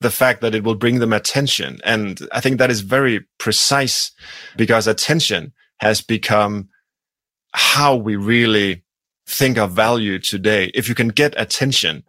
the 0.00 0.10
fact 0.10 0.40
that 0.40 0.54
it 0.54 0.64
will 0.64 0.74
bring 0.74 0.98
them 0.98 1.12
attention, 1.12 1.78
and 1.84 2.20
I 2.32 2.40
think 2.40 2.58
that 2.58 2.70
is 2.70 2.80
very 2.80 3.24
precise 3.38 4.10
because 4.56 4.88
attention 4.88 5.52
has 5.80 6.00
become 6.00 6.68
how 7.52 7.94
we 7.94 8.16
really 8.16 8.84
think 9.26 9.58
of 9.58 9.72
value 9.72 10.18
today. 10.18 10.70
If 10.74 10.88
you 10.88 10.94
can 10.94 11.08
get 11.08 11.34
attention, 11.36 12.02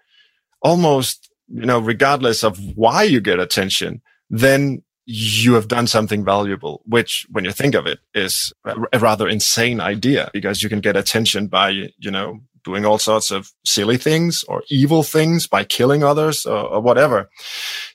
almost 0.62 1.30
you 1.50 1.66
know, 1.66 1.80
regardless 1.80 2.44
of 2.44 2.60
why 2.76 3.04
you 3.04 3.20
get 3.20 3.40
attention, 3.40 4.02
then 4.30 4.84
you 5.06 5.56
have 5.56 5.68
done 5.68 5.88
something 5.88 6.24
valuable, 6.24 6.84
which 6.86 7.26
when 7.32 7.44
you 7.44 7.52
think 7.52 7.74
of 7.74 7.88
it 7.88 8.00
is 8.14 8.54
a 8.64 9.00
rather 9.00 9.28
insane 9.28 9.82
idea 9.82 10.30
because 10.34 10.62
you 10.62 10.70
can 10.70 10.82
get 10.82 10.96
attention 10.96 11.48
by, 11.48 11.70
you 11.70 12.12
know, 12.12 12.42
doing 12.64 12.86
all 12.86 12.98
sorts 12.98 13.32
of 13.32 13.52
silly 13.66 13.98
things 13.98 14.44
or 14.48 14.64
evil 14.70 15.04
things 15.04 15.48
by 15.48 15.64
killing 15.64 16.04
others 16.04 16.46
or, 16.46 16.66
or 16.66 16.82
whatever. 16.82 17.30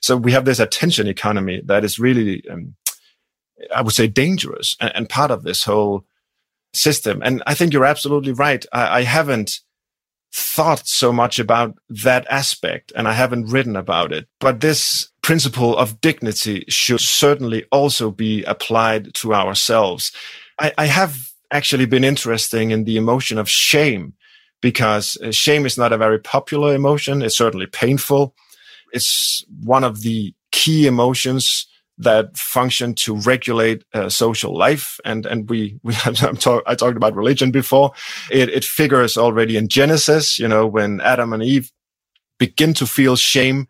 So 0.01 0.17
we 0.17 0.31
have 0.31 0.45
this 0.45 0.59
attention 0.59 1.07
economy 1.07 1.61
that 1.65 1.83
is 1.83 1.99
really, 1.99 2.43
um, 2.49 2.75
I 3.73 3.81
would 3.81 3.93
say 3.93 4.07
dangerous 4.07 4.75
and, 4.79 4.91
and, 4.95 5.09
part 5.09 5.31
of 5.31 5.43
this 5.43 5.63
whole 5.63 6.05
system. 6.73 7.21
And 7.23 7.41
I 7.47 7.53
think 7.53 7.73
you're 7.73 7.85
absolutely 7.85 8.33
right. 8.33 8.65
I, 8.71 8.99
I 8.99 9.01
haven't 9.03 9.59
thought 10.33 10.85
so 10.85 11.13
much 11.13 11.39
about 11.39 11.77
that 11.87 12.27
aspect 12.29 12.91
and 12.95 13.07
I 13.07 13.13
haven't 13.13 13.51
written 13.51 13.77
about 13.77 14.11
it, 14.11 14.27
but 14.39 14.59
this 14.59 15.09
principle 15.21 15.77
of 15.77 16.01
dignity 16.01 16.65
should 16.67 16.99
certainly 16.99 17.63
also 17.71 18.11
be 18.11 18.43
applied 18.43 19.13
to 19.15 19.33
ourselves. 19.33 20.11
I, 20.59 20.73
I 20.77 20.85
have 20.87 21.17
actually 21.51 21.85
been 21.85 22.03
interested 22.03 22.59
in 22.59 22.83
the 22.83 22.97
emotion 22.97 23.37
of 23.37 23.49
shame 23.49 24.13
because 24.65 25.15
uh, 25.17 25.31
shame 25.31 25.63
is 25.63 25.77
not 25.77 25.93
a 25.93 25.97
very 26.05 26.17
popular 26.17 26.73
emotion. 26.73 27.21
It's 27.21 27.37
certainly 27.37 27.67
painful. 27.67 28.33
It's 28.93 29.45
one 29.63 29.83
of 29.83 30.01
the 30.01 30.33
key 30.51 30.87
emotions 30.87 31.67
that 31.99 32.35
function 32.35 32.95
to 32.95 33.15
regulate 33.17 33.83
uh, 33.93 34.09
social 34.09 34.57
life. 34.57 34.99
And, 35.05 35.27
and 35.27 35.47
we, 35.47 35.79
we 35.83 35.93
talk, 36.39 36.63
I 36.65 36.73
talked 36.73 36.97
about 36.97 37.15
religion 37.15 37.51
before. 37.51 37.91
It, 38.31 38.49
it 38.49 38.65
figures 38.65 39.19
already 39.19 39.55
in 39.55 39.67
Genesis, 39.67 40.39
you 40.39 40.47
know, 40.47 40.65
when 40.65 40.99
Adam 41.01 41.31
and 41.31 41.43
Eve 41.43 41.71
begin 42.39 42.73
to 42.73 42.87
feel 42.87 43.15
shame 43.15 43.67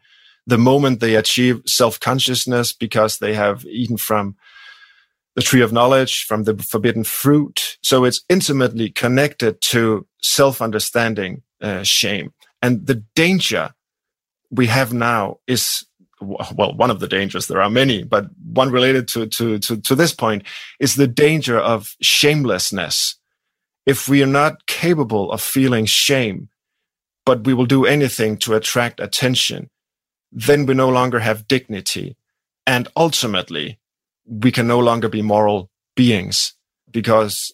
the 0.48 0.58
moment 0.58 1.02
they 1.02 1.16
achieve 1.16 1.62
self-consciousness 1.66 2.72
because 2.72 3.18
they 3.18 3.34
have 3.34 3.66
eaten 3.66 3.98
from 3.98 4.38
the 5.36 5.42
tree 5.42 5.62
of 5.62 5.74
knowledge, 5.74 6.24
from 6.24 6.46
the 6.46 6.56
forbidden 6.56 7.04
fruit. 7.04 7.78
So 7.84 8.06
it's 8.06 8.24
intimately 8.30 8.92
connected 8.92 9.60
to 9.72 10.08
self-understanding 10.26 11.44
uh, 11.62 11.84
shame. 11.84 12.34
And 12.62 12.88
the 12.88 13.04
danger 13.16 13.74
we 14.50 14.68
have 14.68 14.94
now 14.94 15.40
is 15.48 15.86
well, 16.22 16.74
one 16.76 16.90
of 16.90 17.00
the 17.00 17.08
dangers. 17.08 17.48
There 17.48 17.62
are 17.62 17.70
many, 17.70 18.04
but 18.04 18.28
one 18.52 18.72
related 18.72 19.08
to, 19.10 19.28
to, 19.28 19.60
to, 19.60 19.78
to 19.78 19.96
this 19.96 20.14
point 20.14 20.44
is 20.80 20.96
the 20.96 21.08
danger 21.08 21.60
of 21.60 21.96
shamelessness. 22.02 23.18
If 23.86 24.08
we 24.08 24.24
are 24.24 24.28
not 24.28 24.66
capable 24.66 25.32
of 25.32 25.42
feeling 25.42 25.86
shame, 25.86 26.50
but 27.26 27.44
we 27.44 27.54
will 27.54 27.66
do 27.66 27.86
anything 27.86 28.38
to 28.38 28.56
attract 28.56 29.00
attention, 29.00 29.70
then 30.32 30.66
we 30.66 30.74
no 30.74 30.90
longer 30.90 31.20
have 31.20 31.48
dignity. 31.48 32.16
And 32.66 32.88
ultimately, 32.96 33.80
we 34.26 34.52
can 34.52 34.68
no 34.68 34.80
longer 34.80 35.10
be 35.10 35.22
moral 35.22 35.70
beings 35.96 36.54
because 36.90 37.54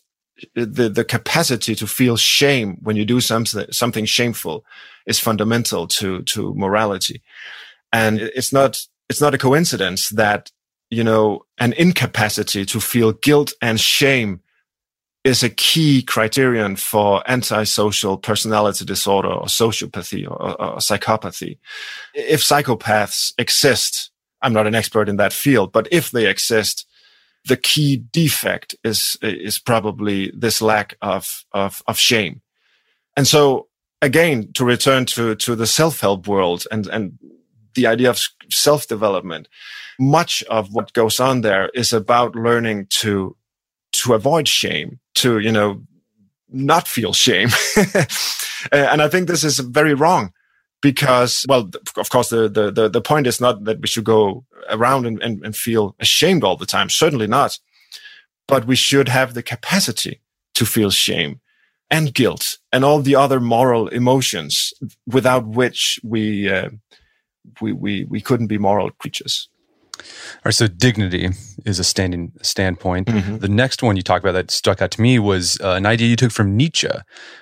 the, 0.55 0.89
the 0.89 1.03
capacity 1.03 1.75
to 1.75 1.87
feel 1.87 2.17
shame 2.17 2.77
when 2.81 2.95
you 2.95 3.05
do 3.05 3.19
something, 3.19 3.65
something 3.71 4.05
shameful 4.05 4.65
is 5.05 5.19
fundamental 5.19 5.87
to, 5.87 6.21
to 6.23 6.53
morality. 6.55 7.21
And 7.91 8.19
it's 8.19 8.53
not, 8.53 8.81
it's 9.09 9.21
not 9.21 9.33
a 9.33 9.37
coincidence 9.37 10.09
that, 10.09 10.51
you 10.89 11.03
know, 11.03 11.45
an 11.59 11.73
incapacity 11.73 12.65
to 12.65 12.79
feel 12.79 13.13
guilt 13.13 13.53
and 13.61 13.79
shame 13.79 14.41
is 15.23 15.43
a 15.43 15.49
key 15.49 16.01
criterion 16.01 16.75
for 16.75 17.23
antisocial 17.29 18.17
personality 18.17 18.85
disorder 18.85 19.29
or 19.29 19.45
sociopathy 19.45 20.25
or, 20.25 20.59
or, 20.59 20.77
psychopathy. 20.77 21.59
If 22.13 22.41
psychopaths 22.41 23.33
exist, 23.37 24.09
I'm 24.41 24.53
not 24.53 24.65
an 24.65 24.73
expert 24.73 25.07
in 25.07 25.17
that 25.17 25.33
field, 25.33 25.71
but 25.71 25.87
if 25.91 26.09
they 26.09 26.27
exist, 26.27 26.87
the 27.45 27.57
key 27.57 27.97
defect 27.97 28.75
is, 28.83 29.17
is 29.21 29.59
probably 29.59 30.31
this 30.35 30.61
lack 30.61 30.95
of, 31.01 31.43
of, 31.51 31.81
of 31.87 31.97
shame. 31.97 32.41
And 33.17 33.27
so 33.27 33.67
again, 34.01 34.51
to 34.53 34.65
return 34.65 35.05
to, 35.07 35.35
to 35.35 35.55
the 35.55 35.67
self-help 35.67 36.27
world 36.27 36.65
and, 36.71 36.87
and 36.87 37.17
the 37.75 37.87
idea 37.87 38.09
of 38.09 38.19
self-development, 38.49 39.47
much 39.99 40.43
of 40.43 40.73
what 40.73 40.93
goes 40.93 41.19
on 41.19 41.41
there 41.41 41.69
is 41.73 41.93
about 41.93 42.35
learning 42.35 42.87
to 42.89 43.35
to 43.93 44.13
avoid 44.13 44.47
shame, 44.47 44.99
to, 45.15 45.39
you 45.39 45.51
know, 45.51 45.81
not 46.49 46.87
feel 46.87 47.11
shame. 47.11 47.49
and 48.71 49.01
I 49.01 49.09
think 49.09 49.27
this 49.27 49.43
is 49.43 49.59
very 49.59 49.93
wrong 49.93 50.31
because, 50.81 51.45
well, 51.47 51.69
of 51.97 52.09
course, 52.09 52.29
the, 52.29 52.49
the, 52.49 52.89
the, 52.89 53.01
point 53.01 53.27
is 53.27 53.39
not 53.39 53.63
that 53.65 53.79
we 53.79 53.87
should 53.87 54.03
go 54.03 54.43
around 54.69 55.05
and, 55.05 55.21
and, 55.21 55.43
and 55.45 55.55
feel 55.55 55.95
ashamed 55.99 56.43
all 56.43 56.57
the 56.57 56.65
time. 56.65 56.89
Certainly 56.89 57.27
not. 57.27 57.59
But 58.47 58.65
we 58.65 58.75
should 58.75 59.07
have 59.07 59.33
the 59.33 59.43
capacity 59.43 60.21
to 60.55 60.65
feel 60.65 60.89
shame 60.89 61.39
and 61.89 62.13
guilt 62.13 62.57
and 62.71 62.83
all 62.83 63.01
the 63.01 63.15
other 63.15 63.39
moral 63.39 63.87
emotions 63.89 64.73
without 65.05 65.45
which 65.45 65.99
we, 66.03 66.49
uh, 66.49 66.69
we, 67.61 67.71
we, 67.71 68.05
we 68.05 68.21
couldn't 68.21 68.47
be 68.47 68.57
moral 68.57 68.89
creatures. 68.91 69.49
All 69.99 70.05
right, 70.45 70.53
so 70.53 70.67
dignity 70.67 71.29
is 71.65 71.77
a 71.77 71.83
standing 71.83 72.31
standpoint. 72.41 73.07
Mm-hmm. 73.07 73.37
The 73.37 73.49
next 73.49 73.83
one 73.83 73.97
you 73.97 74.01
talk 74.01 74.21
about 74.21 74.31
that 74.31 74.49
stuck 74.49 74.81
out 74.81 74.91
to 74.91 75.01
me 75.01 75.19
was 75.19 75.59
uh, 75.61 75.73
an 75.73 75.85
idea 75.85 76.07
you 76.07 76.15
took 76.15 76.31
from 76.31 76.57
Nietzsche, 76.57 76.87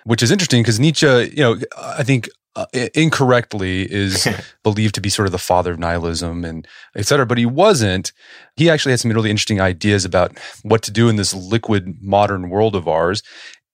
which 0.03 0.21
is 0.21 0.31
interesting 0.31 0.61
because 0.61 0.79
Nietzsche, 0.79 1.07
you 1.07 1.43
know, 1.43 1.57
I 1.77 2.03
think 2.03 2.27
uh, 2.55 2.65
incorrectly 2.93 3.91
is 3.91 4.27
believed 4.63 4.95
to 4.95 5.01
be 5.01 5.09
sort 5.09 5.27
of 5.27 5.31
the 5.31 5.37
father 5.37 5.71
of 5.71 5.79
nihilism 5.79 6.43
and 6.43 6.67
et 6.95 7.05
cetera, 7.05 7.25
but 7.25 7.37
he 7.37 7.45
wasn't. 7.45 8.11
He 8.55 8.69
actually 8.69 8.91
had 8.91 8.99
some 8.99 9.11
really 9.11 9.29
interesting 9.29 9.61
ideas 9.61 10.05
about 10.05 10.37
what 10.63 10.81
to 10.83 10.91
do 10.91 11.09
in 11.09 11.15
this 11.15 11.33
liquid 11.33 12.01
modern 12.01 12.49
world 12.49 12.75
of 12.75 12.87
ours. 12.87 13.23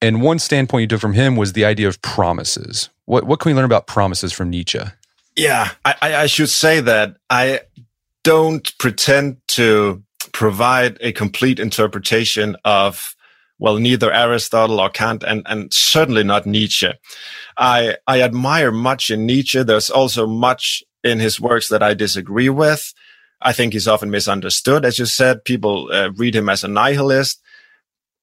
And 0.02 0.22
one 0.22 0.40
standpoint 0.40 0.82
you 0.82 0.88
took 0.88 1.02
from 1.02 1.14
him 1.14 1.36
was 1.36 1.54
the 1.54 1.66
idea 1.66 1.88
of 1.88 2.02
promises. 2.02 2.90
What 3.06 3.26
what 3.26 3.40
can 3.40 3.52
we 3.52 3.56
learn 3.56 3.66
about 3.66 3.88
promises 3.88 4.34
from 4.34 4.50
Nietzsche? 4.50 4.82
Yeah, 5.36 5.72
I, 5.84 5.96
I 6.02 6.26
should 6.28 6.50
say 6.50 6.80
that 6.82 7.18
I 7.30 7.62
don't 8.24 8.78
pretend 8.78 9.38
to 9.50 10.04
provide 10.32 10.98
a 11.02 11.12
complete 11.12 11.60
interpretation 11.60 12.56
of 12.66 13.16
well, 13.58 13.78
neither 13.78 14.12
Aristotle 14.12 14.80
or 14.80 14.90
Kant 14.90 15.24
and, 15.24 15.44
and 15.46 15.74
certainly 15.74 16.24
not 16.24 16.46
Nietzsche. 16.46 16.92
I, 17.58 17.96
I 18.06 18.22
admire 18.22 18.72
much 18.72 19.10
in 19.10 19.26
Nietzsche. 19.26 19.64
There's 19.64 19.90
also 19.90 20.28
much 20.28 20.84
in 21.04 21.20
his 21.20 21.40
works 21.40 21.70
that 21.70 21.82
I 21.82 21.94
disagree 21.94 22.50
with. 22.50 22.94
I 23.42 23.54
think 23.54 23.74
he's 23.74 23.88
often 23.88 24.10
misunderstood. 24.10 24.86
As 24.86 25.00
you 25.00 25.06
said, 25.06 25.46
people 25.46 25.90
uh, 25.92 26.12
read 26.12 26.36
him 26.36 26.50
as 26.50 26.64
a 26.64 26.68
nihilist. 26.68 27.42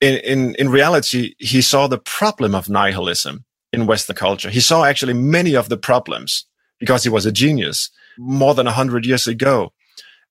In, 0.01 0.17
in, 0.19 0.55
in 0.57 0.69
reality, 0.69 1.35
he 1.39 1.63
saw 1.63 1.87
the 1.87 1.99
problem 1.99 2.55
of 2.55 2.69
nihilism 2.69 3.45
in 3.73 3.87
Western 3.87 4.17
culture. 4.17 4.51
He 4.51 4.61
saw 4.61 4.85
actually 4.85 5.15
many 5.15 5.55
of 5.55 5.69
the 5.69 5.77
problems 5.77 6.47
because 6.79 7.05
he 7.05 7.09
was 7.09 7.25
a 7.25 7.33
genius 7.33 7.91
more 8.19 8.55
than 8.55 8.67
a 8.67 8.73
hundred 8.73 9.07
years 9.07 9.27
ago. 9.27 9.73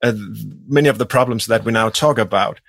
Uh, 0.04 0.14
many 0.68 0.89
of 0.89 0.97
the 0.97 1.06
problems 1.06 1.45
that 1.45 1.64
we 1.64 1.72
now 1.72 1.89
talk 1.89 2.18
about. 2.18 2.60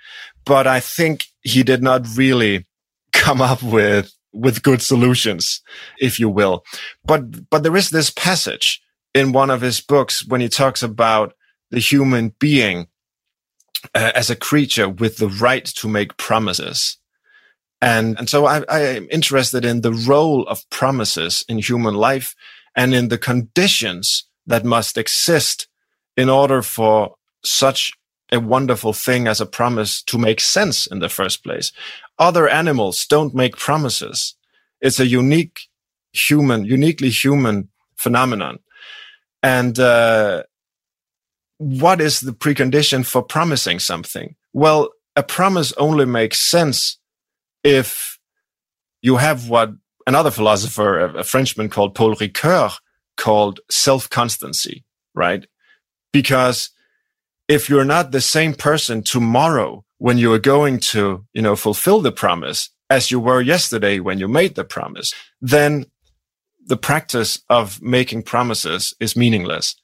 But 0.45 0.65
I 0.65 0.79
think 0.79 1.25
he 1.43 1.63
did 1.63 1.83
not 1.83 2.05
really 2.15 2.65
come 3.11 3.41
up 3.41 3.61
with, 3.61 4.13
with 4.33 4.63
good 4.63 4.81
solutions, 4.81 5.61
if 5.99 6.19
you 6.19 6.29
will. 6.29 6.63
But, 7.05 7.49
but 7.49 7.63
there 7.63 7.75
is 7.75 7.89
this 7.89 8.09
passage 8.09 8.81
in 9.13 9.31
one 9.31 9.49
of 9.49 9.61
his 9.61 9.81
books 9.81 10.25
when 10.25 10.41
he 10.41 10.49
talks 10.49 10.81
about 10.81 11.33
the 11.71 11.79
human 11.79 12.33
being 12.39 12.87
uh, 13.95 14.11
as 14.15 14.29
a 14.29 14.35
creature 14.35 14.89
with 14.89 15.17
the 15.17 15.27
right 15.27 15.65
to 15.65 15.87
make 15.87 16.17
promises. 16.17 16.97
And, 17.81 18.17
and 18.17 18.29
so 18.29 18.45
I, 18.45 18.63
I 18.69 18.79
am 18.79 19.07
interested 19.11 19.65
in 19.65 19.81
the 19.81 19.91
role 19.91 20.47
of 20.47 20.67
promises 20.69 21.43
in 21.49 21.57
human 21.57 21.95
life 21.95 22.33
and 22.75 22.93
in 22.93 23.09
the 23.09 23.17
conditions 23.17 24.25
that 24.47 24.63
must 24.63 24.97
exist 24.97 25.67
in 26.15 26.29
order 26.29 26.61
for 26.61 27.15
such 27.43 27.91
a 28.33 28.39
wonderful 28.39 28.93
thing 28.93 29.27
as 29.27 29.39
a 29.39 29.45
promise 29.45 30.01
to 30.03 30.17
make 30.17 30.41
sense 30.41 30.87
in 30.87 30.99
the 30.99 31.09
first 31.09 31.43
place. 31.43 31.71
Other 32.17 32.49
animals 32.49 33.05
don't 33.05 33.35
make 33.35 33.55
promises. 33.57 34.35
It's 34.81 34.99
a 34.99 35.07
unique 35.07 35.61
human, 36.11 36.65
uniquely 36.65 37.09
human 37.09 37.69
phenomenon. 37.95 38.59
And, 39.41 39.79
uh, 39.79 40.43
what 41.57 42.01
is 42.01 42.19
the 42.19 42.33
precondition 42.33 43.05
for 43.05 43.21
promising 43.21 43.79
something? 43.79 44.35
Well, 44.51 44.89
a 45.15 45.23
promise 45.23 45.71
only 45.77 46.05
makes 46.05 46.39
sense 46.39 46.97
if 47.63 48.19
you 49.01 49.17
have 49.17 49.47
what 49.47 49.71
another 50.07 50.31
philosopher, 50.31 50.99
a 50.99 51.23
Frenchman 51.23 51.69
called 51.69 51.95
Paul 51.95 52.15
Ricoeur, 52.15 52.71
called 53.15 53.59
self-constancy, 53.69 54.83
right? 55.13 55.45
Because 56.11 56.71
if 57.53 57.69
you're 57.69 57.85
not 57.85 58.11
the 58.11 58.21
same 58.21 58.55
person 58.55 59.03
tomorrow 59.03 59.85
when 59.99 60.17
you 60.17 60.33
are 60.33 60.39
going 60.39 60.79
to, 60.79 61.23
you 61.33 61.41
know, 61.41 61.55
fulfill 61.55 62.01
the 62.01 62.11
promise 62.11 62.69
as 62.89 63.11
you 63.11 63.19
were 63.19 63.41
yesterday 63.41 63.99
when 63.99 64.17
you 64.17 64.27
made 64.27 64.55
the 64.55 64.63
promise, 64.63 65.13
then 65.39 65.85
the 66.65 66.77
practice 66.77 67.41
of 67.49 67.79
making 67.81 68.23
promises 68.23 68.93
is 68.99 69.15
meaningless. 69.15 69.75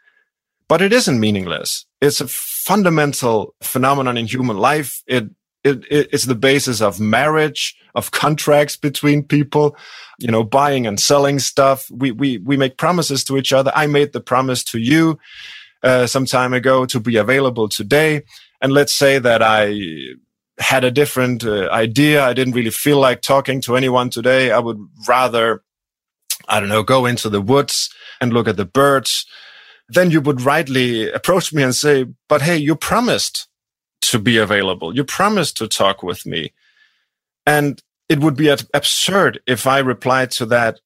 But 0.67 0.81
it 0.81 0.91
isn't 0.91 1.19
meaningless. 1.19 1.85
It's 2.01 2.21
a 2.21 2.27
fundamental 2.27 3.53
phenomenon 3.61 4.17
in 4.17 4.25
human 4.25 4.57
life. 4.57 5.03
It, 5.05 5.25
it, 5.63 5.85
it's 5.89 6.25
the 6.25 6.35
basis 6.35 6.81
of 6.81 6.99
marriage, 6.99 7.75
of 7.93 8.11
contracts 8.11 8.77
between 8.77 9.23
people, 9.23 9.75
you 10.17 10.31
know, 10.31 10.43
buying 10.43 10.87
and 10.87 10.99
selling 10.99 11.37
stuff. 11.37 11.87
We, 11.91 12.11
we, 12.11 12.39
we 12.39 12.57
make 12.57 12.77
promises 12.77 13.23
to 13.25 13.37
each 13.37 13.53
other. 13.53 13.71
I 13.75 13.85
made 13.85 14.13
the 14.13 14.21
promise 14.21 14.63
to 14.65 14.79
you 14.79 15.19
uh, 15.83 16.07
some 16.07 16.25
time 16.25 16.53
ago 16.53 16.85
to 16.85 16.99
be 16.99 17.17
available 17.17 17.69
today. 17.69 18.23
And 18.61 18.73
let's 18.73 18.93
say 18.93 19.19
that 19.19 19.41
I 19.41 19.75
had 20.57 20.83
a 20.83 20.91
different 20.91 21.45
uh, 21.45 21.69
idea. 21.71 22.23
I 22.25 22.33
didn't 22.33 22.53
really 22.53 22.69
feel 22.69 22.99
like 22.99 23.21
talking 23.21 23.61
to 23.61 23.77
anyone 23.77 24.09
today. 24.09 24.51
I 24.51 24.59
would 24.59 24.77
rather, 25.07 25.63
I 26.47 26.59
don't 26.59 26.69
know, 26.69 26.83
go 26.83 27.05
into 27.05 27.29
the 27.29 27.41
woods 27.41 27.89
and 28.19 28.33
look 28.33 28.47
at 28.47 28.57
the 28.57 28.65
birds. 28.65 29.25
Then 29.87 30.11
you 30.11 30.21
would 30.21 30.41
rightly 30.41 31.09
approach 31.11 31.53
me 31.53 31.63
and 31.63 31.73
say, 31.73 32.05
but 32.27 32.41
hey, 32.41 32.57
you 32.57 32.75
promised 32.75 33.47
to 34.01 34.19
be 34.19 34.37
available. 34.37 34.95
You 34.95 35.03
promised 35.03 35.57
to 35.57 35.67
talk 35.67 36.03
with 36.03 36.25
me. 36.25 36.53
And 37.45 37.81
it 38.09 38.19
would 38.19 38.35
be 38.35 38.49
absurd 38.73 39.39
if 39.47 39.65
I 39.65 39.79
replied 39.79 40.31
to 40.31 40.45
that. 40.47 40.79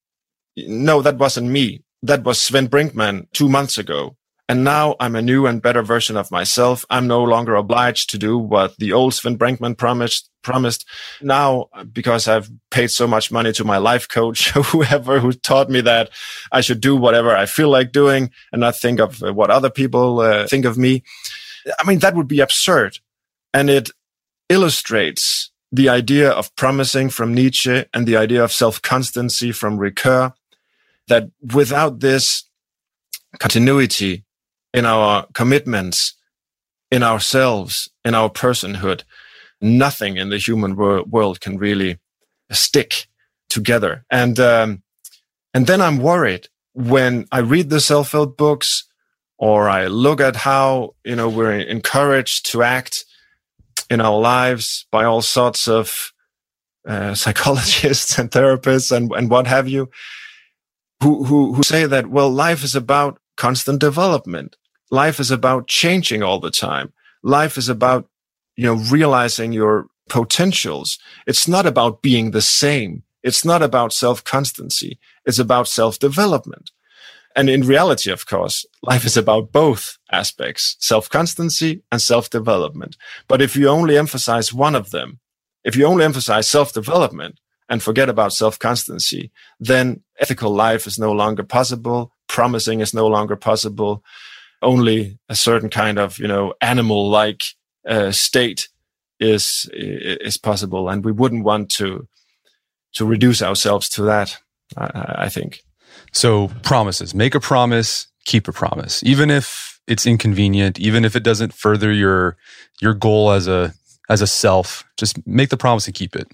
No, 0.56 1.02
that 1.02 1.18
wasn't 1.18 1.50
me. 1.50 1.84
That 2.04 2.24
was 2.24 2.38
Svend 2.38 2.68
Brinkmann 2.68 3.32
two 3.32 3.50
months 3.50 3.78
ago. 3.78 4.16
And 4.54 4.64
now 4.64 4.96
I'm 5.00 5.16
a 5.16 5.22
new 5.24 5.48
and 5.48 5.60
better 5.60 5.82
version 5.82 6.16
of 6.16 6.30
myself. 6.30 6.86
I'm 6.92 7.08
no 7.08 7.24
longer 7.24 7.56
obliged 7.56 8.12
to 8.12 8.20
do 8.20 8.38
what 8.38 8.78
the 8.78 8.94
old 8.94 9.14
Svend 9.14 9.40
Brinkmann 9.40 9.76
promised, 9.76 10.30
promised. 10.44 10.88
Now, 11.24 11.70
because 11.92 12.28
I've 12.28 12.52
paid 12.70 12.92
so 12.92 13.08
much 13.08 13.32
money 13.32 13.52
to 13.54 13.64
my 13.64 13.80
life 13.80 14.08
coach, 14.08 14.52
whoever 14.52 15.20
who 15.20 15.32
taught 15.32 15.72
me 15.72 15.82
that 15.82 16.12
I 16.52 16.62
should 16.62 16.82
do 16.82 16.96
whatever 16.96 17.36
I 17.36 17.48
feel 17.48 17.70
like 17.70 17.92
doing 17.92 18.30
and 18.52 18.60
not 18.60 18.78
think 18.78 19.00
of 19.00 19.22
what 19.22 19.50
other 19.50 19.72
people 19.72 20.20
uh, 20.20 20.46
think 20.46 20.66
of 20.66 20.78
me. 20.78 21.02
I 21.80 21.88
mean, 21.88 21.98
that 21.98 22.14
would 22.14 22.28
be 22.28 22.40
absurd. 22.40 23.00
And 23.56 23.72
it 23.72 23.90
illustrates 24.50 25.50
the 25.72 25.90
idea 25.90 26.30
of 26.30 26.56
promising 26.56 27.10
from 27.10 27.34
Nietzsche 27.34 27.86
and 27.92 28.06
the 28.06 28.18
idea 28.18 28.44
of 28.44 28.52
self-constancy 28.52 29.52
from 29.52 29.80
Ricoeur 29.80 30.36
that 31.08 31.32
without 31.42 32.02
this 32.02 32.44
continuity 33.40 34.26
in 34.74 34.86
our 34.86 35.28
commitments, 35.34 36.16
in 36.92 37.04
ourselves, 37.04 37.90
in 38.04 38.16
our 38.16 38.30
personhood. 38.30 39.04
Nothing 39.62 40.18
in 40.18 40.30
the 40.30 40.38
human 40.38 40.76
wor- 40.76 41.04
world 41.04 41.40
can 41.42 41.58
really 41.58 42.00
stick 42.52 43.08
together. 43.50 44.04
And, 44.10 44.40
um, 44.40 44.84
and 45.54 45.68
then 45.68 45.82
I'm 45.82 46.00
worried 46.00 46.48
when 46.74 47.28
I 47.32 47.40
read 47.40 47.70
the 47.70 47.80
self-help 47.80 48.36
books 48.36 48.86
or 49.38 49.70
I 49.70 49.88
look 49.88 50.20
at 50.22 50.36
how, 50.36 50.96
you 51.04 51.16
know, 51.16 51.30
we're 51.30 51.60
encouraged 51.60 52.52
to 52.52 52.64
act 52.64 53.06
in 53.90 54.02
our 54.02 54.20
lives 54.20 54.88
by 54.92 55.04
all 55.04 55.22
sorts 55.22 55.68
of 55.68 56.12
uh, 56.88 57.14
psychologists 57.24 58.18
and 58.18 58.32
therapists 58.32 58.92
and, 58.96 59.12
and 59.12 59.30
what 59.30 59.48
have 59.48 59.68
you, 59.68 59.90
who, 61.02 61.24
who, 61.26 61.54
who 61.54 61.64
say 61.64 61.86
that, 61.86 62.08
well, 62.08 62.30
life 62.30 62.64
is 62.64 62.76
about 62.76 63.20
constant 63.38 63.80
development. 63.80 64.56
Life 64.94 65.20
is 65.20 65.32
about 65.32 65.68
changing 65.68 66.22
all 66.22 66.40
the 66.40 66.52
time. 66.52 66.94
Life 67.24 67.58
is 67.58 67.68
about, 67.68 68.08
you 68.56 68.66
know, 68.68 68.76
realizing 68.92 69.52
your 69.52 69.88
potentials. 70.08 71.00
It's 71.26 71.48
not 71.48 71.66
about 71.66 72.04
being 72.04 72.30
the 72.30 72.44
same. 72.44 73.02
It's 73.24 73.44
not 73.44 73.64
about 73.64 73.92
self-constancy. 73.92 75.00
It's 75.26 75.40
about 75.40 75.68
self-development. 75.68 76.70
And 77.36 77.50
in 77.50 77.62
reality, 77.62 78.12
of 78.12 78.28
course, 78.28 78.68
life 78.84 79.04
is 79.04 79.18
about 79.18 79.52
both 79.52 79.98
aspects, 80.12 80.76
self-constancy 80.80 81.82
and 81.92 82.00
self-development. 82.00 82.96
But 83.28 83.42
if 83.42 83.56
you 83.56 83.70
only 83.70 83.98
emphasize 83.98 84.54
one 84.54 84.76
of 84.76 84.92
them, 84.92 85.20
if 85.64 85.76
you 85.76 85.88
only 85.88 86.06
emphasize 86.06 86.48
self-development 86.48 87.40
and 87.68 87.82
forget 87.82 88.10
about 88.10 88.32
self-constancy, 88.34 89.32
then 89.60 90.04
ethical 90.20 90.52
life 90.54 90.86
is 90.86 91.00
no 91.00 91.12
longer 91.12 91.42
possible. 91.42 92.12
Promising 92.28 92.80
is 92.80 92.94
no 92.94 93.08
longer 93.08 93.36
possible 93.36 94.04
only 94.64 95.20
a 95.30 95.36
certain 95.36 95.70
kind 95.70 96.00
of 96.00 96.18
you 96.20 96.28
know 96.28 96.54
animal 96.62 97.10
like 97.10 97.42
uh, 97.88 98.12
state 98.12 98.70
is 99.20 99.70
is 99.74 100.38
possible, 100.38 100.90
and 100.90 101.06
we 101.06 101.12
wouldn't 101.12 101.44
want 101.44 101.70
to 101.72 102.08
to 102.94 103.06
reduce 103.06 103.42
ourselves 103.42 103.90
to 103.90 104.04
that. 104.04 104.38
I, 104.78 105.26
I 105.26 105.30
think. 105.30 105.62
So 106.12 106.50
promises, 106.62 107.14
make 107.14 107.36
a 107.36 107.40
promise, 107.40 108.08
keep 108.26 108.48
a 108.48 108.52
promise, 108.52 109.04
even 109.04 109.30
if 109.30 109.80
it's 109.88 110.06
inconvenient, 110.06 110.80
even 110.80 111.06
if 111.06 111.16
it 111.16 111.24
doesn't 111.24 111.54
further 111.54 111.92
your 111.92 112.38
your 112.82 112.94
goal 112.94 113.32
as 113.32 113.48
a 113.48 113.74
as 114.10 114.22
a 114.22 114.28
self. 114.28 114.84
Just 114.98 115.26
make 115.28 115.50
the 115.50 115.58
promise 115.58 115.88
and 115.88 115.96
keep 115.96 116.16
it. 116.16 116.28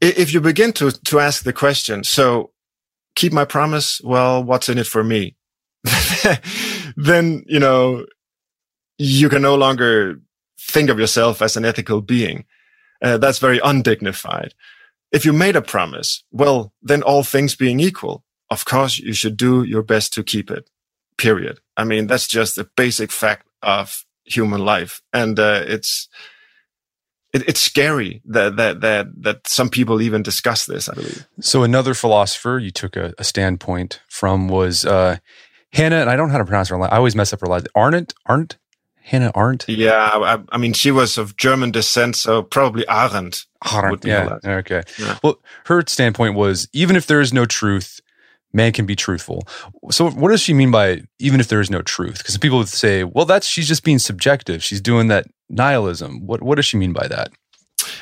If 0.00 0.32
you 0.32 0.40
begin 0.40 0.72
to 0.74 0.90
to 0.92 1.20
ask 1.20 1.42
the 1.42 1.52
question, 1.52 2.04
so 2.04 2.50
keep 3.14 3.32
my 3.32 3.44
promise. 3.44 4.00
Well, 4.02 4.42
what's 4.44 4.68
in 4.68 4.78
it 4.78 4.86
for 4.86 5.02
me? 5.02 5.36
then, 6.96 7.44
you 7.46 7.58
know, 7.58 8.06
you 8.98 9.28
can 9.28 9.42
no 9.42 9.54
longer 9.54 10.20
think 10.60 10.90
of 10.90 10.98
yourself 10.98 11.40
as 11.40 11.56
an 11.56 11.64
ethical 11.64 12.00
being. 12.00 12.44
Uh, 13.00 13.16
that's 13.18 13.38
very 13.38 13.60
undignified. 13.62 14.54
If 15.12 15.24
you 15.24 15.32
made 15.32 15.56
a 15.56 15.62
promise, 15.62 16.24
well, 16.30 16.72
then 16.82 17.02
all 17.02 17.22
things 17.22 17.54
being 17.54 17.80
equal, 17.80 18.24
of 18.50 18.64
course, 18.64 18.98
you 18.98 19.12
should 19.12 19.36
do 19.36 19.62
your 19.62 19.82
best 19.82 20.12
to 20.14 20.22
keep 20.22 20.50
it. 20.50 20.68
Period. 21.16 21.60
I 21.76 21.84
mean, 21.84 22.06
that's 22.06 22.26
just 22.26 22.58
a 22.58 22.68
basic 22.76 23.10
fact 23.10 23.46
of 23.62 24.04
human 24.24 24.64
life. 24.64 25.00
And, 25.12 25.38
uh, 25.38 25.62
it's, 25.66 26.08
it, 27.32 27.48
it's 27.48 27.60
scary 27.60 28.22
that, 28.26 28.56
that, 28.56 28.80
that, 28.80 29.06
that 29.22 29.46
some 29.46 29.68
people 29.68 30.02
even 30.02 30.22
discuss 30.22 30.66
this, 30.66 30.88
I 30.88 30.94
believe. 30.94 31.26
So 31.40 31.62
another 31.62 31.94
philosopher 31.94 32.58
you 32.58 32.70
took 32.70 32.96
a, 32.96 33.14
a 33.18 33.24
standpoint 33.24 34.00
from 34.08 34.48
was, 34.48 34.84
uh, 34.84 35.18
Hannah, 35.72 35.96
and 35.96 36.10
I 36.10 36.16
don't 36.16 36.28
know 36.28 36.32
how 36.32 36.38
to 36.38 36.44
pronounce 36.44 36.68
her. 36.68 36.80
I 36.82 36.96
always 36.96 37.14
mess 37.14 37.32
up 37.32 37.40
her 37.40 37.46
last. 37.46 37.68
Arndt, 37.74 38.14
Arndt, 38.26 38.56
Hannah 39.08 39.32
Arendt. 39.34 39.66
Yeah, 39.68 40.10
I, 40.12 40.38
I, 40.50 40.58
mean, 40.58 40.74
she 40.74 40.90
was 40.90 41.16
of 41.16 41.36
German 41.38 41.70
descent, 41.70 42.14
so 42.14 42.42
probably 42.42 42.86
Arendt. 42.88 43.46
Arendt, 43.72 44.04
yeah. 44.04 44.36
Okay. 44.44 44.82
Yeah. 44.98 45.18
Well, 45.22 45.40
her 45.64 45.82
standpoint 45.86 46.34
was 46.34 46.68
even 46.74 46.94
if 46.94 47.06
there 47.06 47.20
is 47.20 47.32
no 47.32 47.46
truth, 47.46 48.00
man 48.52 48.72
can 48.72 48.84
be 48.84 48.94
truthful. 48.94 49.48
So 49.90 50.10
what 50.10 50.30
does 50.30 50.42
she 50.42 50.52
mean 50.52 50.70
by 50.70 51.02
even 51.18 51.40
if 51.40 51.48
there 51.48 51.60
is 51.60 51.70
no 51.70 51.80
truth? 51.80 52.18
Because 52.18 52.36
people 52.36 52.58
would 52.58 52.68
say, 52.68 53.02
well, 53.04 53.24
that's 53.24 53.46
she's 53.46 53.66
just 53.66 53.82
being 53.82 53.98
subjective. 53.98 54.62
She's 54.62 54.82
doing 54.82 55.08
that 55.08 55.26
nihilism. 55.48 56.26
What 56.26 56.42
what 56.42 56.56
does 56.56 56.66
she 56.66 56.76
mean 56.76 56.92
by 56.92 57.08
that? 57.08 57.30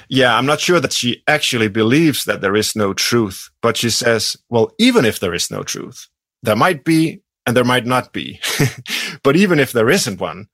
Yeah, 0.08 0.36
I'm 0.36 0.46
not 0.46 0.60
sure 0.60 0.80
that 0.80 0.92
she 0.92 1.22
actually 1.28 1.68
believes 1.68 2.24
that 2.24 2.40
there 2.40 2.56
is 2.56 2.74
no 2.74 2.92
truth, 2.92 3.48
but 3.62 3.76
she 3.76 3.90
says, 3.90 4.36
well, 4.48 4.72
even 4.80 5.04
if 5.04 5.20
there 5.20 5.34
is 5.34 5.50
no 5.50 5.62
truth, 5.62 6.08
there 6.42 6.56
might 6.56 6.82
be 6.82 7.20
and 7.46 7.56
there 7.56 7.64
might 7.64 7.86
not 7.86 8.12
be. 8.12 8.40
but 9.22 9.36
even 9.36 9.58
if 9.60 9.72
there 9.72 9.88
isn't 9.88 10.20
one, 10.20 10.48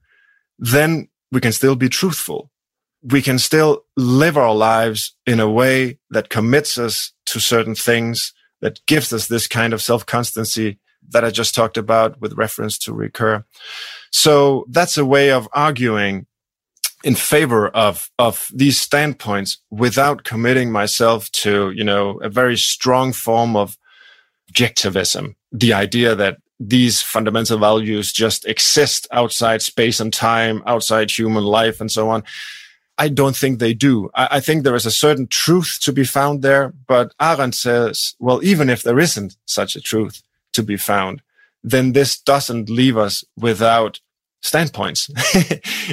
then 0.59 1.09
we 1.31 1.41
can 1.41 1.53
still 1.53 1.75
be 1.75 1.89
truthful. 1.89 2.51
We 3.03 3.23
can 3.23 3.39
still 3.39 3.85
live 3.97 4.37
our 4.37 4.55
lives 4.55 5.17
in 5.27 5.41
a 5.41 5.51
way 5.51 5.99
that 6.11 6.29
commits 6.29 6.79
us 6.79 7.13
to 7.27 7.41
certain 7.41 7.75
things, 7.75 8.33
that 8.61 8.85
gives 8.87 9.13
us 9.13 9.27
this 9.27 9.49
kind 9.49 9.73
of 9.73 9.83
self-constancy 9.83 10.79
that 11.09 11.25
I 11.25 11.31
just 11.31 11.55
talked 11.55 11.77
about 11.77 12.21
with 12.21 12.35
reference 12.35 12.79
to 12.79 12.93
Ricoeur. 12.93 13.45
So 14.13 14.67
that's 14.69 14.97
a 14.97 15.05
way 15.05 15.33
of 15.33 15.49
arguing 15.53 16.27
in 17.03 17.15
favor 17.17 17.69
of 17.69 18.11
of 18.19 18.49
these 18.55 18.81
standpoints 18.81 19.59
without 19.71 20.23
committing 20.23 20.71
myself 20.71 21.31
to 21.33 21.73
you 21.73 21.83
know 21.83 22.21
a 22.21 22.29
very 22.29 22.57
strong 22.57 23.13
form 23.13 23.57
of 23.57 23.77
objectivism 24.51 25.35
the 25.51 25.73
idea 25.73 26.15
that 26.15 26.39
these 26.69 27.03
fundamental 27.03 27.59
values 27.59 28.13
just 28.13 28.47
exist 28.47 29.07
outside 29.13 29.63
space 29.63 30.01
and 30.01 30.13
time 30.13 30.63
outside 30.67 31.11
human 31.11 31.45
life 31.45 31.81
and 31.81 31.91
so 31.91 32.09
on? 32.09 32.25
I 32.99 33.09
don't 33.09 33.37
think 33.37 33.59
they 33.59 33.75
do. 33.75 34.11
I, 34.15 34.29
I 34.33 34.41
think 34.41 34.63
there 34.63 34.75
is 34.75 34.87
a 34.87 34.91
certain 34.91 35.27
truth 35.27 35.79
to 35.83 35.93
be 35.93 36.05
found 36.05 36.43
there 36.43 36.73
but 36.87 37.15
arendt 37.21 37.55
says 37.55 38.15
well 38.19 38.43
even 38.45 38.69
if 38.71 38.83
there 38.83 38.99
isn't 38.99 39.37
such 39.47 39.77
a 39.77 39.81
truth 39.81 40.23
to 40.53 40.63
be 40.63 40.77
found 40.77 41.23
then 41.65 41.93
this 41.93 42.19
doesn't 42.19 42.69
leave 42.69 42.97
us 42.97 43.25
without 43.37 44.01
standpoints. 44.43 45.09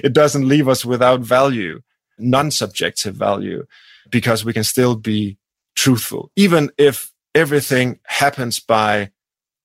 it 0.03 0.13
doesn't 0.13 0.47
leave 0.47 0.67
us 0.67 0.83
without 0.83 1.21
value, 1.21 1.81
non-subjective 2.17 3.15
value, 3.15 3.65
because 4.09 4.43
we 4.43 4.53
can 4.53 4.63
still 4.63 4.95
be 4.95 5.37
truthful, 5.75 6.31
even 6.35 6.71
if 6.77 7.11
everything 7.35 7.99
happens 8.07 8.59
by 8.59 9.11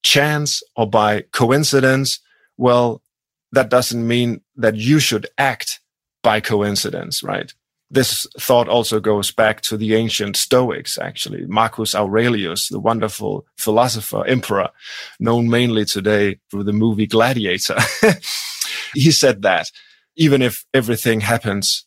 chance 0.05 0.61
or 0.75 0.87
by 0.87 1.21
coincidence. 1.33 2.19
Well, 2.57 3.01
that 3.51 3.69
doesn't 3.69 4.07
mean 4.07 4.41
that 4.55 4.75
you 4.75 4.99
should 4.99 5.27
act 5.37 5.79
by 6.23 6.39
coincidence, 6.39 7.23
right? 7.23 7.51
This 7.89 8.27
thought 8.39 8.69
also 8.69 8.99
goes 8.99 9.31
back 9.31 9.61
to 9.61 9.77
the 9.77 9.95
ancient 9.95 10.37
Stoics, 10.37 10.97
actually. 10.97 11.45
Marcus 11.47 11.95
Aurelius, 11.95 12.69
the 12.69 12.79
wonderful 12.79 13.45
philosopher, 13.57 14.25
emperor, 14.25 14.69
known 15.19 15.49
mainly 15.49 15.85
today 15.85 16.37
through 16.49 16.63
the 16.63 16.73
movie 16.73 17.07
Gladiator. 17.07 17.77
he 18.93 19.11
said 19.11 19.41
that 19.41 19.67
even 20.15 20.41
if 20.41 20.65
everything 20.73 21.21
happens 21.21 21.85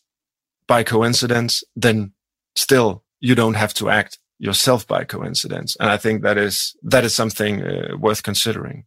by 0.67 0.83
coincidence, 0.83 1.63
then 1.77 2.13
still 2.57 3.05
you 3.21 3.35
don't 3.35 3.55
have 3.55 3.75
to 3.75 3.91
act 3.91 4.19
yourself 4.39 4.87
by 4.87 5.05
coincidence. 5.05 5.77
And 5.81 5.91
I 5.91 5.97
think 5.97 6.23
that 6.23 6.39
is, 6.39 6.77
that 6.83 7.05
is 7.05 7.15
something 7.15 7.63
uh, 7.63 7.97
worth 7.99 8.23
considering. 8.23 8.85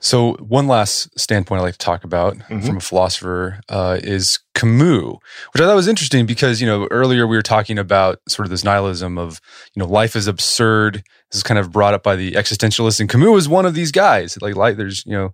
So 0.00 0.34
one 0.34 0.68
last 0.68 1.18
standpoint 1.18 1.60
I 1.60 1.62
like 1.62 1.72
to 1.72 1.78
talk 1.78 2.04
about 2.04 2.36
mm-hmm. 2.36 2.60
from 2.60 2.76
a 2.76 2.80
philosopher 2.80 3.60
uh, 3.68 3.98
is 4.00 4.38
Camus, 4.54 5.16
which 5.52 5.60
I 5.60 5.64
thought 5.64 5.74
was 5.74 5.88
interesting 5.88 6.24
because 6.24 6.60
you 6.60 6.68
know 6.68 6.86
earlier 6.90 7.26
we 7.26 7.36
were 7.36 7.42
talking 7.42 7.78
about 7.78 8.20
sort 8.28 8.46
of 8.46 8.50
this 8.50 8.62
nihilism 8.62 9.18
of 9.18 9.40
you 9.74 9.80
know 9.80 9.86
life 9.86 10.14
is 10.14 10.28
absurd. 10.28 11.02
This 11.30 11.38
is 11.38 11.42
kind 11.42 11.58
of 11.58 11.72
brought 11.72 11.94
up 11.94 12.04
by 12.04 12.14
the 12.14 12.32
existentialists, 12.32 13.00
and 13.00 13.08
Camus 13.08 13.42
is 13.42 13.48
one 13.48 13.66
of 13.66 13.74
these 13.74 13.90
guys. 13.90 14.40
Like, 14.40 14.54
like 14.54 14.76
there's 14.76 15.04
you 15.04 15.12
know 15.12 15.32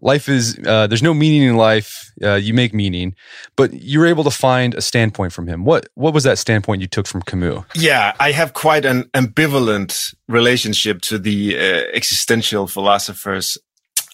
life 0.00 0.28
is 0.28 0.58
uh, 0.66 0.86
there's 0.86 1.02
no 1.02 1.14
meaning 1.14 1.42
in 1.42 1.56
life 1.56 2.12
uh, 2.22 2.34
you 2.34 2.52
make 2.54 2.74
meaning 2.74 3.14
but 3.56 3.72
you 3.72 3.98
were 3.98 4.06
able 4.06 4.24
to 4.24 4.30
find 4.30 4.74
a 4.74 4.82
standpoint 4.82 5.32
from 5.32 5.46
him. 5.46 5.64
What 5.64 5.88
what 5.94 6.14
was 6.14 6.24
that 6.24 6.38
standpoint 6.38 6.80
you 6.80 6.86
took 6.86 7.06
from 7.06 7.22
camus? 7.22 7.64
Yeah 7.74 8.14
i 8.20 8.32
have 8.32 8.52
quite 8.52 8.84
an 8.84 9.04
ambivalent 9.14 10.14
relationship 10.28 11.00
to 11.02 11.18
the 11.18 11.56
uh, 11.56 11.84
existential 11.92 12.66
philosophers. 12.66 13.58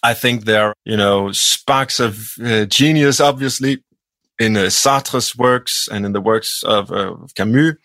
I 0.03 0.15
think 0.15 0.45
they're 0.45 0.75
you 0.85 0.97
know 0.97 1.33
sparks 1.33 2.01
of 2.01 2.35
uh, 2.45 2.65
genius 2.67 3.21
obviously 3.21 3.83
in 4.39 4.57
uh, 4.57 4.71
sartre's 4.71 5.37
works 5.37 5.89
and 5.93 6.07
in 6.07 6.13
the 6.13 6.21
works 6.21 6.63
of, 6.65 6.91
uh, 6.91 7.15
of 7.15 7.35
camus 7.35 7.77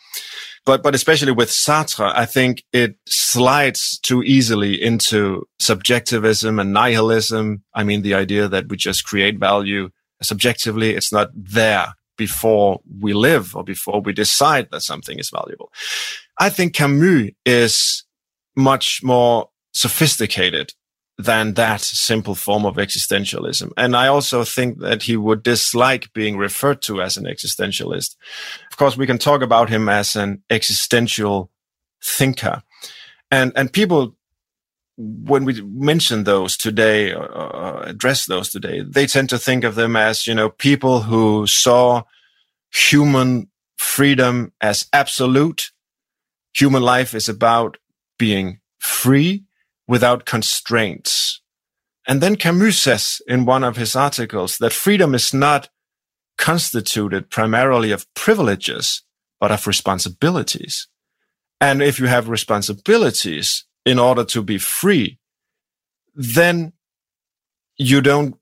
but 0.67 0.83
but 0.83 0.93
especially 0.93 1.31
with 1.31 1.49
Sartre, 1.49 2.11
I 2.13 2.25
think 2.25 2.63
it 2.73 2.97
slides 3.07 3.97
too 3.99 4.21
easily 4.21 4.79
into 4.79 5.47
subjectivism 5.59 6.59
and 6.59 6.73
nihilism. 6.73 7.63
I 7.73 7.85
mean, 7.85 8.01
the 8.01 8.13
idea 8.13 8.49
that 8.49 8.67
we 8.67 8.75
just 8.75 9.05
create 9.05 9.39
value 9.39 9.89
subjectively, 10.21 10.91
it's 10.91 11.13
not 11.13 11.29
there 11.33 11.93
before 12.17 12.81
we 12.99 13.13
live 13.13 13.55
or 13.55 13.63
before 13.63 14.01
we 14.01 14.11
decide 14.11 14.67
that 14.71 14.81
something 14.81 15.19
is 15.19 15.29
valuable. 15.29 15.71
I 16.37 16.49
think 16.49 16.73
Camus 16.73 17.31
is 17.45 18.03
much 18.57 19.01
more 19.03 19.49
sophisticated 19.73 20.73
than 21.17 21.55
that 21.55 21.81
simple 21.81 22.35
form 22.35 22.65
of 22.65 22.75
existentialism. 22.75 23.71
And 23.75 23.95
I 23.95 24.07
also 24.07 24.43
think 24.43 24.79
that 24.79 25.03
he 25.03 25.17
would 25.17 25.41
dislike 25.41 26.13
being 26.13 26.37
referred 26.37 26.81
to 26.83 27.01
as 27.01 27.17
an 27.17 27.25
existentialist. 27.25 28.15
Of 28.71 28.77
course, 28.77 28.95
we 28.95 29.07
can 29.07 29.17
talk 29.17 29.41
about 29.41 29.69
him 29.69 29.89
as 29.89 30.15
an 30.15 30.43
existential 30.49 31.49
thinker. 32.03 32.61
And, 33.31 33.51
and 33.55 33.73
people, 33.73 34.15
when 34.95 35.43
we 35.43 35.59
mention 35.61 36.23
those 36.23 36.55
today 36.55 37.13
or 37.13 37.83
address 37.83 38.27
those 38.27 38.49
today, 38.49 38.81
they 38.81 39.07
tend 39.07 39.29
to 39.29 39.39
think 39.39 39.63
of 39.63 39.73
them 39.73 39.95
as, 39.95 40.27
you 40.27 40.35
know, 40.35 40.49
people 40.49 41.01
who 41.01 41.47
saw 41.47 42.03
human 42.71 43.49
freedom 43.77 44.53
as 44.61 44.87
absolute. 44.93 45.71
Human 46.53 46.83
life 46.83 47.15
is 47.15 47.27
about 47.27 47.77
being 48.19 48.59
free 48.79 49.46
without 49.87 50.25
constraints. 50.25 51.41
And 52.07 52.21
then 52.21 52.35
Camus 52.35 52.79
says 52.79 53.21
in 53.27 53.45
one 53.45 53.63
of 53.63 53.77
his 53.77 53.95
articles 53.95 54.57
that 54.57 54.73
freedom 54.73 55.13
is 55.13 55.33
not 55.33 55.69
constituted 56.37 57.29
primarily 57.29 57.91
of 57.91 58.11
privileges, 58.13 59.03
but 59.39 59.51
of 59.51 59.67
responsibilities. 59.67 60.87
And 61.59 61.81
if 61.81 61.99
you 61.99 62.07
have 62.07 62.29
responsibilities 62.29 63.65
in 63.85 63.99
order 63.99 64.23
to 64.25 64.41
be 64.41 64.57
free, 64.57 65.19
then 66.13 66.73
you 67.77 68.01
don't 68.01 68.35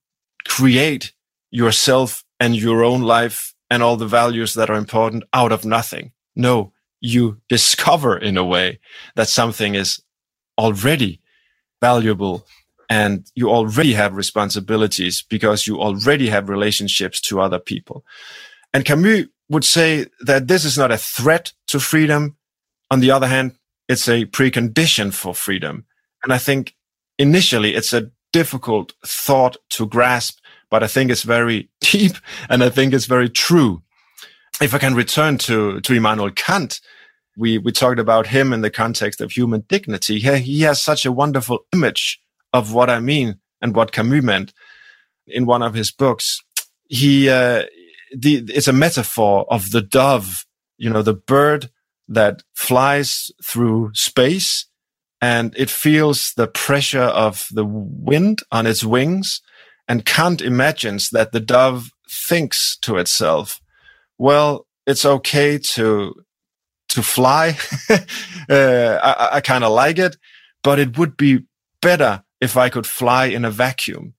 create 0.48 1.14
yourself 1.52 2.24
and 2.40 2.56
your 2.56 2.84
own 2.84 3.02
life 3.02 3.54
and 3.70 3.82
all 3.82 3.98
the 3.98 4.08
values 4.08 4.54
that 4.54 4.70
are 4.70 4.78
important 4.78 5.24
out 5.34 5.52
of 5.52 5.66
nothing. 5.66 6.12
No, 6.36 6.74
you 7.00 7.42
discover 7.50 8.18
in 8.18 8.38
a 8.38 8.44
way 8.44 8.80
that 9.16 9.30
something 9.30 9.76
is 9.76 10.02
already 10.58 11.22
valuable 11.86 12.46
and 12.90 13.14
you 13.36 13.50
already 13.50 13.94
have 13.94 14.16
responsibilities 14.24 15.24
because 15.36 15.68
you 15.68 15.76
already 15.88 16.28
have 16.30 16.50
relationships 16.50 17.22
to 17.22 17.42
other 17.42 17.60
people. 17.60 18.04
And 18.74 18.86
Camus 18.86 19.28
would 19.50 19.64
say 19.64 20.08
that 20.30 20.48
this 20.48 20.66
is 20.66 20.78
not 20.78 20.92
a 20.92 20.98
threat 20.98 21.54
to 21.68 21.80
freedom. 21.80 22.22
On 22.90 23.00
the 23.00 23.12
other 23.12 23.28
hand, 23.28 23.52
it's 23.88 24.08
a 24.08 24.26
precondition 24.26 25.14
for 25.14 25.34
freedom. 25.34 25.86
And 26.24 26.34
I 26.34 26.40
think 26.40 26.76
initially 27.18 27.76
it's 27.76 27.94
a 27.94 28.10
difficult 28.34 28.94
thought 29.06 29.56
to 29.76 29.86
grasp, 29.86 30.40
but 30.72 30.84
I 30.84 30.88
think 30.88 31.12
it's 31.12 31.24
very 31.24 31.70
deep 31.92 32.16
and 32.50 32.64
I 32.64 32.70
think 32.70 32.94
it's 32.94 33.10
very 33.18 33.30
true. 33.30 33.82
If 34.62 34.74
I 34.74 34.80
can 34.80 34.96
return 34.96 35.38
to, 35.40 35.82
to 35.82 35.94
Immanuel 35.94 36.32
Kant, 36.32 36.82
we 37.38 37.58
we 37.58 37.72
talked 37.72 38.00
about 38.00 38.28
him 38.28 38.54
in 38.54 38.62
the 38.62 38.70
context 38.70 39.22
of 39.22 39.32
human 39.32 39.62
dignity. 39.68 40.20
He, 40.20 40.38
he 40.38 40.62
has 40.62 40.82
such 40.82 41.06
a 41.06 41.12
wonderful 41.12 41.66
image 41.74 42.20
of 42.54 42.74
what 42.74 42.90
I 42.90 43.00
mean 43.00 43.40
and 43.62 43.76
what 43.76 43.92
Camus 43.92 44.24
meant 44.24 44.54
in 45.28 45.46
one 45.46 45.62
of 45.62 45.74
his 45.74 45.92
books. 45.92 46.42
He 46.88 47.30
uh, 47.30 47.64
the 48.16 48.44
it's 48.48 48.68
a 48.68 48.74
metaphor 48.74 49.46
of 49.50 49.72
the 49.72 49.82
dove, 49.82 50.46
you 50.78 50.90
know, 50.90 51.02
the 51.02 51.14
bird 51.14 51.70
that 52.08 52.44
flies 52.54 53.32
through 53.44 53.92
space 53.94 54.68
and 55.22 55.56
it 55.58 55.70
feels 55.70 56.34
the 56.38 56.48
pressure 56.48 57.00
of 57.00 57.48
the 57.52 57.66
wind 57.66 58.42
on 58.52 58.68
its 58.68 58.84
wings 58.84 59.42
and 59.88 60.06
Kant 60.06 60.42
imagines 60.42 61.10
that 61.12 61.32
the 61.32 61.40
dove 61.40 61.90
thinks 62.10 62.78
to 62.82 62.98
itself, 62.98 63.62
well, 64.18 64.68
it's 64.88 65.06
okay 65.06 65.58
to 65.58 66.25
to 66.90 67.02
fly. 67.02 67.58
uh, 67.90 69.00
I, 69.04 69.30
I 69.34 69.42
kind 69.42 69.64
of 69.64 69.72
like 69.72 70.00
it, 70.00 70.18
but 70.64 70.80
it 70.80 70.98
would 70.98 71.18
be 71.18 71.40
better 71.82 72.24
if 72.42 72.58
I 72.58 72.70
could 72.70 72.88
fly 72.88 73.26
in 73.26 73.46
a 73.46 73.52
vacuum 73.52 74.14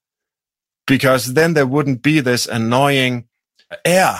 because 0.86 1.34
then 1.34 1.54
there 1.54 1.66
wouldn't 1.66 2.02
be 2.02 2.20
this 2.20 2.46
annoying 2.46 3.24
air 3.84 4.18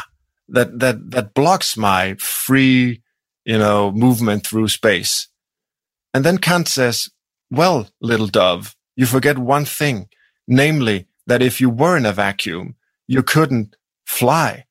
that, 0.49 0.78
that, 0.78 1.11
that 1.11 1.34
blocks 1.34 1.76
my 1.76 2.14
free, 2.14 3.03
you 3.44 3.59
know, 3.59 3.92
movement 3.92 4.47
through 4.47 4.68
space. 4.68 5.28
And 6.12 6.24
then 6.24 6.38
Kant 6.38 6.68
says, 6.68 7.09
well, 7.51 7.88
little 8.01 8.26
dove, 8.26 8.74
you 8.97 9.07
forget 9.07 9.38
one 9.38 9.64
thing, 9.64 10.09
namely 10.49 11.07
that 11.26 11.42
if 11.42 11.61
you 11.61 11.70
were 11.70 11.97
in 11.97 12.07
a 12.07 12.12
vacuum, 12.12 12.76
you 13.07 13.22
couldn't 13.22 13.76
fly. 14.05 14.65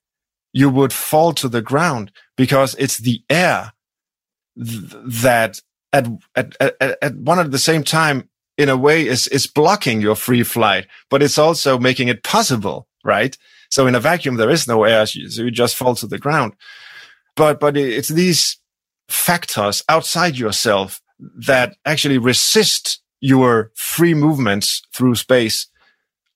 You 0.55 0.69
would 0.69 0.93
fall 0.93 1.33
to 1.33 1.49
the 1.49 1.61
ground 1.61 2.13
because 2.37 2.75
it's 2.79 2.99
the 2.99 3.21
air 3.29 3.73
th- 4.57 4.93
that 5.05 5.59
at, 5.91 6.07
at, 6.33 6.55
at, 6.61 6.97
at 7.01 7.15
one 7.17 7.39
at 7.39 7.51
the 7.51 7.59
same 7.59 7.83
time, 7.83 8.29
in 8.57 8.69
a 8.69 8.77
way 8.77 9.05
is, 9.05 9.27
is 9.27 9.47
blocking 9.47 9.99
your 9.99 10.15
free 10.15 10.43
flight, 10.43 10.87
but 11.09 11.21
it's 11.21 11.37
also 11.37 11.77
making 11.77 12.07
it 12.07 12.23
possible, 12.23 12.87
right? 13.03 13.37
So 13.69 13.85
in 13.85 13.95
a 13.95 13.99
vacuum, 13.99 14.37
there 14.37 14.49
is 14.49 14.65
no 14.65 14.85
air. 14.85 15.05
So 15.05 15.43
you 15.43 15.51
just 15.51 15.75
fall 15.75 15.93
to 15.95 16.07
the 16.07 16.17
ground. 16.17 16.53
But, 17.35 17.59
but 17.59 17.75
it's 17.75 18.07
these 18.07 18.57
factors 19.09 19.83
outside 19.89 20.37
yourself 20.37 21.01
that 21.45 21.75
actually 21.83 22.17
resist 22.17 23.01
your 23.19 23.71
free 23.75 24.13
movements 24.13 24.81
through 24.93 25.15
space 25.15 25.67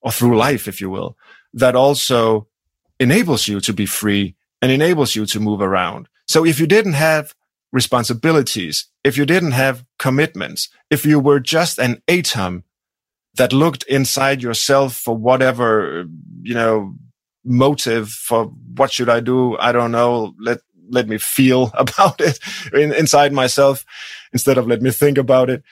or 0.02 0.12
through 0.12 0.36
life, 0.36 0.68
if 0.68 0.78
you 0.78 0.90
will, 0.90 1.16
that 1.54 1.74
also 1.74 2.48
enables 3.00 3.48
you 3.48 3.60
to 3.60 3.72
be 3.72 3.86
free 3.86 4.36
and 4.62 4.70
enables 4.70 5.16
you 5.16 5.26
to 5.26 5.40
move 5.40 5.60
around. 5.60 6.08
So 6.28 6.44
if 6.44 6.60
you 6.60 6.66
didn't 6.66 6.92
have 6.92 7.34
responsibilities, 7.72 8.86
if 9.02 9.16
you 9.16 9.24
didn't 9.24 9.52
have 9.52 9.84
commitments, 9.98 10.68
if 10.90 11.04
you 11.04 11.18
were 11.18 11.40
just 11.40 11.78
an 11.78 12.02
atom 12.06 12.64
that 13.34 13.52
looked 13.52 13.84
inside 13.84 14.42
yourself 14.42 14.94
for 14.94 15.16
whatever, 15.16 16.04
you 16.42 16.54
know, 16.54 16.94
motive 17.44 18.10
for 18.10 18.46
what 18.76 18.92
should 18.92 19.08
I 19.08 19.20
do? 19.20 19.56
I 19.58 19.72
don't 19.72 19.92
know. 19.92 20.34
Let, 20.38 20.58
let 20.90 21.08
me 21.08 21.16
feel 21.16 21.70
about 21.74 22.20
it 22.20 22.38
in, 22.72 22.92
inside 22.92 23.32
myself 23.32 23.84
instead 24.32 24.58
of 24.58 24.66
let 24.66 24.82
me 24.82 24.90
think 24.90 25.16
about 25.16 25.48
it. 25.48 25.62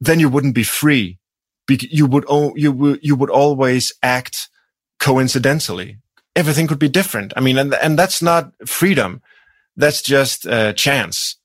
Then 0.00 0.20
you 0.20 0.28
wouldn't 0.28 0.54
be 0.54 0.62
free. 0.62 1.18
You 1.68 2.06
would, 2.06 2.26
you 2.54 2.70
would, 2.70 3.00
you 3.02 3.16
would 3.16 3.30
always 3.30 3.92
act 4.02 4.50
coincidentally. 5.00 5.98
Everything 6.36 6.68
could 6.68 6.78
be 6.78 6.88
different. 6.88 7.32
I 7.36 7.40
mean, 7.40 7.58
and, 7.58 7.74
and 7.74 7.98
that's 7.98 8.22
not 8.22 8.52
freedom. 8.66 9.22
That's 9.76 10.02
just 10.02 10.46
uh, 10.46 10.72
chance. 10.74 11.36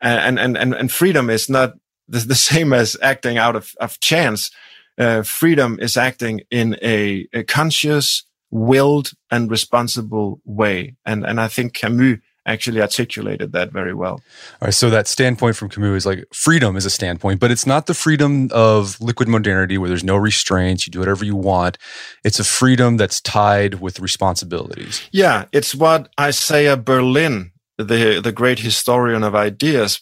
And, 0.00 0.38
and, 0.38 0.56
and, 0.56 0.74
and 0.74 0.90
freedom 0.90 1.28
is 1.28 1.48
not 1.50 1.74
the, 2.08 2.20
the 2.20 2.34
same 2.34 2.72
as 2.72 2.96
acting 3.02 3.36
out 3.36 3.56
of, 3.56 3.74
of 3.80 4.00
chance. 4.00 4.50
Uh, 4.96 5.22
freedom 5.22 5.78
is 5.80 5.96
acting 5.96 6.40
in 6.50 6.76
a, 6.82 7.28
a 7.32 7.44
conscious, 7.44 8.24
willed 8.50 9.12
and 9.30 9.50
responsible 9.50 10.40
way. 10.44 10.96
And, 11.04 11.26
and 11.26 11.40
I 11.40 11.48
think 11.48 11.74
Camus 11.74 12.18
actually 12.48 12.80
articulated 12.80 13.52
that 13.52 13.70
very 13.70 13.94
well. 13.94 14.14
All 14.60 14.66
right. 14.66 14.74
So 14.74 14.90
that 14.90 15.06
standpoint 15.06 15.54
from 15.56 15.68
Camus 15.68 15.98
is 15.98 16.06
like 16.06 16.24
freedom 16.32 16.76
is 16.76 16.86
a 16.86 16.90
standpoint, 16.90 17.38
but 17.40 17.50
it's 17.50 17.66
not 17.66 17.86
the 17.86 17.94
freedom 17.94 18.48
of 18.52 19.00
liquid 19.00 19.28
modernity 19.28 19.78
where 19.78 19.88
there's 19.88 20.04
no 20.04 20.16
restraints. 20.16 20.86
You 20.86 20.90
do 20.90 20.98
whatever 20.98 21.24
you 21.24 21.36
want. 21.36 21.78
It's 22.24 22.40
a 22.40 22.44
freedom 22.44 22.96
that's 22.96 23.20
tied 23.20 23.74
with 23.74 24.00
responsibilities. 24.00 25.08
Yeah. 25.12 25.44
It's 25.52 25.74
what 25.74 26.08
Isaiah 26.18 26.76
Berlin, 26.76 27.52
the, 27.76 28.20
the 28.22 28.32
great 28.32 28.58
historian 28.58 29.22
of 29.22 29.34
ideas 29.34 30.00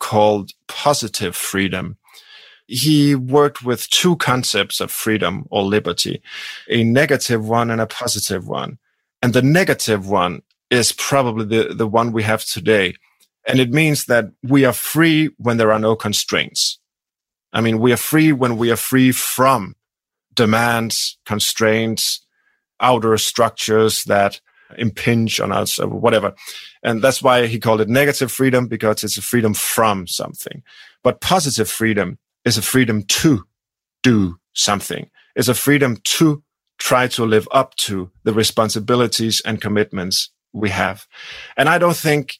called 0.00 0.50
positive 0.66 1.36
freedom 1.36 1.96
he 2.66 3.14
worked 3.14 3.62
with 3.62 3.90
two 3.90 4.16
concepts 4.16 4.80
of 4.80 4.90
freedom 4.90 5.44
or 5.50 5.62
liberty, 5.62 6.22
a 6.68 6.82
negative 6.82 7.46
one 7.46 7.70
and 7.70 7.78
a 7.78 7.86
positive 7.86 8.48
one. 8.48 8.78
And 9.22 9.34
the 9.34 9.42
negative 9.42 10.08
one 10.08 10.40
is 10.74 10.92
probably 10.92 11.44
the, 11.44 11.74
the 11.74 11.86
one 11.86 12.12
we 12.12 12.22
have 12.22 12.44
today. 12.44 12.94
And 13.46 13.60
it 13.60 13.70
means 13.70 14.06
that 14.06 14.26
we 14.42 14.64
are 14.64 14.72
free 14.72 15.30
when 15.38 15.56
there 15.56 15.72
are 15.72 15.78
no 15.78 15.96
constraints. 15.96 16.78
I 17.52 17.60
mean, 17.60 17.78
we 17.78 17.92
are 17.92 17.98
free 17.98 18.32
when 18.32 18.56
we 18.56 18.70
are 18.70 18.76
free 18.76 19.12
from 19.12 19.76
demands, 20.34 21.18
constraints, 21.24 22.24
outer 22.80 23.16
structures 23.16 24.04
that 24.04 24.40
impinge 24.76 25.40
on 25.40 25.52
us 25.52 25.78
or 25.78 25.88
whatever. 25.88 26.34
And 26.82 27.00
that's 27.00 27.22
why 27.22 27.46
he 27.46 27.60
called 27.60 27.80
it 27.80 27.88
negative 27.88 28.32
freedom 28.32 28.66
because 28.66 29.04
it's 29.04 29.18
a 29.18 29.22
freedom 29.22 29.54
from 29.54 30.06
something. 30.06 30.62
But 31.02 31.20
positive 31.20 31.68
freedom 31.68 32.18
is 32.44 32.58
a 32.58 32.62
freedom 32.62 33.02
to 33.02 33.44
do 34.02 34.38
something, 34.54 35.10
is 35.36 35.48
a 35.48 35.54
freedom 35.54 35.98
to 36.04 36.42
try 36.78 37.06
to 37.08 37.24
live 37.24 37.48
up 37.52 37.74
to 37.76 38.10
the 38.24 38.32
responsibilities 38.32 39.40
and 39.44 39.60
commitments 39.60 40.30
we 40.54 40.70
have. 40.70 41.06
And 41.56 41.68
I 41.68 41.78
don't 41.78 41.96
think 41.96 42.38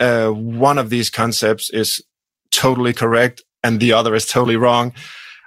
uh, 0.00 0.30
one 0.30 0.78
of 0.78 0.88
these 0.88 1.10
concepts 1.10 1.68
is 1.70 2.02
totally 2.50 2.92
correct 2.92 3.42
and 3.62 3.80
the 3.80 3.92
other 3.92 4.14
is 4.14 4.26
totally 4.26 4.56
wrong. 4.56 4.94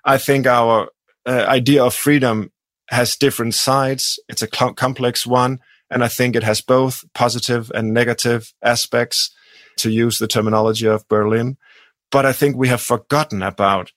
I 0.05 0.17
think 0.17 0.45
our 0.45 0.89
uh, 1.25 1.45
idea 1.47 1.83
of 1.83 1.95
freedom 1.95 2.51
has 2.89 3.15
different 3.15 3.53
sides. 3.53 4.19
It's 4.27 4.41
a 4.41 4.47
complex 4.47 5.25
one. 5.25 5.59
And 5.89 6.03
I 6.03 6.07
think 6.07 6.35
it 6.35 6.43
has 6.43 6.61
both 6.61 7.03
positive 7.13 7.71
and 7.73 7.93
negative 7.93 8.53
aspects 8.61 9.33
to 9.77 9.89
use 9.89 10.19
the 10.19 10.27
terminology 10.27 10.87
of 10.87 11.07
Berlin. 11.07 11.57
But 12.11 12.25
I 12.25 12.33
think 12.33 12.55
we 12.55 12.67
have 12.67 12.81
forgotten 12.81 13.41
about 13.41 13.91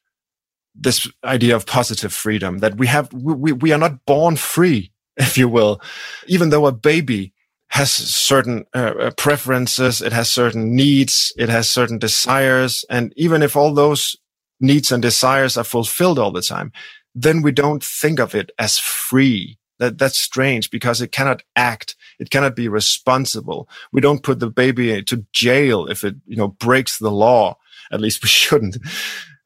this 0.75 1.11
idea 1.25 1.55
of 1.55 1.67
positive 1.67 2.13
freedom 2.13 2.59
that 2.59 2.77
we 2.77 2.87
have, 2.87 3.13
we, 3.13 3.53
we 3.53 3.73
are 3.73 3.79
not 3.79 4.05
born 4.07 4.37
free, 4.37 4.93
if 5.17 5.37
you 5.37 5.49
will. 5.49 5.81
Even 6.27 6.51
though 6.51 6.67
a 6.67 6.73
baby 6.73 7.33
has 7.73 7.91
certain 7.91 8.67
uh, 8.75 8.93
uh, 9.01 9.11
preferences, 9.17 10.03
it 10.03 10.13
has 10.13 10.31
certain 10.31 10.77
needs, 10.77 11.33
it 11.39 11.49
has 11.49 11.71
certain 11.71 11.99
desires. 11.99 12.85
And 12.91 13.15
even 13.17 13.43
if 13.43 13.57
all 13.57 13.73
those 13.73 14.15
needs 14.61 14.93
and 14.93 15.01
desires 15.01 15.57
are 15.57 15.65
fulfilled 15.65 16.19
all 16.19 16.33
the 16.33 16.43
time, 16.43 16.71
then 17.15 17.41
we 17.41 17.51
don't 17.51 17.83
think 17.83 18.21
of 18.21 18.35
it 18.35 18.51
as 18.59 18.77
free. 18.77 19.59
That, 19.79 19.97
that's 19.97 20.19
strange 20.19 20.71
because 20.71 21.01
it 21.01 21.13
cannot 21.13 21.45
act. 21.57 21.97
It 22.19 22.29
cannot 22.29 22.55
be 22.55 22.69
responsible. 22.69 23.71
We 23.91 24.03
don't 24.03 24.23
put 24.23 24.39
the 24.39 24.51
baby 24.51 25.03
to 25.05 25.27
jail 25.33 25.87
if 25.87 26.05
it, 26.05 26.17
you 26.27 26.37
know, 26.37 26.49
breaks 26.49 26.99
the 26.99 27.11
law. 27.11 27.57
At 27.91 28.03
least 28.03 28.23
we 28.23 28.29
shouldn't. 28.29 28.77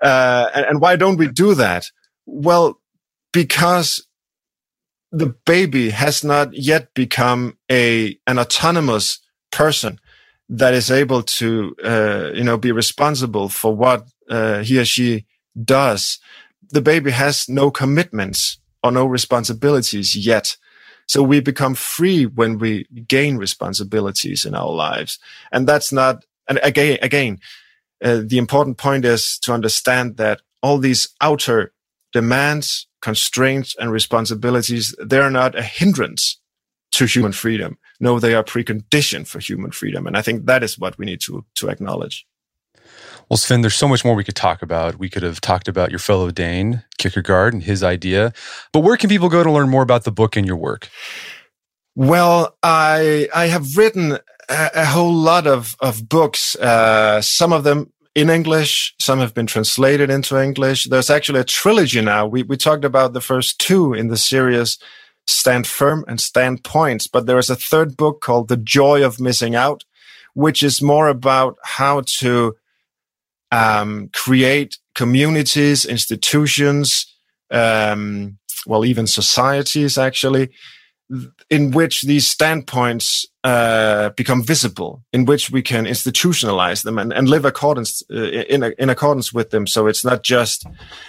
Uh, 0.03 0.51
and, 0.53 0.66
and 0.66 0.81
why 0.81 0.97
don't 0.97 1.16
we 1.16 1.29
do 1.29 1.55
that? 1.55 1.87
Well, 2.27 2.81
because 3.33 4.05
the 5.12 5.34
baby 5.46 5.90
has 5.90 6.24
not 6.24 6.54
yet 6.54 6.92
become 6.94 7.57
a 7.70 8.18
an 8.26 8.38
autonomous 8.38 9.20
person 9.50 9.98
that 10.48 10.74
is 10.74 10.90
able 10.90 11.22
to 11.22 11.74
uh, 11.84 12.30
you 12.34 12.44
know 12.44 12.57
be 12.59 12.72
responsible 12.72 13.48
for 13.48 13.74
what 13.74 14.09
uh, 14.30 14.62
he 14.62 14.78
or 14.78 14.84
she 14.84 15.26
does. 15.64 16.18
The 16.70 16.82
baby 16.82 17.12
has 17.12 17.48
no 17.48 17.70
commitments 17.70 18.59
or 18.82 18.92
no 18.92 19.07
responsibilities 19.07 20.16
yet. 20.16 20.57
So 21.09 21.22
we 21.22 21.40
become 21.40 21.74
free 21.74 22.26
when 22.26 22.59
we 22.59 22.86
gain 23.07 23.36
responsibilities 23.36 24.44
in 24.44 24.54
our 24.54 24.70
lives. 24.70 25.18
And 25.52 25.66
that's 25.68 25.92
not 25.92 26.24
and 26.48 26.59
again 26.62 26.98
again 27.02 27.38
uh, 28.04 28.22
the 28.24 28.38
important 28.38 28.76
point 28.76 29.04
is 29.04 29.38
to 29.40 29.52
understand 29.52 30.16
that 30.16 30.42
all 30.62 30.78
these 30.78 31.09
outer 31.20 31.72
demands, 32.12 32.86
constraints, 33.00 33.74
and 33.78 33.90
responsibilities, 33.92 34.94
they're 34.98 35.30
not 35.30 35.59
a 35.59 35.62
hindrance 35.62 36.40
to 36.92 37.07
human 37.07 37.32
freedom. 37.32 37.78
No, 38.00 38.18
they 38.18 38.34
are 38.34 38.44
precondition 38.44 39.26
for 39.26 39.38
human 39.38 39.70
freedom. 39.70 40.07
And 40.07 40.16
I 40.16 40.22
think 40.22 40.46
that 40.46 40.62
is 40.62 40.78
what 40.78 40.98
we 40.98 41.07
need 41.07 41.20
to, 41.22 41.44
to 41.57 41.68
acknowledge. 41.68 42.26
Well, 43.28 43.36
Svend, 43.36 43.62
there's 43.62 43.74
so 43.74 43.88
much 43.88 44.04
more 44.04 44.14
we 44.14 44.22
could 44.22 44.36
talk 44.36 44.62
about. 44.62 44.98
We 44.98 45.11
could 45.11 45.24
have 45.24 45.40
talked 45.40 45.66
about 45.66 45.90
your 45.90 45.98
fellow 45.98 46.30
Dane, 46.30 46.84
Kierkegaard, 46.98 47.54
and 47.54 47.62
his 47.62 47.82
idea. 47.82 48.32
But 48.72 48.80
where 48.80 48.96
can 48.96 49.11
people 49.11 49.28
go 49.28 49.42
to 49.42 49.50
learn 49.50 49.68
more 49.68 49.82
about 49.82 50.04
the 50.04 50.12
book 50.12 50.36
and 50.36 50.46
your 50.46 50.57
work? 50.57 50.88
Well, 51.96 52.57
I 52.62 53.28
I 53.34 53.46
have 53.46 53.76
written 53.76 54.18
a, 54.48 54.70
a 54.74 54.84
whole 54.84 55.12
lot 55.12 55.46
of 55.46 55.74
of 55.80 56.09
books. 56.09 56.54
Uh, 56.57 57.20
some 57.20 57.52
of 57.52 57.64
them 57.64 57.92
in 58.16 58.30
English. 58.30 58.94
Some 58.98 59.20
have 59.20 59.34
been 59.34 59.46
translated 59.46 60.08
into 60.08 60.42
English. 60.42 60.84
There's 60.84 61.10
actually 61.10 61.40
a 61.40 61.44
trilogy 61.44 62.00
now. 62.00 62.26
We, 62.26 62.42
we 62.42 62.56
talked 62.56 62.86
about 62.86 63.12
the 63.12 63.20
first 63.20 63.58
two 63.60 63.92
in 63.92 64.08
the 64.08 64.16
series, 64.16 64.78
Stand 65.26 65.66
Firm 65.66 66.02
and 66.08 66.18
Stand 66.18 66.64
Points, 66.64 67.06
but 67.06 67.26
there 67.26 67.38
is 67.38 67.50
a 67.50 67.54
third 67.54 67.94
book 67.94 68.22
called 68.22 68.48
The 68.48 68.56
Joy 68.56 69.04
of 69.04 69.20
Missing 69.20 69.54
Out, 69.54 69.84
which 70.32 70.62
is 70.62 70.80
more 70.80 71.08
about 71.08 71.58
how 71.62 72.04
to 72.20 72.56
um, 73.52 74.08
create 74.14 74.78
communities, 74.94 75.84
institutions, 75.84 77.14
um, 77.50 78.38
well, 78.66 78.86
even 78.86 79.06
societies 79.06 79.98
actually, 79.98 80.48
in 81.50 81.70
which 81.70 82.00
these 82.02 82.26
standpoints 82.26 83.26
uh, 83.47 84.11
become 84.16 84.42
visible, 84.42 85.05
in 85.12 85.24
which 85.24 85.53
we 85.53 85.62
can 85.62 85.84
institutionalize 85.84 86.82
them 86.82 86.99
and, 86.99 87.12
and 87.12 87.28
live 87.28 87.44
accordance 87.44 88.03
uh, 88.11 88.16
in 88.55 88.64
in 88.76 88.90
accordance 88.90 89.32
with 89.32 89.51
them. 89.51 89.68
So 89.68 89.86
it's 89.86 90.05
not 90.05 90.24
just 90.24 90.66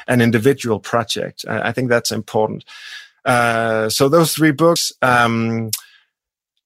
an 0.08 0.22
individual 0.22 0.80
project. 0.80 1.46
I, 1.48 1.70
I 1.70 1.72
think 1.72 1.90
that's 1.90 2.12
important. 2.12 2.64
Uh, 3.26 3.90
so 3.90 4.08
those 4.08 4.34
three 4.34 4.52
books. 4.52 4.92
Um, 5.02 5.72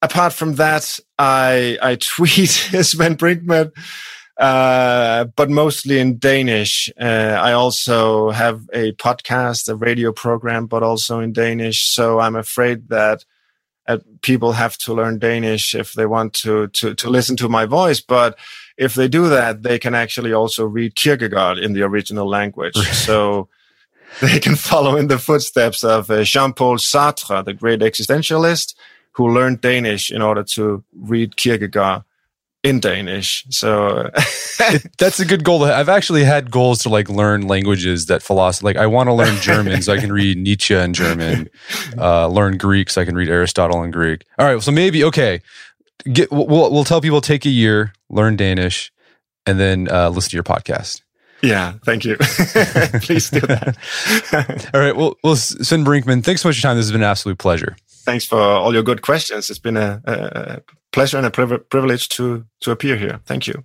apart 0.01 0.33
from 0.33 0.55
that, 0.55 0.99
I 1.17 1.77
I 1.81 1.95
tweet 1.95 2.49
Svend 2.83 3.15
Brinkmann. 3.17 3.71
uh, 4.37 5.23
but 5.37 5.49
mostly 5.49 5.99
in 5.99 6.17
Danish. 6.17 6.89
Uh, 6.99 7.37
I 7.39 7.53
also 7.53 8.31
have 8.31 8.67
a 8.73 8.91
podcast, 8.93 9.69
a 9.69 9.75
radio 9.75 10.11
program, 10.11 10.65
but 10.67 10.83
also 10.83 11.21
in 11.21 11.31
Danish. 11.31 11.87
So 11.87 12.19
I'm 12.19 12.35
afraid 12.35 12.89
that 12.89 13.23
uh, 13.91 13.99
people 14.21 14.53
have 14.53 14.77
to 14.79 14.93
learn 14.93 15.19
Danish 15.19 15.75
if 15.75 15.93
they 15.93 16.05
want 16.05 16.33
to, 16.33 16.67
to, 16.67 16.93
to 16.95 17.09
listen 17.09 17.35
to 17.37 17.49
my 17.49 17.65
voice. 17.65 18.01
But 18.01 18.37
if 18.77 18.93
they 18.95 19.07
do 19.07 19.29
that, 19.29 19.63
they 19.63 19.79
can 19.79 19.95
actually 19.95 20.33
also 20.33 20.65
read 20.65 20.95
Kierkegaard 20.95 21.57
in 21.57 21.73
the 21.73 21.83
original 21.83 22.27
language. 22.27 22.75
so 22.75 23.47
they 24.21 24.39
can 24.39 24.55
follow 24.71 24.95
in 24.97 25.07
the 25.07 25.19
footsteps 25.19 25.83
of 25.83 26.09
uh, 26.09 26.23
Jean-Paul 26.23 26.77
Sartre, 26.77 27.43
the 27.43 27.53
great 27.53 27.81
existentialist, 27.81 28.75
who 29.13 29.27
learned 29.27 29.61
Danish 29.61 30.11
in 30.11 30.21
order 30.21 30.43
to 30.55 30.83
read 30.93 31.35
Kierkegaard 31.35 32.03
in 32.63 32.79
Danish. 32.79 33.45
So 33.49 34.09
it, 34.59 34.97
that's 34.97 35.19
a 35.19 35.25
good 35.25 35.43
goal. 35.43 35.63
I've 35.63 35.89
actually 35.89 36.23
had 36.23 36.51
goals 36.51 36.79
to 36.83 36.89
like 36.89 37.09
learn 37.09 37.47
languages 37.47 38.05
that 38.07 38.21
philosophy, 38.21 38.65
like 38.65 38.77
I 38.77 38.87
want 38.87 39.07
to 39.07 39.13
learn 39.13 39.35
German 39.41 39.81
so 39.81 39.93
I 39.93 39.97
can 39.97 40.11
read 40.11 40.37
Nietzsche 40.41 40.75
in 40.75 40.93
German, 40.93 41.49
uh, 41.97 42.27
learn 42.27 42.57
Greek 42.57 42.89
so 42.89 43.01
I 43.01 43.05
can 43.05 43.15
read 43.15 43.29
Aristotle 43.29 43.83
in 43.83 43.91
Greek. 43.91 44.25
All 44.37 44.45
right. 44.45 44.61
So 44.61 44.71
maybe, 44.71 45.03
okay. 45.03 45.41
Get, 46.11 46.31
we'll, 46.31 46.47
we'll 46.47 46.83
tell 46.83 46.99
people 46.99 47.21
take 47.21 47.45
a 47.45 47.49
year, 47.49 47.93
learn 48.09 48.35
Danish, 48.35 48.91
and 49.45 49.59
then 49.59 49.87
uh, 49.91 50.09
listen 50.09 50.31
to 50.31 50.35
your 50.35 50.43
podcast. 50.43 51.01
Yeah, 51.41 51.73
thank 51.85 52.05
you. 52.05 52.17
Please 53.01 53.29
do 53.29 53.39
that. 53.41 54.69
all 54.73 54.79
right. 54.79 54.95
Well, 54.95 55.17
well, 55.23 55.35
Svend 55.35 55.85
Brinkmann, 55.85 56.23
thanks 56.23 56.41
so 56.41 56.49
much 56.49 56.55
for 56.55 56.59
your 56.59 56.71
time. 56.71 56.77
This 56.77 56.85
has 56.85 56.91
been 56.91 57.01
an 57.01 57.09
absolute 57.09 57.39
pleasure. 57.39 57.75
Thanks 58.03 58.25
for 58.25 58.39
all 58.39 58.73
your 58.73 58.83
good 58.83 59.01
questions. 59.01 59.49
It's 59.49 59.59
been 59.59 59.77
a, 59.77 60.01
a 60.05 60.61
pleasure 60.91 61.17
and 61.17 61.25
a 61.25 61.31
privilege 61.31 62.09
to, 62.09 62.45
to 62.61 62.71
appear 62.71 62.97
here. 62.97 63.21
Thank 63.25 63.47
you. 63.47 63.63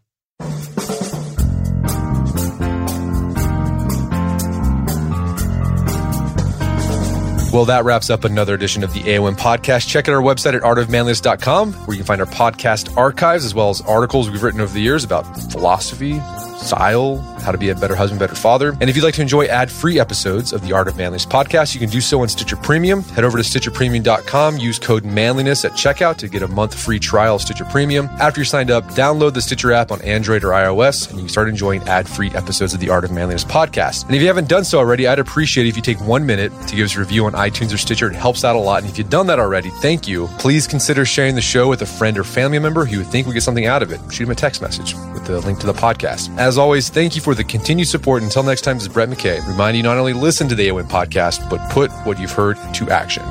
Well, 7.56 7.64
that 7.64 7.86
wraps 7.86 8.10
up 8.10 8.24
another 8.24 8.52
edition 8.52 8.84
of 8.84 8.92
the 8.92 9.00
AOM 9.00 9.34
podcast. 9.34 9.88
Check 9.88 10.08
out 10.08 10.14
our 10.14 10.20
website 10.20 10.54
at 10.54 10.60
artofmanliness.com, 10.60 11.72
where 11.72 11.94
you 11.96 12.02
can 12.02 12.06
find 12.06 12.20
our 12.20 12.26
podcast 12.26 12.94
archives 12.98 13.46
as 13.46 13.54
well 13.54 13.70
as 13.70 13.80
articles 13.80 14.28
we've 14.28 14.42
written 14.42 14.60
over 14.60 14.74
the 14.74 14.82
years 14.82 15.04
about 15.04 15.22
philosophy, 15.50 16.20
style, 16.58 17.18
how 17.40 17.52
to 17.52 17.58
be 17.58 17.68
a 17.68 17.74
better 17.74 17.94
husband, 17.94 18.18
better 18.18 18.34
father. 18.34 18.76
And 18.80 18.90
if 18.90 18.96
you'd 18.96 19.04
like 19.04 19.14
to 19.14 19.22
enjoy 19.22 19.46
ad 19.46 19.70
free 19.70 20.00
episodes 20.00 20.52
of 20.52 20.62
the 20.62 20.72
Art 20.72 20.88
of 20.88 20.96
Manliness 20.96 21.26
podcast, 21.26 21.74
you 21.74 21.80
can 21.80 21.88
do 21.88 22.00
so 22.00 22.22
on 22.22 22.28
Stitcher 22.28 22.56
Premium. 22.56 23.02
Head 23.02 23.24
over 23.24 23.40
to 23.40 23.44
StitcherPremium.com, 23.44 24.58
use 24.58 24.78
code 24.78 25.04
manliness 25.04 25.64
at 25.64 25.72
checkout 25.72 26.16
to 26.16 26.28
get 26.28 26.42
a 26.42 26.48
month 26.48 26.74
free 26.74 26.98
trial 26.98 27.36
of 27.36 27.42
Stitcher 27.42 27.64
Premium. 27.66 28.06
After 28.18 28.40
you're 28.40 28.46
signed 28.46 28.70
up, 28.70 28.84
download 28.88 29.34
the 29.34 29.42
Stitcher 29.42 29.72
app 29.72 29.90
on 29.90 30.00
Android 30.02 30.44
or 30.44 30.50
iOS, 30.50 31.08
and 31.08 31.18
you 31.18 31.24
can 31.24 31.28
start 31.28 31.48
enjoying 31.48 31.82
ad 31.82 32.08
free 32.08 32.30
episodes 32.30 32.74
of 32.74 32.80
the 32.80 32.90
Art 32.90 33.04
of 33.04 33.10
Manliness 33.10 33.44
podcast. 33.44 34.06
And 34.06 34.14
if 34.14 34.20
you 34.20 34.26
haven't 34.26 34.48
done 34.48 34.64
so 34.64 34.78
already, 34.78 35.06
I'd 35.06 35.18
appreciate 35.18 35.66
it 35.66 35.68
if 35.70 35.76
you 35.76 35.82
take 35.82 36.00
one 36.00 36.26
minute 36.26 36.52
to 36.68 36.76
give 36.76 36.86
us 36.86 36.96
a 36.96 37.00
review 37.00 37.26
on 37.26 37.32
iTunes 37.32 37.72
or 37.72 37.78
Stitcher. 37.78 38.10
It 38.10 38.14
helps 38.14 38.44
out 38.44 38.56
a 38.56 38.58
lot. 38.58 38.82
And 38.82 38.90
if 38.90 38.98
you've 38.98 39.10
done 39.10 39.26
that 39.28 39.38
already, 39.38 39.70
thank 39.80 40.08
you. 40.08 40.28
Please 40.38 40.66
consider 40.66 41.04
sharing 41.04 41.34
the 41.34 41.40
show 41.40 41.68
with 41.68 41.82
a 41.82 41.86
friend 41.86 42.18
or 42.18 42.24
family 42.24 42.58
member 42.58 42.84
who 42.84 42.98
you 42.98 43.04
think 43.04 43.26
would 43.26 43.34
get 43.34 43.42
something 43.42 43.66
out 43.66 43.82
of 43.82 43.92
it. 43.92 44.00
Shoot 44.10 44.24
them 44.24 44.32
a 44.32 44.34
text 44.34 44.62
message 44.62 44.94
with 45.12 45.26
the 45.26 45.40
link 45.40 45.58
to 45.60 45.66
the 45.66 45.72
podcast. 45.72 46.36
As 46.46 46.58
always, 46.58 46.90
thank 46.90 47.16
you 47.16 47.20
for 47.20 47.34
the 47.34 47.42
continued 47.42 47.88
support. 47.88 48.22
Until 48.22 48.44
next 48.44 48.60
time, 48.60 48.76
this 48.76 48.84
is 48.86 48.92
Brett 48.92 49.08
McKay, 49.08 49.44
reminding 49.48 49.78
you 49.78 49.82
not 49.82 49.96
only 49.96 50.12
listen 50.12 50.46
to 50.46 50.54
the 50.54 50.68
AOM 50.68 50.84
podcast, 50.84 51.50
but 51.50 51.58
put 51.72 51.90
what 52.06 52.20
you've 52.20 52.30
heard 52.30 52.56
to 52.74 52.88
action. 52.88 53.24